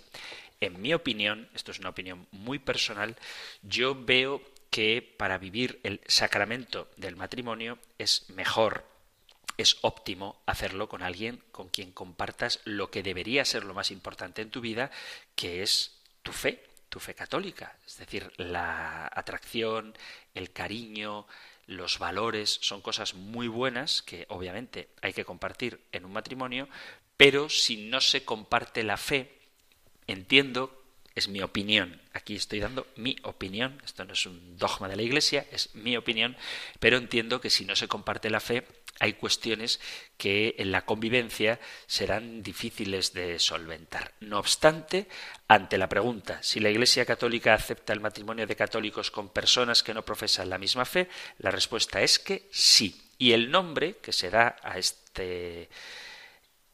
En 0.61 0.83
mi 0.83 0.93
opinión, 0.93 1.49
esto 1.55 1.70
es 1.70 1.79
una 1.79 1.89
opinión 1.89 2.26
muy 2.31 2.59
personal, 2.59 3.16
yo 3.62 3.95
veo 3.95 4.43
que 4.68 5.01
para 5.01 5.39
vivir 5.39 5.81
el 5.83 6.03
sacramento 6.07 6.91
del 6.99 7.16
matrimonio 7.16 7.79
es 7.97 8.29
mejor, 8.29 8.85
es 9.57 9.79
óptimo 9.81 10.43
hacerlo 10.45 10.91
con 10.91 11.03
alguien 11.03 11.43
con 11.53 11.70
quien 11.70 11.91
compartas 11.91 12.61
lo 12.64 12.91
que 12.91 13.03
debería 13.03 13.47
ser 13.47 13.64
lo 13.64 13.72
más 13.72 13.91
importante 13.91 14.43
en 14.43 14.51
tu 14.51 14.61
vida, 14.61 14.91
que 15.35 15.62
es 15.62 16.03
tu 16.22 16.33
fe, 16.33 16.68
tu 16.89 17.01
fe 17.01 17.14
católica. 17.14 17.76
Es 17.86 17.99
decir, 17.99 18.32
la 18.36 19.11
atracción, 19.12 19.95
el 20.34 20.53
cariño, 20.53 21.26
los 21.66 21.99
valores 21.99 22.59
son 22.62 22.80
cosas 22.80 23.14
muy 23.14 23.49
buenas 23.49 24.03
que 24.03 24.26
obviamente 24.30 24.89
hay 25.03 25.12
que 25.12 25.24
compartir 25.24 25.80
en 25.93 26.05
un 26.05 26.12
matrimonio, 26.12 26.68
pero 27.16 27.49
si 27.49 27.89
no 27.89 28.01
se 28.01 28.24
comparte 28.24 28.82
la 28.82 28.97
fe, 28.97 29.39
entiendo 30.07 30.78
es 31.18 31.28
mi 31.28 31.43
opinión. 31.43 32.01
Aquí 32.12 32.36
estoy 32.36 32.61
dando 32.61 32.86
mi 32.97 33.16
opinión. 33.24 33.82
Esto 33.84 34.05
no 34.05 34.12
es 34.12 34.24
un 34.24 34.57
dogma 34.57 34.89
de 34.89 34.97
la 34.97 35.03
Iglesia, 35.03 35.45
es 35.51 35.74
mi 35.74 35.97
opinión. 35.97 36.36
Pero 36.78 36.97
entiendo 36.97 37.41
que 37.41 37.51
si 37.51 37.64
no 37.64 37.74
se 37.74 37.89
comparte 37.89 38.30
la 38.30 38.41
fe, 38.41 38.64
hay 38.99 39.15
cuestiones 39.15 39.81
que 40.17 40.57
en 40.59 40.73
la 40.73 40.85
convivencia 40.85 41.61
serán 41.87 42.43
difíciles 42.43 43.13
de 43.13 43.39
solventar. 43.39 44.13
No 44.21 44.39
obstante, 44.39 45.09
ante 45.47 45.79
la 45.79 45.89
pregunta 45.89 46.43
si 46.43 46.61
la 46.61 46.71
Iglesia 46.71 47.05
Católica 47.05 47.55
acepta 47.55 47.93
el 47.93 48.01
matrimonio 48.01 48.47
de 48.47 48.57
católicos 48.57 49.11
con 49.11 49.29
personas 49.29 49.83
que 49.83 49.95
no 49.95 50.05
profesan 50.05 50.51
la 50.51 50.59
misma 50.59 50.85
fe, 50.85 51.09
la 51.39 51.51
respuesta 51.51 52.03
es 52.03 52.19
que 52.19 52.49
sí. 52.51 53.01
Y 53.19 53.33
el 53.33 53.51
nombre 53.51 53.97
que 53.97 54.13
se 54.13 54.31
da 54.31 54.57
a 54.63 54.79
este 54.79 55.69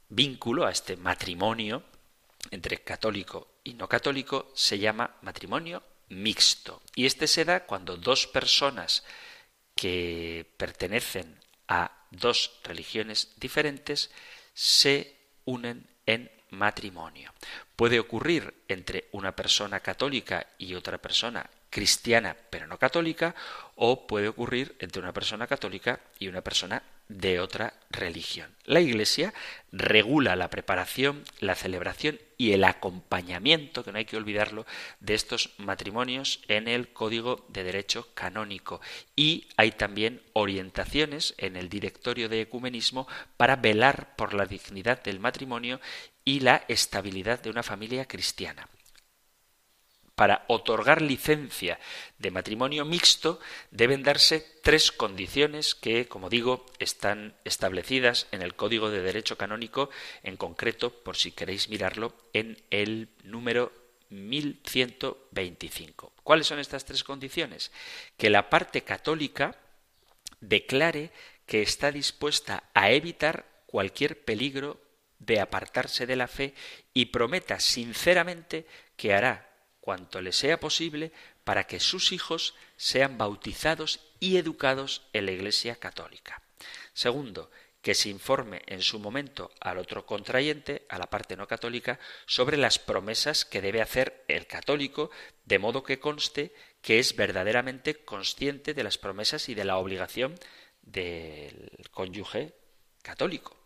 vínculo, 0.08 0.66
a 0.66 0.70
este 0.70 0.96
matrimonio 0.96 1.82
entre 2.50 2.78
católico 2.78 3.48
y 3.64 3.74
no 3.74 3.88
católico 3.88 4.52
se 4.54 4.78
llama 4.78 5.16
matrimonio 5.22 5.82
mixto. 6.08 6.82
Y 6.94 7.06
este 7.06 7.26
se 7.26 7.44
da 7.44 7.64
cuando 7.64 7.96
dos 7.96 8.26
personas 8.26 9.04
que 9.74 10.46
pertenecen 10.56 11.40
a 11.68 12.03
dos 12.14 12.58
religiones 12.64 13.32
diferentes 13.36 14.10
se 14.54 15.16
unen 15.44 15.86
en 16.06 16.30
matrimonio. 16.50 17.32
Puede 17.76 17.98
ocurrir 17.98 18.54
entre 18.68 19.08
una 19.12 19.34
persona 19.34 19.80
católica 19.80 20.46
y 20.58 20.74
otra 20.74 20.98
persona 20.98 21.48
cristiana 21.74 22.36
pero 22.50 22.68
no 22.68 22.78
católica 22.78 23.34
o 23.74 24.06
puede 24.06 24.28
ocurrir 24.28 24.76
entre 24.78 25.02
una 25.02 25.12
persona 25.12 25.48
católica 25.48 25.98
y 26.20 26.28
una 26.28 26.40
persona 26.40 26.84
de 27.08 27.40
otra 27.40 27.74
religión. 27.90 28.48
La 28.64 28.80
Iglesia 28.80 29.34
regula 29.72 30.36
la 30.36 30.50
preparación, 30.50 31.24
la 31.40 31.56
celebración 31.56 32.20
y 32.38 32.52
el 32.52 32.62
acompañamiento, 32.62 33.82
que 33.82 33.90
no 33.90 33.98
hay 33.98 34.04
que 34.04 34.16
olvidarlo, 34.16 34.66
de 35.00 35.14
estos 35.14 35.50
matrimonios 35.58 36.40
en 36.46 36.68
el 36.68 36.92
Código 36.92 37.44
de 37.48 37.64
Derecho 37.64 38.06
Canónico. 38.14 38.80
Y 39.16 39.48
hay 39.56 39.72
también 39.72 40.22
orientaciones 40.32 41.34
en 41.38 41.56
el 41.56 41.68
Directorio 41.68 42.28
de 42.28 42.42
Ecumenismo 42.42 43.08
para 43.36 43.56
velar 43.56 44.14
por 44.14 44.32
la 44.32 44.46
dignidad 44.46 45.02
del 45.02 45.18
matrimonio 45.18 45.80
y 46.24 46.38
la 46.38 46.64
estabilidad 46.68 47.42
de 47.42 47.50
una 47.50 47.64
familia 47.64 48.06
cristiana 48.06 48.68
para 50.14 50.44
otorgar 50.48 51.02
licencia 51.02 51.78
de 52.18 52.30
matrimonio 52.30 52.84
mixto 52.84 53.40
deben 53.70 54.02
darse 54.02 54.46
tres 54.62 54.92
condiciones 54.92 55.74
que, 55.74 56.06
como 56.06 56.30
digo, 56.30 56.64
están 56.78 57.34
establecidas 57.44 58.28
en 58.30 58.42
el 58.42 58.54
Código 58.54 58.90
de 58.90 59.02
Derecho 59.02 59.36
Canónico, 59.36 59.90
en 60.22 60.36
concreto, 60.36 60.90
por 60.90 61.16
si 61.16 61.32
queréis 61.32 61.68
mirarlo, 61.68 62.14
en 62.32 62.62
el 62.70 63.08
número 63.24 63.72
1125. 64.10 66.12
¿Cuáles 66.22 66.46
son 66.46 66.60
estas 66.60 66.84
tres 66.84 67.02
condiciones? 67.02 67.72
Que 68.16 68.30
la 68.30 68.48
parte 68.48 68.82
católica 68.82 69.56
declare 70.40 71.10
que 71.46 71.62
está 71.62 71.90
dispuesta 71.90 72.64
a 72.74 72.92
evitar 72.92 73.46
cualquier 73.66 74.24
peligro 74.24 74.80
de 75.18 75.40
apartarse 75.40 76.06
de 76.06 76.16
la 76.16 76.28
fe 76.28 76.54
y 76.92 77.06
prometa 77.06 77.58
sinceramente 77.58 78.66
que 78.96 79.14
hará 79.14 79.53
cuanto 79.84 80.22
le 80.22 80.32
sea 80.32 80.58
posible 80.60 81.12
para 81.44 81.66
que 81.66 81.78
sus 81.78 82.12
hijos 82.12 82.54
sean 82.78 83.18
bautizados 83.18 84.00
y 84.18 84.38
educados 84.38 85.02
en 85.12 85.26
la 85.26 85.32
Iglesia 85.32 85.76
católica. 85.76 86.40
Segundo, 86.94 87.50
que 87.82 87.94
se 87.94 88.08
informe 88.08 88.62
en 88.64 88.80
su 88.80 88.98
momento 88.98 89.50
al 89.60 89.76
otro 89.76 90.06
contrayente, 90.06 90.86
a 90.88 90.98
la 90.98 91.10
parte 91.10 91.36
no 91.36 91.46
católica, 91.46 92.00
sobre 92.24 92.56
las 92.56 92.78
promesas 92.78 93.44
que 93.44 93.60
debe 93.60 93.82
hacer 93.82 94.24
el 94.26 94.46
católico, 94.46 95.10
de 95.44 95.58
modo 95.58 95.82
que 95.82 96.00
conste 96.00 96.54
que 96.80 96.98
es 96.98 97.14
verdaderamente 97.14 98.06
consciente 98.06 98.72
de 98.72 98.84
las 98.84 98.96
promesas 98.96 99.50
y 99.50 99.54
de 99.54 99.66
la 99.66 99.76
obligación 99.76 100.34
del 100.80 101.68
cónyuge 101.90 102.54
católico 103.02 103.63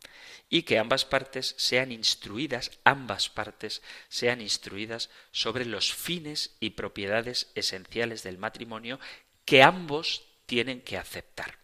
y 0.51 0.63
que 0.63 0.79
ambas 0.79 1.05
partes 1.05 1.55
sean 1.59 1.93
instruidas, 1.93 2.71
ambas 2.85 3.29
partes 3.29 3.83
sean 4.09 4.41
instruidas 4.41 5.11
sobre 5.31 5.65
los 5.65 5.93
fines 5.93 6.57
y 6.61 6.71
propiedades 6.71 7.51
esenciales 7.55 8.23
del 8.23 8.39
matrimonio 8.39 8.99
que 9.45 9.63
ambos 9.63 10.25
tienen 10.47 10.81
que 10.81 10.97
aceptar. 10.97 11.59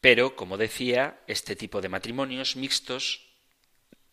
Pero, 0.00 0.34
como 0.34 0.56
decía, 0.56 1.20
este 1.26 1.56
tipo 1.56 1.82
de 1.82 1.90
matrimonios 1.90 2.56
mixtos 2.56 3.28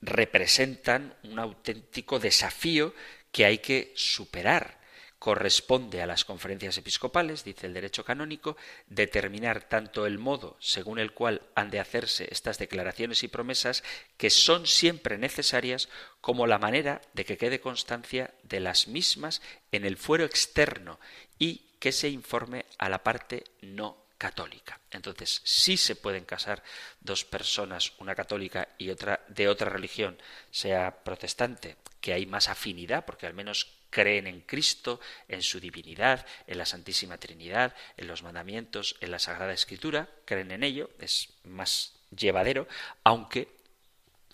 representan 0.02 1.16
un 1.24 1.40
auténtico 1.40 2.20
desafío 2.20 2.94
que 3.32 3.46
hay 3.46 3.60
que 3.60 3.94
superar 3.96 4.77
corresponde 5.20 6.02
a 6.02 6.08
las 6.08 6.26
conferencias 6.26 6.78
episcopales, 6.78 7.44
dice 7.44 7.68
el 7.68 7.74
derecho 7.74 8.06
canónico, 8.06 8.56
determinar 8.88 9.68
tanto 9.68 10.06
el 10.06 10.20
modo 10.20 10.58
según 10.60 11.00
el 11.00 11.12
cual 11.12 11.42
han 11.56 11.72
de 11.72 11.80
hacerse 11.80 12.28
estas 12.32 12.60
declaraciones 12.60 13.24
y 13.24 13.28
promesas, 13.28 13.84
que 14.18 14.30
son 14.30 14.68
siempre 14.68 15.18
necesarias, 15.18 15.90
como 16.22 16.48
la 16.48 16.60
manera 16.60 17.02
de 17.14 17.26
que 17.26 17.38
quede 17.38 17.60
constancia 17.60 18.34
de 18.44 18.60
las 18.60 18.88
mismas 18.88 19.42
en 19.72 19.86
el 19.86 19.98
fuero 19.98 20.24
externo 20.24 21.00
y 21.40 21.64
que 21.80 21.92
se 21.92 22.10
informe 22.10 22.66
a 22.78 22.90
la 22.90 23.04
parte 23.04 23.44
no 23.62 24.08
católica. 24.18 24.80
Entonces, 24.92 25.42
sí 25.44 25.78
se 25.78 25.96
pueden 25.96 26.26
casar 26.26 26.64
dos 27.02 27.24
personas, 27.24 27.94
una 28.00 28.16
católica 28.16 28.70
y 28.78 28.90
otra 28.90 29.24
de 29.28 29.48
otra 29.48 29.70
religión, 29.70 30.18
sea 30.50 31.04
protestante, 31.04 31.78
que 32.02 32.14
hay 32.14 32.26
más 32.26 32.50
afinidad, 32.50 33.06
porque 33.06 33.28
al 33.28 33.34
menos 33.34 33.77
creen 33.90 34.28
en 34.28 34.42
Cristo, 34.42 35.00
en 35.28 35.42
su 35.42 35.60
divinidad, 35.60 36.26
en 36.46 36.58
la 36.58 36.66
Santísima 36.66 37.18
Trinidad, 37.18 37.76
en 37.98 38.08
los 38.08 38.24
mandamientos, 38.24 38.96
en 39.02 39.12
la 39.12 39.20
Sagrada 39.20 39.54
Escritura, 39.54 40.10
creen 40.26 40.52
en 40.52 40.64
ello, 40.64 40.90
es 41.00 41.30
más 41.44 41.94
llevadero, 42.16 42.68
aunque 43.04 43.50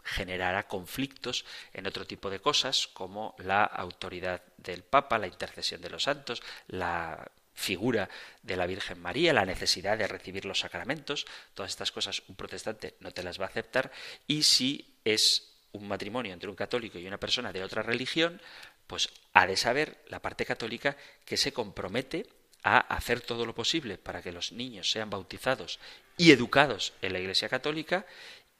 generará 0.04 0.68
conflictos 0.68 1.46
en 1.74 1.88
otro 1.88 2.06
tipo 2.06 2.30
de 2.30 2.40
cosas 2.40 2.88
como 2.88 3.36
la 3.40 3.64
autoridad 3.64 4.42
del 4.58 4.84
Papa, 4.84 5.18
la 5.18 5.28
intercesión 5.28 5.82
de 5.82 5.90
los 5.90 6.04
santos, 6.04 6.44
la 6.68 7.32
figura 7.54 8.10
de 8.42 8.58
la 8.58 8.66
Virgen 8.66 9.00
María, 9.00 9.32
la 9.32 9.46
necesidad 9.46 9.98
de 9.98 10.08
recibir 10.08 10.46
los 10.46 10.60
sacramentos, 10.60 11.26
todas 11.54 11.72
estas 11.72 11.92
cosas 11.92 12.24
un 12.28 12.36
protestante 12.36 12.96
no 13.00 13.12
te 13.12 13.24
las 13.24 13.40
va 13.40 13.46
a 13.46 13.50
aceptar 13.50 13.92
y 14.28 14.44
si 14.44 14.98
es 15.06 15.54
un 15.72 15.88
matrimonio 15.88 16.34
entre 16.34 16.50
un 16.50 16.56
católico 16.56 17.00
y 17.00 17.08
una 17.08 17.20
persona 17.20 17.52
de 17.52 17.64
otra 17.64 17.82
religión, 17.82 18.42
pues 18.88 19.10
ha 19.34 19.48
de 19.48 19.58
saber 19.58 20.04
la 20.08 20.22
parte 20.22 20.46
católica 20.46 20.98
que 21.26 21.38
se 21.38 21.54
compromete 21.54 22.28
a 22.64 22.78
hacer 22.78 23.22
todo 23.22 23.46
lo 23.46 23.54
posible 23.54 23.98
para 23.98 24.22
que 24.22 24.32
los 24.32 24.52
niños 24.52 24.90
sean 24.90 25.10
bautizados 25.10 25.80
y 26.18 26.32
educados 26.32 26.94
en 27.02 27.14
la 27.14 27.20
Iglesia 27.20 27.50
católica 27.50 28.06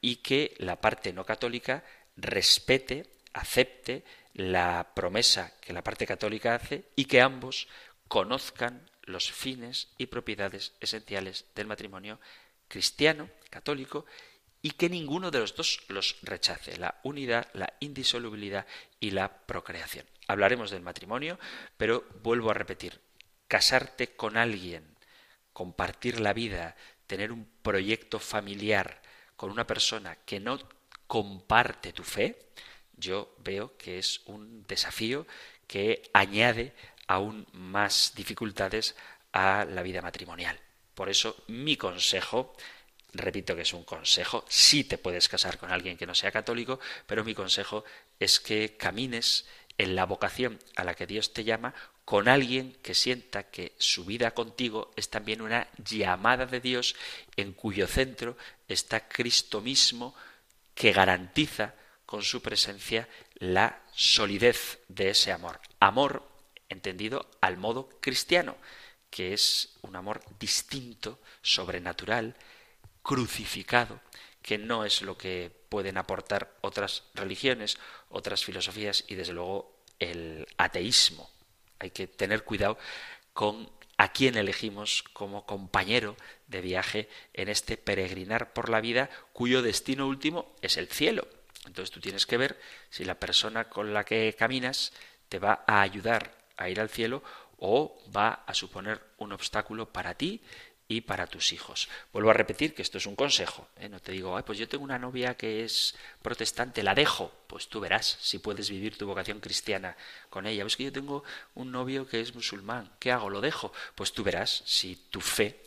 y 0.00 0.16
que 0.16 0.54
la 0.58 0.80
parte 0.80 1.12
no 1.12 1.24
católica 1.24 1.84
respete, 2.16 3.06
acepte 3.32 4.04
la 4.34 4.92
promesa 4.94 5.52
que 5.60 5.72
la 5.72 5.82
parte 5.82 6.06
católica 6.06 6.54
hace 6.54 6.84
y 6.96 7.06
que 7.06 7.20
ambos 7.20 7.68
conozcan 8.08 8.90
los 9.02 9.30
fines 9.32 9.88
y 9.96 10.06
propiedades 10.06 10.72
esenciales 10.80 11.46
del 11.54 11.66
matrimonio 11.66 12.20
cristiano, 12.68 13.30
católico, 13.50 14.04
y 14.64 14.70
que 14.70 14.88
ninguno 14.88 15.30
de 15.30 15.40
los 15.40 15.54
dos 15.54 15.82
los 15.88 16.16
rechace, 16.22 16.78
la 16.78 16.98
unidad, 17.02 17.48
la 17.52 17.74
indisolubilidad 17.80 18.66
y 18.98 19.10
la 19.10 19.30
procreación. 19.30 20.06
Hablaremos 20.26 20.70
del 20.70 20.80
matrimonio, 20.80 21.38
pero 21.76 22.02
vuelvo 22.22 22.50
a 22.50 22.54
repetir, 22.54 22.98
casarte 23.46 24.16
con 24.16 24.38
alguien, 24.38 24.96
compartir 25.52 26.18
la 26.18 26.32
vida, 26.32 26.76
tener 27.06 27.30
un 27.30 27.46
proyecto 27.60 28.18
familiar 28.18 29.02
con 29.36 29.50
una 29.50 29.66
persona 29.66 30.16
que 30.24 30.40
no 30.40 30.58
comparte 31.06 31.92
tu 31.92 32.02
fe, 32.02 32.46
yo 32.96 33.36
veo 33.44 33.76
que 33.76 33.98
es 33.98 34.22
un 34.24 34.64
desafío 34.66 35.26
que 35.66 36.08
añade 36.14 36.72
aún 37.06 37.46
más 37.52 38.14
dificultades 38.16 38.96
a 39.30 39.66
la 39.66 39.82
vida 39.82 40.00
matrimonial. 40.00 40.58
Por 40.94 41.10
eso 41.10 41.36
mi 41.48 41.76
consejo 41.76 42.54
repito 43.14 43.56
que 43.56 43.62
es 43.62 43.72
un 43.72 43.84
consejo, 43.84 44.44
sí 44.48 44.84
te 44.84 44.98
puedes 44.98 45.28
casar 45.28 45.58
con 45.58 45.72
alguien 45.72 45.96
que 45.96 46.06
no 46.06 46.14
sea 46.14 46.32
católico, 46.32 46.80
pero 47.06 47.24
mi 47.24 47.34
consejo 47.34 47.84
es 48.18 48.40
que 48.40 48.76
camines 48.76 49.46
en 49.78 49.96
la 49.96 50.06
vocación 50.06 50.58
a 50.76 50.84
la 50.84 50.94
que 50.94 51.06
Dios 51.06 51.32
te 51.32 51.44
llama 51.44 51.74
con 52.04 52.28
alguien 52.28 52.76
que 52.82 52.94
sienta 52.94 53.44
que 53.44 53.72
su 53.78 54.04
vida 54.04 54.32
contigo 54.32 54.92
es 54.96 55.08
también 55.08 55.40
una 55.40 55.68
llamada 55.78 56.46
de 56.46 56.60
Dios 56.60 56.96
en 57.36 57.52
cuyo 57.52 57.86
centro 57.86 58.36
está 58.68 59.08
Cristo 59.08 59.60
mismo 59.60 60.14
que 60.74 60.92
garantiza 60.92 61.74
con 62.04 62.22
su 62.22 62.42
presencia 62.42 63.08
la 63.36 63.82
solidez 63.94 64.80
de 64.88 65.10
ese 65.10 65.32
amor. 65.32 65.60
Amor 65.80 66.28
entendido 66.68 67.30
al 67.40 67.56
modo 67.56 67.88
cristiano, 68.00 68.56
que 69.10 69.32
es 69.32 69.76
un 69.82 69.96
amor 69.96 70.22
distinto, 70.38 71.20
sobrenatural, 71.40 72.36
crucificado, 73.04 74.00
que 74.42 74.58
no 74.58 74.84
es 74.84 75.02
lo 75.02 75.16
que 75.16 75.52
pueden 75.68 75.98
aportar 75.98 76.56
otras 76.62 77.04
religiones, 77.14 77.78
otras 78.08 78.44
filosofías 78.44 79.04
y 79.06 79.14
desde 79.14 79.34
luego 79.34 79.80
el 80.00 80.46
ateísmo. 80.56 81.30
Hay 81.78 81.90
que 81.90 82.08
tener 82.08 82.42
cuidado 82.44 82.78
con 83.32 83.70
a 83.96 84.10
quién 84.12 84.36
elegimos 84.36 85.04
como 85.12 85.46
compañero 85.46 86.16
de 86.48 86.62
viaje 86.62 87.08
en 87.32 87.48
este 87.48 87.76
peregrinar 87.76 88.52
por 88.52 88.68
la 88.68 88.80
vida 88.80 89.08
cuyo 89.32 89.62
destino 89.62 90.08
último 90.08 90.52
es 90.62 90.76
el 90.78 90.88
cielo. 90.88 91.28
Entonces 91.66 91.92
tú 91.92 92.00
tienes 92.00 92.26
que 92.26 92.38
ver 92.38 92.58
si 92.90 93.04
la 93.04 93.20
persona 93.20 93.68
con 93.68 93.94
la 93.94 94.04
que 94.04 94.34
caminas 94.36 94.92
te 95.28 95.38
va 95.38 95.62
a 95.66 95.82
ayudar 95.82 96.34
a 96.56 96.68
ir 96.70 96.80
al 96.80 96.88
cielo 96.88 97.22
o 97.58 98.02
va 98.14 98.44
a 98.46 98.54
suponer 98.54 99.00
un 99.18 99.32
obstáculo 99.32 99.92
para 99.92 100.14
ti 100.14 100.42
y 100.86 101.02
para 101.02 101.26
tus 101.26 101.52
hijos. 101.52 101.88
Vuelvo 102.12 102.30
a 102.30 102.34
repetir 102.34 102.74
que 102.74 102.82
esto 102.82 102.98
es 102.98 103.06
un 103.06 103.16
consejo. 103.16 103.68
¿eh? 103.78 103.88
No 103.88 104.00
te 104.00 104.12
digo, 104.12 104.36
Ay, 104.36 104.42
pues 104.44 104.58
yo 104.58 104.68
tengo 104.68 104.84
una 104.84 104.98
novia 104.98 105.36
que 105.36 105.64
es 105.64 105.94
protestante, 106.22 106.82
la 106.82 106.94
dejo. 106.94 107.32
Pues 107.46 107.68
tú 107.68 107.80
verás 107.80 108.18
si 108.20 108.38
puedes 108.38 108.68
vivir 108.70 108.98
tu 108.98 109.06
vocación 109.06 109.40
cristiana 109.40 109.96
con 110.28 110.46
ella. 110.46 110.64
¿Ves 110.64 110.76
que 110.76 110.84
yo 110.84 110.92
tengo 110.92 111.24
un 111.54 111.72
novio 111.72 112.06
que 112.06 112.20
es 112.20 112.34
musulmán? 112.34 112.92
¿Qué 112.98 113.12
hago? 113.12 113.30
¿Lo 113.30 113.40
dejo? 113.40 113.72
Pues 113.94 114.12
tú 114.12 114.22
verás 114.22 114.62
si 114.66 114.96
tu 115.10 115.20
fe 115.20 115.60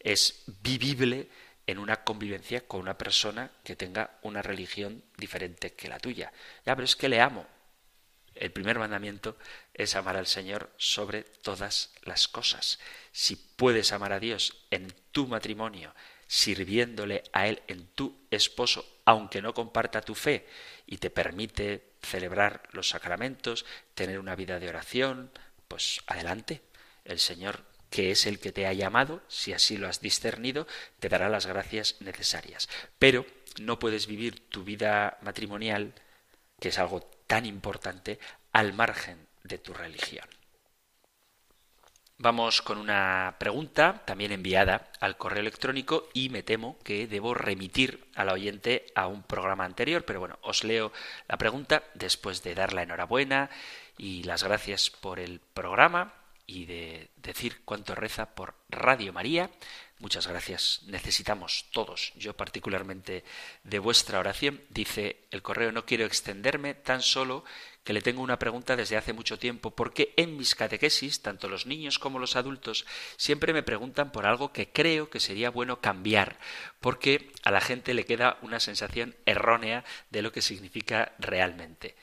es 0.00 0.42
vivible 0.62 1.28
en 1.66 1.78
una 1.78 2.04
convivencia 2.04 2.66
con 2.66 2.80
una 2.80 2.96
persona 2.96 3.50
que 3.64 3.76
tenga 3.76 4.18
una 4.22 4.42
religión 4.42 5.02
diferente 5.16 5.72
que 5.72 5.88
la 5.88 5.98
tuya. 5.98 6.32
Ya, 6.64 6.74
pero 6.74 6.84
es 6.84 6.96
que 6.96 7.08
le 7.08 7.20
amo. 7.20 7.46
El 8.36 8.52
primer 8.52 8.78
mandamiento 8.78 9.38
es 9.72 9.96
amar 9.96 10.16
al 10.16 10.26
Señor 10.26 10.70
sobre 10.76 11.22
todas 11.22 11.92
las 12.02 12.28
cosas. 12.28 12.78
Si 13.12 13.36
puedes 13.36 13.92
amar 13.92 14.12
a 14.12 14.20
Dios 14.20 14.66
en 14.70 14.92
tu 15.10 15.26
matrimonio, 15.26 15.94
sirviéndole 16.26 17.24
a 17.32 17.48
Él 17.48 17.62
en 17.66 17.86
tu 17.88 18.26
esposo, 18.30 19.00
aunque 19.04 19.40
no 19.40 19.54
comparta 19.54 20.02
tu 20.02 20.14
fe, 20.14 20.46
y 20.86 20.98
te 20.98 21.10
permite 21.10 21.92
celebrar 22.02 22.68
los 22.72 22.88
sacramentos, 22.88 23.64
tener 23.94 24.18
una 24.18 24.36
vida 24.36 24.58
de 24.58 24.68
oración, 24.68 25.30
pues 25.68 26.00
adelante. 26.06 26.62
El 27.04 27.18
Señor, 27.18 27.64
que 27.90 28.10
es 28.10 28.26
el 28.26 28.38
que 28.38 28.52
te 28.52 28.66
ha 28.66 28.72
llamado, 28.72 29.22
si 29.28 29.52
así 29.52 29.76
lo 29.76 29.88
has 29.88 30.00
discernido, 30.00 30.66
te 31.00 31.08
dará 31.08 31.28
las 31.28 31.46
gracias 31.46 31.96
necesarias. 32.00 32.68
Pero 32.98 33.24
no 33.60 33.78
puedes 33.78 34.06
vivir 34.06 34.48
tu 34.48 34.64
vida 34.64 35.18
matrimonial, 35.22 35.94
que 36.60 36.68
es 36.68 36.78
algo 36.78 37.08
tan 37.26 37.46
importante 37.46 38.18
al 38.52 38.72
margen 38.72 39.26
de 39.42 39.58
tu 39.58 39.72
religión. 39.72 40.28
Vamos 42.18 42.62
con 42.62 42.78
una 42.78 43.36
pregunta 43.38 44.02
también 44.06 44.32
enviada 44.32 44.90
al 45.00 45.18
correo 45.18 45.40
electrónico 45.40 46.08
y 46.14 46.30
me 46.30 46.42
temo 46.42 46.78
que 46.82 47.06
debo 47.06 47.34
remitir 47.34 48.06
al 48.14 48.30
oyente 48.30 48.86
a 48.94 49.06
un 49.06 49.22
programa 49.22 49.66
anterior, 49.66 50.06
pero 50.06 50.20
bueno, 50.20 50.38
os 50.40 50.64
leo 50.64 50.92
la 51.28 51.36
pregunta 51.36 51.82
después 51.92 52.42
de 52.42 52.54
dar 52.54 52.72
la 52.72 52.84
enhorabuena 52.84 53.50
y 53.98 54.22
las 54.22 54.44
gracias 54.44 54.88
por 54.88 55.20
el 55.20 55.40
programa 55.52 56.14
y 56.46 56.66
de 56.66 57.10
decir 57.16 57.62
cuánto 57.64 57.94
reza 57.94 58.34
por 58.34 58.54
Radio 58.68 59.12
María. 59.12 59.50
Muchas 59.98 60.26
gracias. 60.26 60.82
Necesitamos 60.86 61.66
todos, 61.72 62.12
yo 62.16 62.36
particularmente, 62.36 63.24
de 63.64 63.78
vuestra 63.78 64.18
oración. 64.18 64.60
Dice 64.68 65.24
el 65.30 65.42
correo, 65.42 65.72
no 65.72 65.86
quiero 65.86 66.04
extenderme, 66.04 66.74
tan 66.74 67.00
solo 67.00 67.44
que 67.82 67.92
le 67.92 68.02
tengo 68.02 68.20
una 68.20 68.38
pregunta 68.38 68.76
desde 68.76 68.96
hace 68.96 69.12
mucho 69.12 69.38
tiempo, 69.38 69.70
porque 69.70 70.12
en 70.16 70.36
mis 70.36 70.54
catequesis, 70.54 71.22
tanto 71.22 71.48
los 71.48 71.66
niños 71.66 71.98
como 71.98 72.18
los 72.18 72.36
adultos, 72.36 72.84
siempre 73.16 73.52
me 73.52 73.62
preguntan 73.62 74.12
por 74.12 74.26
algo 74.26 74.52
que 74.52 74.70
creo 74.70 75.08
que 75.08 75.20
sería 75.20 75.50
bueno 75.50 75.80
cambiar, 75.80 76.38
porque 76.80 77.32
a 77.42 77.50
la 77.50 77.60
gente 77.60 77.94
le 77.94 78.04
queda 78.04 78.38
una 78.42 78.60
sensación 78.60 79.16
errónea 79.24 79.84
de 80.10 80.22
lo 80.22 80.32
que 80.32 80.42
significa 80.42 81.14
realmente. 81.18 81.94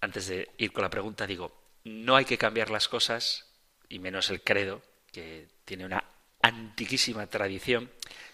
Antes 0.00 0.28
de 0.28 0.50
ir 0.58 0.72
con 0.72 0.82
la 0.82 0.90
pregunta, 0.90 1.26
digo, 1.26 1.63
no 1.84 2.16
hay 2.16 2.24
que 2.24 2.38
cambiar 2.38 2.70
las 2.70 2.88
cosas, 2.88 3.46
y 3.88 3.98
menos 3.98 4.30
el 4.30 4.42
credo, 4.42 4.82
que 5.12 5.48
tiene 5.64 5.84
una 5.84 6.04
antiquísima 6.42 7.26
tradición, 7.28 7.90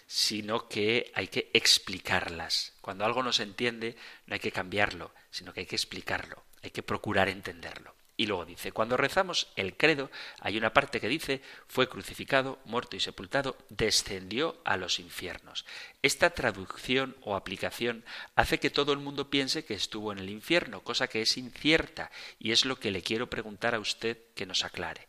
sino 0.07 0.67
que 0.67 1.11
hay 1.15 1.27
que 1.27 1.49
explicarlas. 1.53 2.73
Cuando 2.81 3.05
algo 3.05 3.23
no 3.23 3.31
se 3.31 3.43
entiende, 3.43 3.95
no 4.25 4.33
hay 4.33 4.39
que 4.39 4.51
cambiarlo, 4.51 5.13
sino 5.29 5.53
que 5.53 5.61
hay 5.61 5.65
que 5.65 5.75
explicarlo, 5.75 6.43
hay 6.63 6.71
que 6.71 6.83
procurar 6.83 7.29
entenderlo. 7.29 7.95
Y 8.21 8.27
luego 8.27 8.45
dice, 8.45 8.71
cuando 8.71 8.97
rezamos 8.97 9.47
el 9.55 9.75
credo, 9.75 10.11
hay 10.41 10.55
una 10.55 10.73
parte 10.75 11.01
que 11.01 11.07
dice, 11.07 11.41
fue 11.67 11.89
crucificado, 11.89 12.59
muerto 12.65 12.95
y 12.95 12.99
sepultado, 12.99 13.57
descendió 13.69 14.61
a 14.63 14.77
los 14.77 14.99
infiernos. 14.99 15.65
Esta 16.03 16.29
traducción 16.29 17.17
o 17.21 17.35
aplicación 17.35 18.05
hace 18.35 18.59
que 18.59 18.69
todo 18.69 18.93
el 18.93 18.99
mundo 18.99 19.31
piense 19.31 19.65
que 19.65 19.73
estuvo 19.73 20.11
en 20.11 20.19
el 20.19 20.29
infierno, 20.29 20.83
cosa 20.83 21.07
que 21.07 21.23
es 21.23 21.35
incierta, 21.35 22.11
y 22.37 22.51
es 22.51 22.63
lo 22.63 22.75
que 22.79 22.91
le 22.91 23.01
quiero 23.01 23.27
preguntar 23.27 23.73
a 23.73 23.79
usted 23.79 24.19
que 24.35 24.45
nos 24.45 24.63
aclare. 24.63 25.07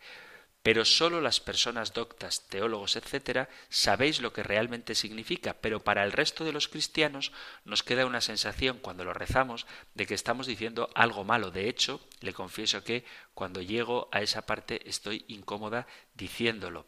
Pero 0.62 0.84
solo 0.84 1.20
las 1.20 1.40
personas 1.40 1.92
doctas, 1.92 2.46
teólogos, 2.48 2.94
etcétera, 2.94 3.48
sabéis 3.68 4.20
lo 4.20 4.32
que 4.32 4.44
realmente 4.44 4.94
significa, 4.94 5.54
pero 5.54 5.80
para 5.80 6.04
el 6.04 6.12
resto 6.12 6.44
de 6.44 6.52
los 6.52 6.68
cristianos 6.68 7.32
nos 7.64 7.82
queda 7.82 8.06
una 8.06 8.20
sensación 8.20 8.78
cuando 8.78 9.04
lo 9.04 9.12
rezamos 9.12 9.66
de 9.94 10.06
que 10.06 10.14
estamos 10.14 10.46
diciendo 10.46 10.88
algo 10.94 11.24
malo. 11.24 11.50
De 11.50 11.68
hecho, 11.68 12.00
le 12.20 12.32
confieso 12.32 12.84
que 12.84 13.04
cuando 13.34 13.60
llego 13.60 14.08
a 14.12 14.22
esa 14.22 14.46
parte 14.46 14.88
estoy 14.88 15.24
incómoda 15.26 15.88
diciéndolo. 16.14 16.86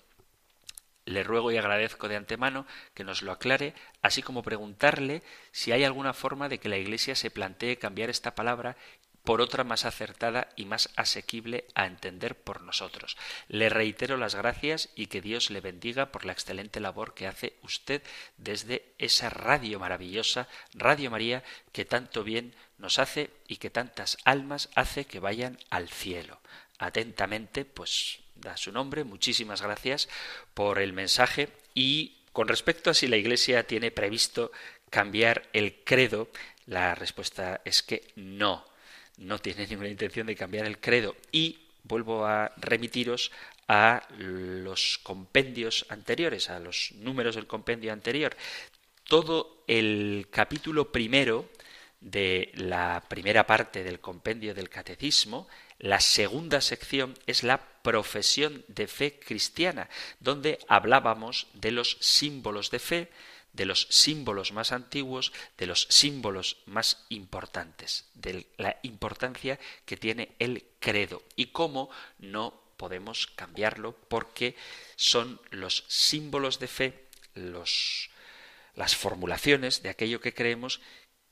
Le 1.07 1.23
ruego 1.23 1.53
y 1.53 1.59
agradezco 1.59 2.09
de 2.09 2.17
antemano 2.17 2.67
que 2.95 3.05
nos 3.05 3.23
lo 3.23 3.33
aclare, 3.33 3.75
así 4.01 4.23
como 4.23 4.43
preguntarle 4.43 5.23
si 5.51 5.73
hay 5.73 5.85
alguna 5.85 6.15
forma 6.15 6.49
de 6.49 6.59
que 6.59 6.71
la 6.71 6.79
Iglesia 6.79 7.15
se 7.15 7.31
plantee 7.31 7.77
cambiar 7.77 8.09
esta 8.09 8.35
palabra 8.35 8.77
por 9.25 9.41
otra 9.41 9.65
más 9.65 9.87
acertada 9.87 10.51
y 10.55 10.67
más 10.67 10.91
asequible 10.97 11.65
a 11.75 11.87
entender 11.87 12.37
por 12.37 12.61
nosotros. 12.61 13.17
Le 13.49 13.71
reitero 13.71 14.19
las 14.19 14.35
gracias 14.35 14.91
y 14.95 15.07
que 15.07 15.23
Dios 15.23 15.51
le 15.51 15.63
bendiga 15.63 16.13
por 16.13 16.27
la 16.27 16.33
excelente 16.33 16.79
labor 16.79 17.15
que 17.15 17.27
hace 17.27 17.57
usted 17.63 18.03
desde 18.37 18.93
esa 18.99 19.31
radio 19.31 19.81
maravillosa, 19.81 20.47
Radio 20.75 21.11
María, 21.11 21.43
que 21.73 21.87
tanto 21.87 22.23
bien 22.23 22.55
nos 22.77 22.99
hace 22.99 23.31
y 23.49 23.57
que 23.57 23.71
tantas 23.71 24.19
almas 24.25 24.69
hace 24.75 25.07
que 25.07 25.21
vayan 25.21 25.59
al 25.71 25.89
cielo. 25.89 26.41
Atentamente, 26.79 27.65
pues 27.65 28.21
da 28.35 28.59
su 28.59 28.73
nombre, 28.73 29.05
muchísimas 29.05 29.63
gracias 29.63 30.09
por 30.53 30.79
el 30.79 30.93
mensaje 30.93 31.49
y 31.73 32.19
con 32.33 32.47
respecto 32.47 32.91
a 32.91 32.95
si 32.95 33.07
la 33.07 33.17
Iglesia 33.17 33.67
tiene 33.67 33.91
previsto 33.91 34.53
cambiar 34.91 35.49
el 35.55 35.83
credo, 35.83 36.29
la 36.67 36.95
respuesta 36.95 37.63
es 37.65 37.83
que 37.83 38.13
no 38.17 38.74
no 39.19 39.39
tiene 39.39 39.67
ninguna 39.67 39.89
intención 39.89 40.27
de 40.27 40.37
cambiar 40.37 40.67
el 40.67 40.79
credo 40.79 41.17
y 41.33 41.59
vuelvo 41.85 42.27
a 42.27 42.53
remitiros 42.57 43.31
a 43.69 44.03
los 44.19 44.99
compendios 44.99 45.87
anteriores, 45.89 46.51
a 46.51 46.59
los 46.59 46.93
números 46.97 47.37
del 47.37 47.47
compendio 47.47 47.93
anterior. 47.93 48.37
Todo 49.05 49.65
el 49.67 50.29
capítulo 50.31 50.91
primero 50.91 51.49
de 52.01 52.53
la 52.55 53.03
primera 53.09 53.47
parte 53.47 53.83
del 53.83 54.01
compendio 54.01 54.55
del 54.55 54.69
catecismo, 54.69 55.49
la 55.79 56.01
segunda 56.01 56.61
sección 56.61 57.15
es 57.27 57.43
la 57.43 57.59
profesión 57.83 58.65
de 58.69 58.87
fe 58.87 59.19
cristiana, 59.19 59.89
donde 60.21 60.59
hablábamos 60.69 61.47
de 61.55 61.71
los 61.71 61.97
símbolos 62.01 62.71
de 62.71 62.79
fe, 62.79 63.09
de 63.55 63.65
los 63.65 63.87
símbolos 63.89 64.53
más 64.53 64.73
antiguos, 64.73 65.33
de 65.57 65.67
los 65.67 65.87
símbolos 65.89 66.59
más 66.67 67.07
importantes, 67.09 68.05
de 68.15 68.47
la 68.59 68.79
importancia 68.83 69.59
que 69.87 69.97
tiene 69.97 70.35
el 70.39 70.65
credo 70.81 71.23
y 71.37 71.47
cómo 71.47 71.89
no 72.19 72.61
podemos 72.77 73.29
cambiarlo 73.29 73.97
porque 74.09 74.57
son 74.97 75.41
los 75.51 75.85
símbolos 75.89 76.59
de 76.59 76.69
fe, 76.69 77.09
los, 77.35 78.11
las 78.75 78.97
formulaciones 78.97 79.83
de 79.83 79.89
aquello 79.89 80.21
que 80.21 80.35
creemos 80.35 80.81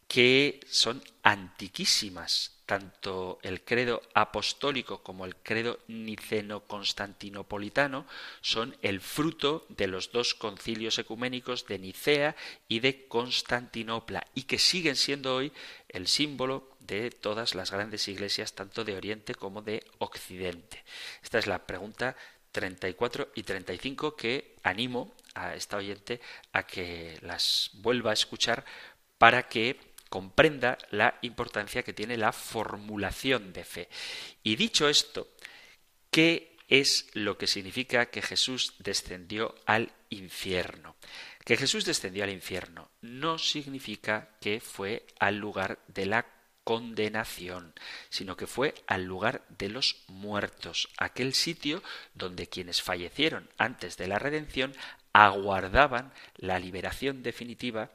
que 0.06 0.60
son 0.70 1.02
antiquísimas. 1.22 2.51
Tanto 2.66 3.38
el 3.42 3.62
credo 3.62 4.02
apostólico 4.14 5.02
como 5.02 5.24
el 5.24 5.34
credo 5.36 5.78
niceno-constantinopolitano 5.88 8.06
son 8.40 8.76
el 8.82 9.00
fruto 9.00 9.66
de 9.68 9.88
los 9.88 10.12
dos 10.12 10.34
concilios 10.34 10.98
ecuménicos 10.98 11.66
de 11.66 11.78
Nicea 11.78 12.36
y 12.68 12.80
de 12.80 13.06
Constantinopla 13.08 14.26
y 14.34 14.42
que 14.44 14.58
siguen 14.58 14.96
siendo 14.96 15.34
hoy 15.34 15.52
el 15.88 16.06
símbolo 16.06 16.70
de 16.80 17.10
todas 17.10 17.54
las 17.54 17.70
grandes 17.70 18.08
iglesias, 18.08 18.54
tanto 18.54 18.84
de 18.84 18.96
Oriente 18.96 19.34
como 19.34 19.62
de 19.62 19.84
Occidente. 19.98 20.84
Esta 21.22 21.38
es 21.38 21.46
la 21.46 21.66
pregunta 21.66 22.16
34 22.52 23.30
y 23.34 23.42
35 23.42 24.14
que 24.14 24.56
animo 24.62 25.14
a 25.34 25.54
esta 25.54 25.78
oyente 25.78 26.20
a 26.52 26.66
que 26.66 27.18
las 27.22 27.70
vuelva 27.74 28.10
a 28.10 28.14
escuchar 28.14 28.64
para 29.18 29.48
que 29.48 29.91
comprenda 30.12 30.76
la 30.90 31.18
importancia 31.22 31.82
que 31.82 31.94
tiene 31.94 32.18
la 32.18 32.32
formulación 32.32 33.54
de 33.54 33.64
fe. 33.64 33.88
Y 34.42 34.56
dicho 34.56 34.86
esto, 34.86 35.28
¿qué 36.10 36.58
es 36.68 37.08
lo 37.14 37.38
que 37.38 37.46
significa 37.46 38.10
que 38.10 38.20
Jesús 38.20 38.74
descendió 38.78 39.54
al 39.64 39.90
infierno? 40.10 40.96
Que 41.46 41.56
Jesús 41.56 41.86
descendió 41.86 42.24
al 42.24 42.30
infierno 42.30 42.90
no 43.00 43.38
significa 43.38 44.36
que 44.38 44.60
fue 44.60 45.06
al 45.18 45.38
lugar 45.38 45.78
de 45.88 46.04
la 46.04 46.26
condenación, 46.62 47.72
sino 48.10 48.36
que 48.36 48.46
fue 48.46 48.74
al 48.86 49.04
lugar 49.04 49.46
de 49.48 49.70
los 49.70 50.04
muertos, 50.08 50.90
aquel 50.98 51.32
sitio 51.32 51.82
donde 52.12 52.48
quienes 52.48 52.82
fallecieron 52.82 53.48
antes 53.56 53.96
de 53.96 54.08
la 54.08 54.18
redención 54.18 54.74
aguardaban 55.14 56.12
la 56.36 56.58
liberación 56.58 57.22
definitiva 57.22 57.90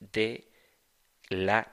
de 0.00 0.49
la 1.30 1.72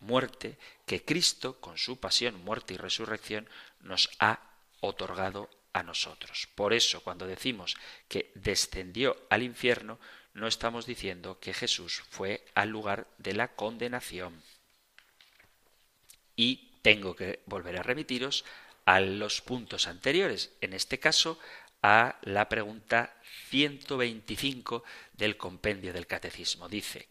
muerte 0.00 0.56
que 0.86 1.04
Cristo, 1.04 1.60
con 1.60 1.76
su 1.76 2.00
pasión, 2.00 2.42
muerte 2.42 2.74
y 2.74 2.76
resurrección, 2.78 3.48
nos 3.80 4.08
ha 4.18 4.40
otorgado 4.80 5.50
a 5.72 5.82
nosotros. 5.82 6.48
Por 6.54 6.72
eso, 6.72 7.02
cuando 7.02 7.26
decimos 7.26 7.76
que 8.08 8.32
descendió 8.34 9.16
al 9.28 9.42
infierno, 9.42 9.98
no 10.32 10.46
estamos 10.46 10.86
diciendo 10.86 11.38
que 11.40 11.52
Jesús 11.52 12.02
fue 12.08 12.44
al 12.54 12.70
lugar 12.70 13.08
de 13.18 13.34
la 13.34 13.48
condenación. 13.48 14.42
Y 16.36 16.78
tengo 16.82 17.16
que 17.16 17.42
volver 17.46 17.76
a 17.76 17.82
remitiros 17.82 18.44
a 18.84 19.00
los 19.00 19.42
puntos 19.42 19.88
anteriores, 19.88 20.52
en 20.60 20.72
este 20.72 20.98
caso 20.98 21.38
a 21.82 22.18
la 22.22 22.48
pregunta 22.48 23.14
125 23.50 24.84
del 25.12 25.36
compendio 25.36 25.92
del 25.92 26.06
catecismo. 26.06 26.68
Dice, 26.68 27.08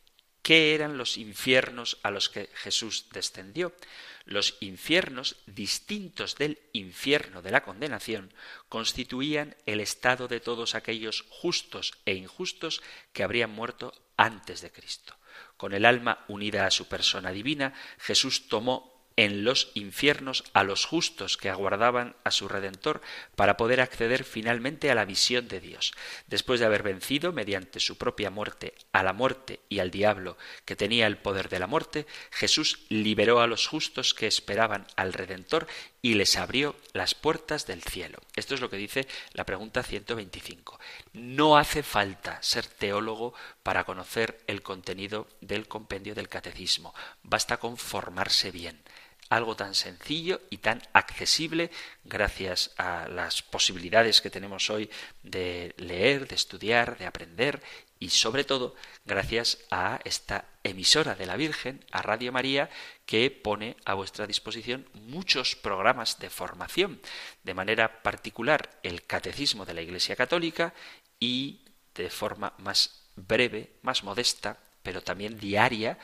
¿qué 0.48 0.74
eran 0.74 0.98
los 0.98 1.18
infiernos 1.18 1.98
a 2.04 2.10
los 2.10 2.30
que 2.30 2.50
Jesús 2.54 3.08
descendió? 3.12 3.76
Los 4.24 4.56
infiernos, 4.62 5.36
distintos 5.46 6.38
del 6.38 6.58
infierno 6.72 7.42
de 7.42 7.52
la 7.52 7.64
condenación, 7.64 8.34
constituían 8.70 9.58
el 9.66 9.82
estado 9.82 10.30
de 10.30 10.40
todos 10.40 10.74
aquellos 10.74 11.26
justos 11.28 11.96
e 12.06 12.14
injustos 12.14 12.82
que 13.12 13.24
habrían 13.24 13.52
muerto 13.52 13.92
antes 14.16 14.62
de 14.62 14.72
Cristo. 14.72 15.18
Con 15.58 15.74
el 15.74 15.84
alma 15.84 16.24
unida 16.30 16.66
a 16.66 16.72
su 16.72 16.88
persona 16.88 17.32
divina, 17.32 17.74
Jesús 18.00 18.48
tomó 18.48 18.97
en 19.18 19.44
los 19.44 19.72
infiernos 19.74 20.44
a 20.54 20.64
los 20.64 20.86
justos 20.86 21.38
que 21.38 21.50
aguardaban 21.50 22.16
a 22.24 22.30
su 22.30 22.48
Redentor 22.48 23.02
para 23.36 23.58
poder 23.58 23.82
acceder 23.82 24.24
finalmente 24.24 24.92
a 24.92 24.96
la 24.96 25.06
visión 25.06 25.48
de 25.48 25.60
Dios. 25.60 25.94
Después 26.28 26.60
de 26.60 26.68
haber 26.68 26.84
vencido 26.84 27.34
mediante 27.34 27.80
su 27.80 27.98
propia 27.98 28.30
muerte 28.30 28.76
a 28.92 29.02
la 29.02 29.14
muerte 29.14 29.60
y 29.70 29.80
al 29.80 29.90
diablo 29.90 30.38
que 30.66 30.76
tenía 30.76 31.08
el 31.08 31.18
poder 31.18 31.50
de 31.50 31.60
la 31.60 31.68
muerte, 31.68 32.06
Jesús 32.30 32.86
liberó 32.90 33.42
a 33.42 33.48
los 33.48 33.68
justos 33.68 34.14
que 34.14 34.28
esperaban 34.28 34.86
al 34.96 35.14
Redentor 35.14 35.68
y 36.04 36.14
les 36.14 36.38
abrió 36.38 36.76
las 36.94 37.16
puertas 37.16 37.66
del 37.66 37.82
cielo. 37.82 38.20
Esto 38.36 38.54
es 38.54 38.62
lo 38.62 38.70
que 38.70 38.78
dice 38.78 39.08
la 39.34 39.46
pregunta 39.46 39.82
125. 39.82 40.80
No 41.14 41.58
hace 41.58 41.82
falta 41.82 42.42
ser 42.44 42.68
teólogo 42.68 43.34
para 43.64 43.84
conocer 43.84 44.40
el 44.46 44.62
contenido 44.62 45.28
del 45.42 45.68
compendio 45.68 46.14
del 46.14 46.30
catecismo. 46.30 46.94
Basta 47.24 47.58
con 47.58 47.78
formarse 47.78 48.52
bien 48.52 48.80
algo 49.30 49.56
tan 49.56 49.76
sencillo 49.76 50.42
y 50.50 50.58
tan 50.58 50.82
accesible 50.94 51.72
gracias 52.04 52.72
a 52.78 53.08
las 53.08 53.42
posibilidades 53.42 54.22
que 54.22 54.30
tenemos 54.30 54.70
hoy 54.70 54.90
de 55.24 55.74
leer, 55.78 56.28
de 56.28 56.36
estudiar, 56.36 56.98
de 56.98 57.06
aprender 57.06 57.62
y 58.00 58.10
sobre 58.10 58.44
todo 58.44 58.76
gracias 59.06 59.58
a 59.72 60.00
esta 60.04 60.46
emisora 60.64 61.16
de 61.16 61.26
la 61.26 61.36
Virgen, 61.36 61.84
a 61.92 62.02
Radio 62.02 62.32
María, 62.32 62.70
que 63.06 63.32
pone 63.32 63.76
a 63.86 63.96
vuestra 63.96 64.28
disposición 64.28 64.88
muchos 64.94 65.56
programas 65.56 66.20
de 66.20 66.30
formación, 66.30 67.02
de 67.44 67.54
manera 67.54 68.04
particular 68.04 68.80
el 68.84 69.04
Catecismo 69.04 69.66
de 69.66 69.74
la 69.74 69.82
Iglesia 69.82 70.16
Católica 70.16 70.74
y 71.20 71.62
de 71.96 72.10
forma 72.10 72.54
más 72.60 73.04
breve, 73.16 73.72
más 73.82 74.04
modesta, 74.04 74.60
pero 74.84 75.02
también 75.02 75.40
diaria, 75.40 75.98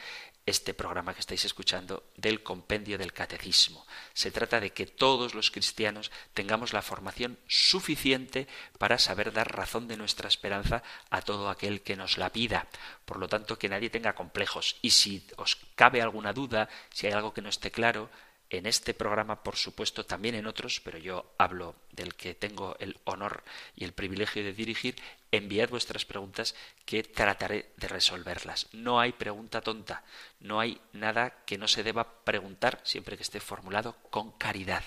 este 0.46 0.74
programa 0.74 1.14
que 1.14 1.22
estáis 1.22 1.46
escuchando 1.46 2.04
del 2.18 2.44
compendio 2.44 2.98
del 2.98 3.14
catecismo. 3.14 3.86
Se 4.14 4.32
trata 4.32 4.60
de 4.60 4.72
que 4.72 4.86
todos 4.86 5.36
los 5.36 5.52
cristianos 5.52 6.12
tengamos 6.34 6.74
la 6.74 6.82
formación 6.82 7.38
suficiente 7.48 8.48
para 8.78 9.00
saber 9.00 9.32
dar 9.32 9.56
razón 9.56 9.88
de 9.88 9.98
nuestra 9.98 10.28
esperanza 10.28 10.84
a 11.10 11.22
todo 11.22 11.50
aquel 11.50 11.82
que 11.82 11.96
nos 11.96 12.18
la 12.18 12.32
pida. 12.32 12.68
Por 13.06 13.18
lo 13.18 13.30
tanto, 13.30 13.58
que 13.58 13.70
nadie 13.70 13.90
tenga 13.90 14.16
complejos. 14.16 14.76
Y 14.82 14.92
si 14.92 15.26
os 15.38 15.58
cabe 15.76 16.02
alguna 16.02 16.34
duda, 16.34 16.70
si 16.92 17.08
hay 17.08 17.14
algo 17.14 17.34
que 17.34 17.42
no 17.42 17.50
esté 17.50 17.72
claro, 17.72 18.10
en 18.50 18.66
este 18.66 18.94
programa, 18.94 19.44
por 19.44 19.56
supuesto, 19.56 20.06
también 20.06 20.36
en 20.36 20.46
otros, 20.46 20.80
pero 20.82 20.98
yo 20.98 21.34
hablo 21.38 21.76
del 21.92 22.14
que 22.16 22.36
tengo 22.36 22.76
el 22.80 22.98
honor 23.06 23.44
y 23.76 23.84
el 23.84 23.94
privilegio 23.94 24.44
de 24.44 24.54
dirigir, 24.54 24.96
enviad 25.32 25.70
vuestras 25.70 26.06
preguntas 26.06 26.56
que 26.86 27.04
trataré 27.04 27.72
de 27.78 27.88
resolverlas. 27.88 28.68
No 28.72 29.00
hay 29.00 29.12
pregunta 29.12 29.62
tonta, 29.62 30.04
no 30.40 30.60
hay 30.60 30.80
nada 30.92 31.44
que 31.46 31.58
no 31.58 31.68
se 31.68 31.84
deba 31.84 32.24
preguntar 32.24 32.80
siempre 32.84 33.18
que 33.18 33.24
esté 33.24 33.40
formulado 33.40 33.96
con 34.12 34.32
caridad. 34.34 34.84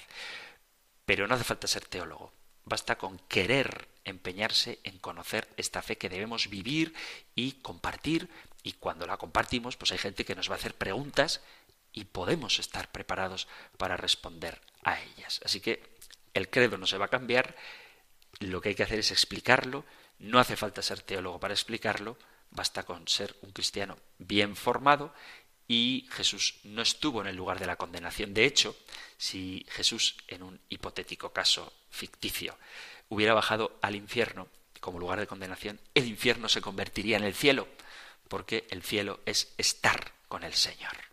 Pero 1.05 1.27
no 1.27 1.35
hace 1.35 1.45
falta 1.45 1.67
ser 1.67 1.85
teólogo, 1.87 2.33
basta 2.65 2.97
con 2.97 3.19
querer 3.29 3.89
empeñarse 4.05 4.79
en 4.85 4.99
conocer 4.99 5.49
esta 5.57 5.83
fe 5.83 5.99
que 5.99 6.09
debemos 6.09 6.49
vivir 6.49 6.95
y 7.35 7.53
compartir, 7.63 8.29
y 8.63 8.73
cuando 8.75 9.07
la 9.07 9.17
compartimos, 9.17 9.77
pues 9.77 9.93
hay 9.93 9.99
gente 9.99 10.25
que 10.25 10.35
nos 10.35 10.49
va 10.49 10.55
a 10.55 10.59
hacer 10.59 10.75
preguntas 10.75 11.41
y 11.97 12.05
podemos 12.05 12.61
estar 12.61 12.93
preparados 12.93 13.49
para 13.79 13.97
responder 13.97 14.61
a 14.85 15.01
ellas. 15.01 15.41
Así 15.45 15.61
que 15.61 15.83
el 16.35 16.49
credo 16.51 16.77
no 16.77 16.87
se 16.87 16.99
va 16.99 17.07
a 17.07 17.09
cambiar, 17.09 17.57
lo 18.39 18.61
que 18.61 18.69
hay 18.69 18.75
que 18.75 18.83
hacer 18.83 19.01
es 19.01 19.11
explicarlo, 19.11 19.85
no 20.19 20.39
hace 20.39 20.57
falta 20.57 20.83
ser 20.83 21.01
teólogo 21.01 21.41
para 21.41 21.55
explicarlo, 21.55 22.19
basta 22.51 22.85
con 22.85 23.09
ser 23.09 23.35
un 23.41 23.51
cristiano 23.51 23.97
bien 24.19 24.57
formado 24.57 25.13
y 25.67 26.07
Jesús 26.13 26.61
no 26.65 26.83
estuvo 26.83 27.23
en 27.23 27.29
el 27.29 27.37
lugar 27.37 27.59
de 27.59 27.67
la 27.67 27.77
condenación. 27.77 28.35
De 28.35 28.45
hecho, 28.45 28.77
si 29.17 29.67
Jesús, 29.71 30.17
en 30.29 30.43
un 30.43 30.61
hipotético 30.69 31.33
caso 31.33 31.73
ficticio, 31.91 32.59
hubiera 33.09 33.33
bajado 33.33 33.79
al 33.81 33.97
infierno 33.97 34.49
como 34.81 34.99
lugar 34.99 35.19
de 35.19 35.27
condenación, 35.27 35.81
el 35.95 36.07
infierno 36.07 36.51
se 36.51 36.61
convertiría 36.61 37.17
en 37.17 37.25
el 37.25 37.35
cielo, 37.35 37.67
porque 38.29 38.67
el 38.69 38.83
cielo 38.83 39.21
es 39.25 39.55
estar 39.57 40.13
con 40.29 40.45
el 40.45 40.53
Señor. 40.53 41.07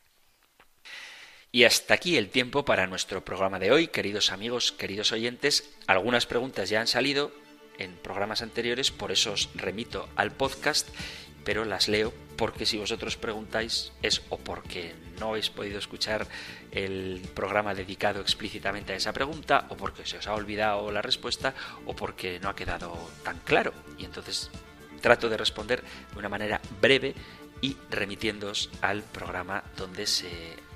Y 1.56 1.66
hasta 1.66 1.94
aquí 1.94 2.18
el 2.18 2.30
tiempo 2.30 2.66
para 2.66 2.88
nuestro 2.88 3.24
programa 3.24 3.60
de 3.60 3.72
hoy, 3.72 3.88
queridos 3.88 4.32
amigos, 4.32 4.72
queridos 4.72 5.12
oyentes. 5.12 5.70
Algunas 5.86 6.26
preguntas 6.26 6.68
ya 6.68 6.82
han 6.82 6.88
salido 6.88 7.32
en 7.78 7.94
programas 7.98 8.42
anteriores, 8.42 8.90
por 8.90 9.12
eso 9.12 9.34
os 9.34 9.52
remito 9.54 10.10
al 10.16 10.32
podcast, 10.32 10.90
pero 11.46 11.64
las 11.64 11.90
leo 11.90 12.12
porque 12.38 12.66
si 12.66 12.80
vosotros 12.80 13.18
preguntáis 13.18 13.92
es 14.02 14.24
o 14.30 14.40
porque 14.40 14.96
no 15.20 15.30
habéis 15.30 15.52
podido 15.52 15.78
escuchar 15.78 16.26
el 16.72 17.22
programa 17.36 17.76
dedicado 17.76 18.20
explícitamente 18.20 18.94
a 18.94 18.96
esa 18.96 19.14
pregunta, 19.14 19.68
o 19.70 19.78
porque 19.78 20.08
se 20.08 20.18
os 20.18 20.26
ha 20.26 20.34
olvidado 20.34 20.90
la 20.90 21.04
respuesta, 21.04 21.54
o 21.86 21.96
porque 21.96 22.40
no 22.40 22.50
ha 22.50 22.56
quedado 22.56 22.98
tan 23.24 23.38
claro. 23.42 23.76
Y 24.00 24.06
entonces 24.06 24.50
trato 25.02 25.30
de 25.30 25.38
responder 25.38 25.84
de 26.14 26.18
una 26.18 26.30
manera 26.30 26.60
breve 26.82 27.14
y 27.62 27.78
remitiéndoos 27.92 28.72
al 28.82 29.04
programa 29.04 29.64
donde 29.78 30.08
se 30.08 30.32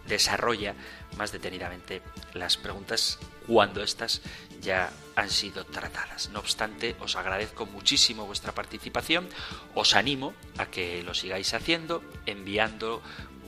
desarrolla 0.08 0.76
más 1.18 1.32
detenidamente 1.32 2.02
las 2.34 2.58
preguntas 2.58 3.20
cuando 3.46 3.82
éstas 3.82 4.22
ya 4.62 4.92
han 5.16 5.30
sido 5.30 5.66
tratadas. 5.66 6.30
No 6.30 6.40
obstante, 6.40 6.96
os 7.00 7.16
agradezco 7.16 7.66
muchísimo 7.66 8.26
vuestra 8.26 8.54
participación, 8.54 9.30
os 9.74 9.96
animo 9.96 10.34
a 10.58 10.68
que 10.68 11.02
lo 11.04 11.14
sigáis 11.14 11.54
haciendo, 11.54 12.04
enviando 12.26 13.02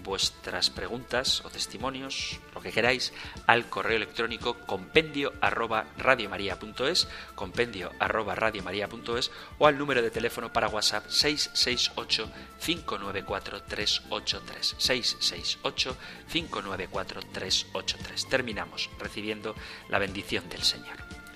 vuestras 0.03 0.69
preguntas 0.69 1.43
o 1.45 1.49
testimonios, 1.49 2.39
lo 2.53 2.61
que 2.61 2.71
queráis, 2.71 3.13
al 3.47 3.69
correo 3.69 3.97
electrónico 3.97 4.55
compendio 4.65 5.33
arroba 5.41 5.87
radiomaria.es, 5.97 7.07
compendio 7.35 7.91
arroba 7.99 8.35
radiomaria.es 8.35 9.31
o 9.57 9.67
al 9.67 9.77
número 9.77 10.01
de 10.01 10.11
teléfono 10.11 10.51
para 10.51 10.69
WhatsApp 10.69 11.07
668 11.09 12.31
594 12.59 13.63
383 13.63 14.75
668 14.77 15.97
594 16.31 17.21
383. 17.31 18.29
Terminamos 18.29 18.89
recibiendo 18.99 19.55
la 19.89 19.99
bendición 19.99 20.47
del 20.49 20.63
Señor. 20.63 21.18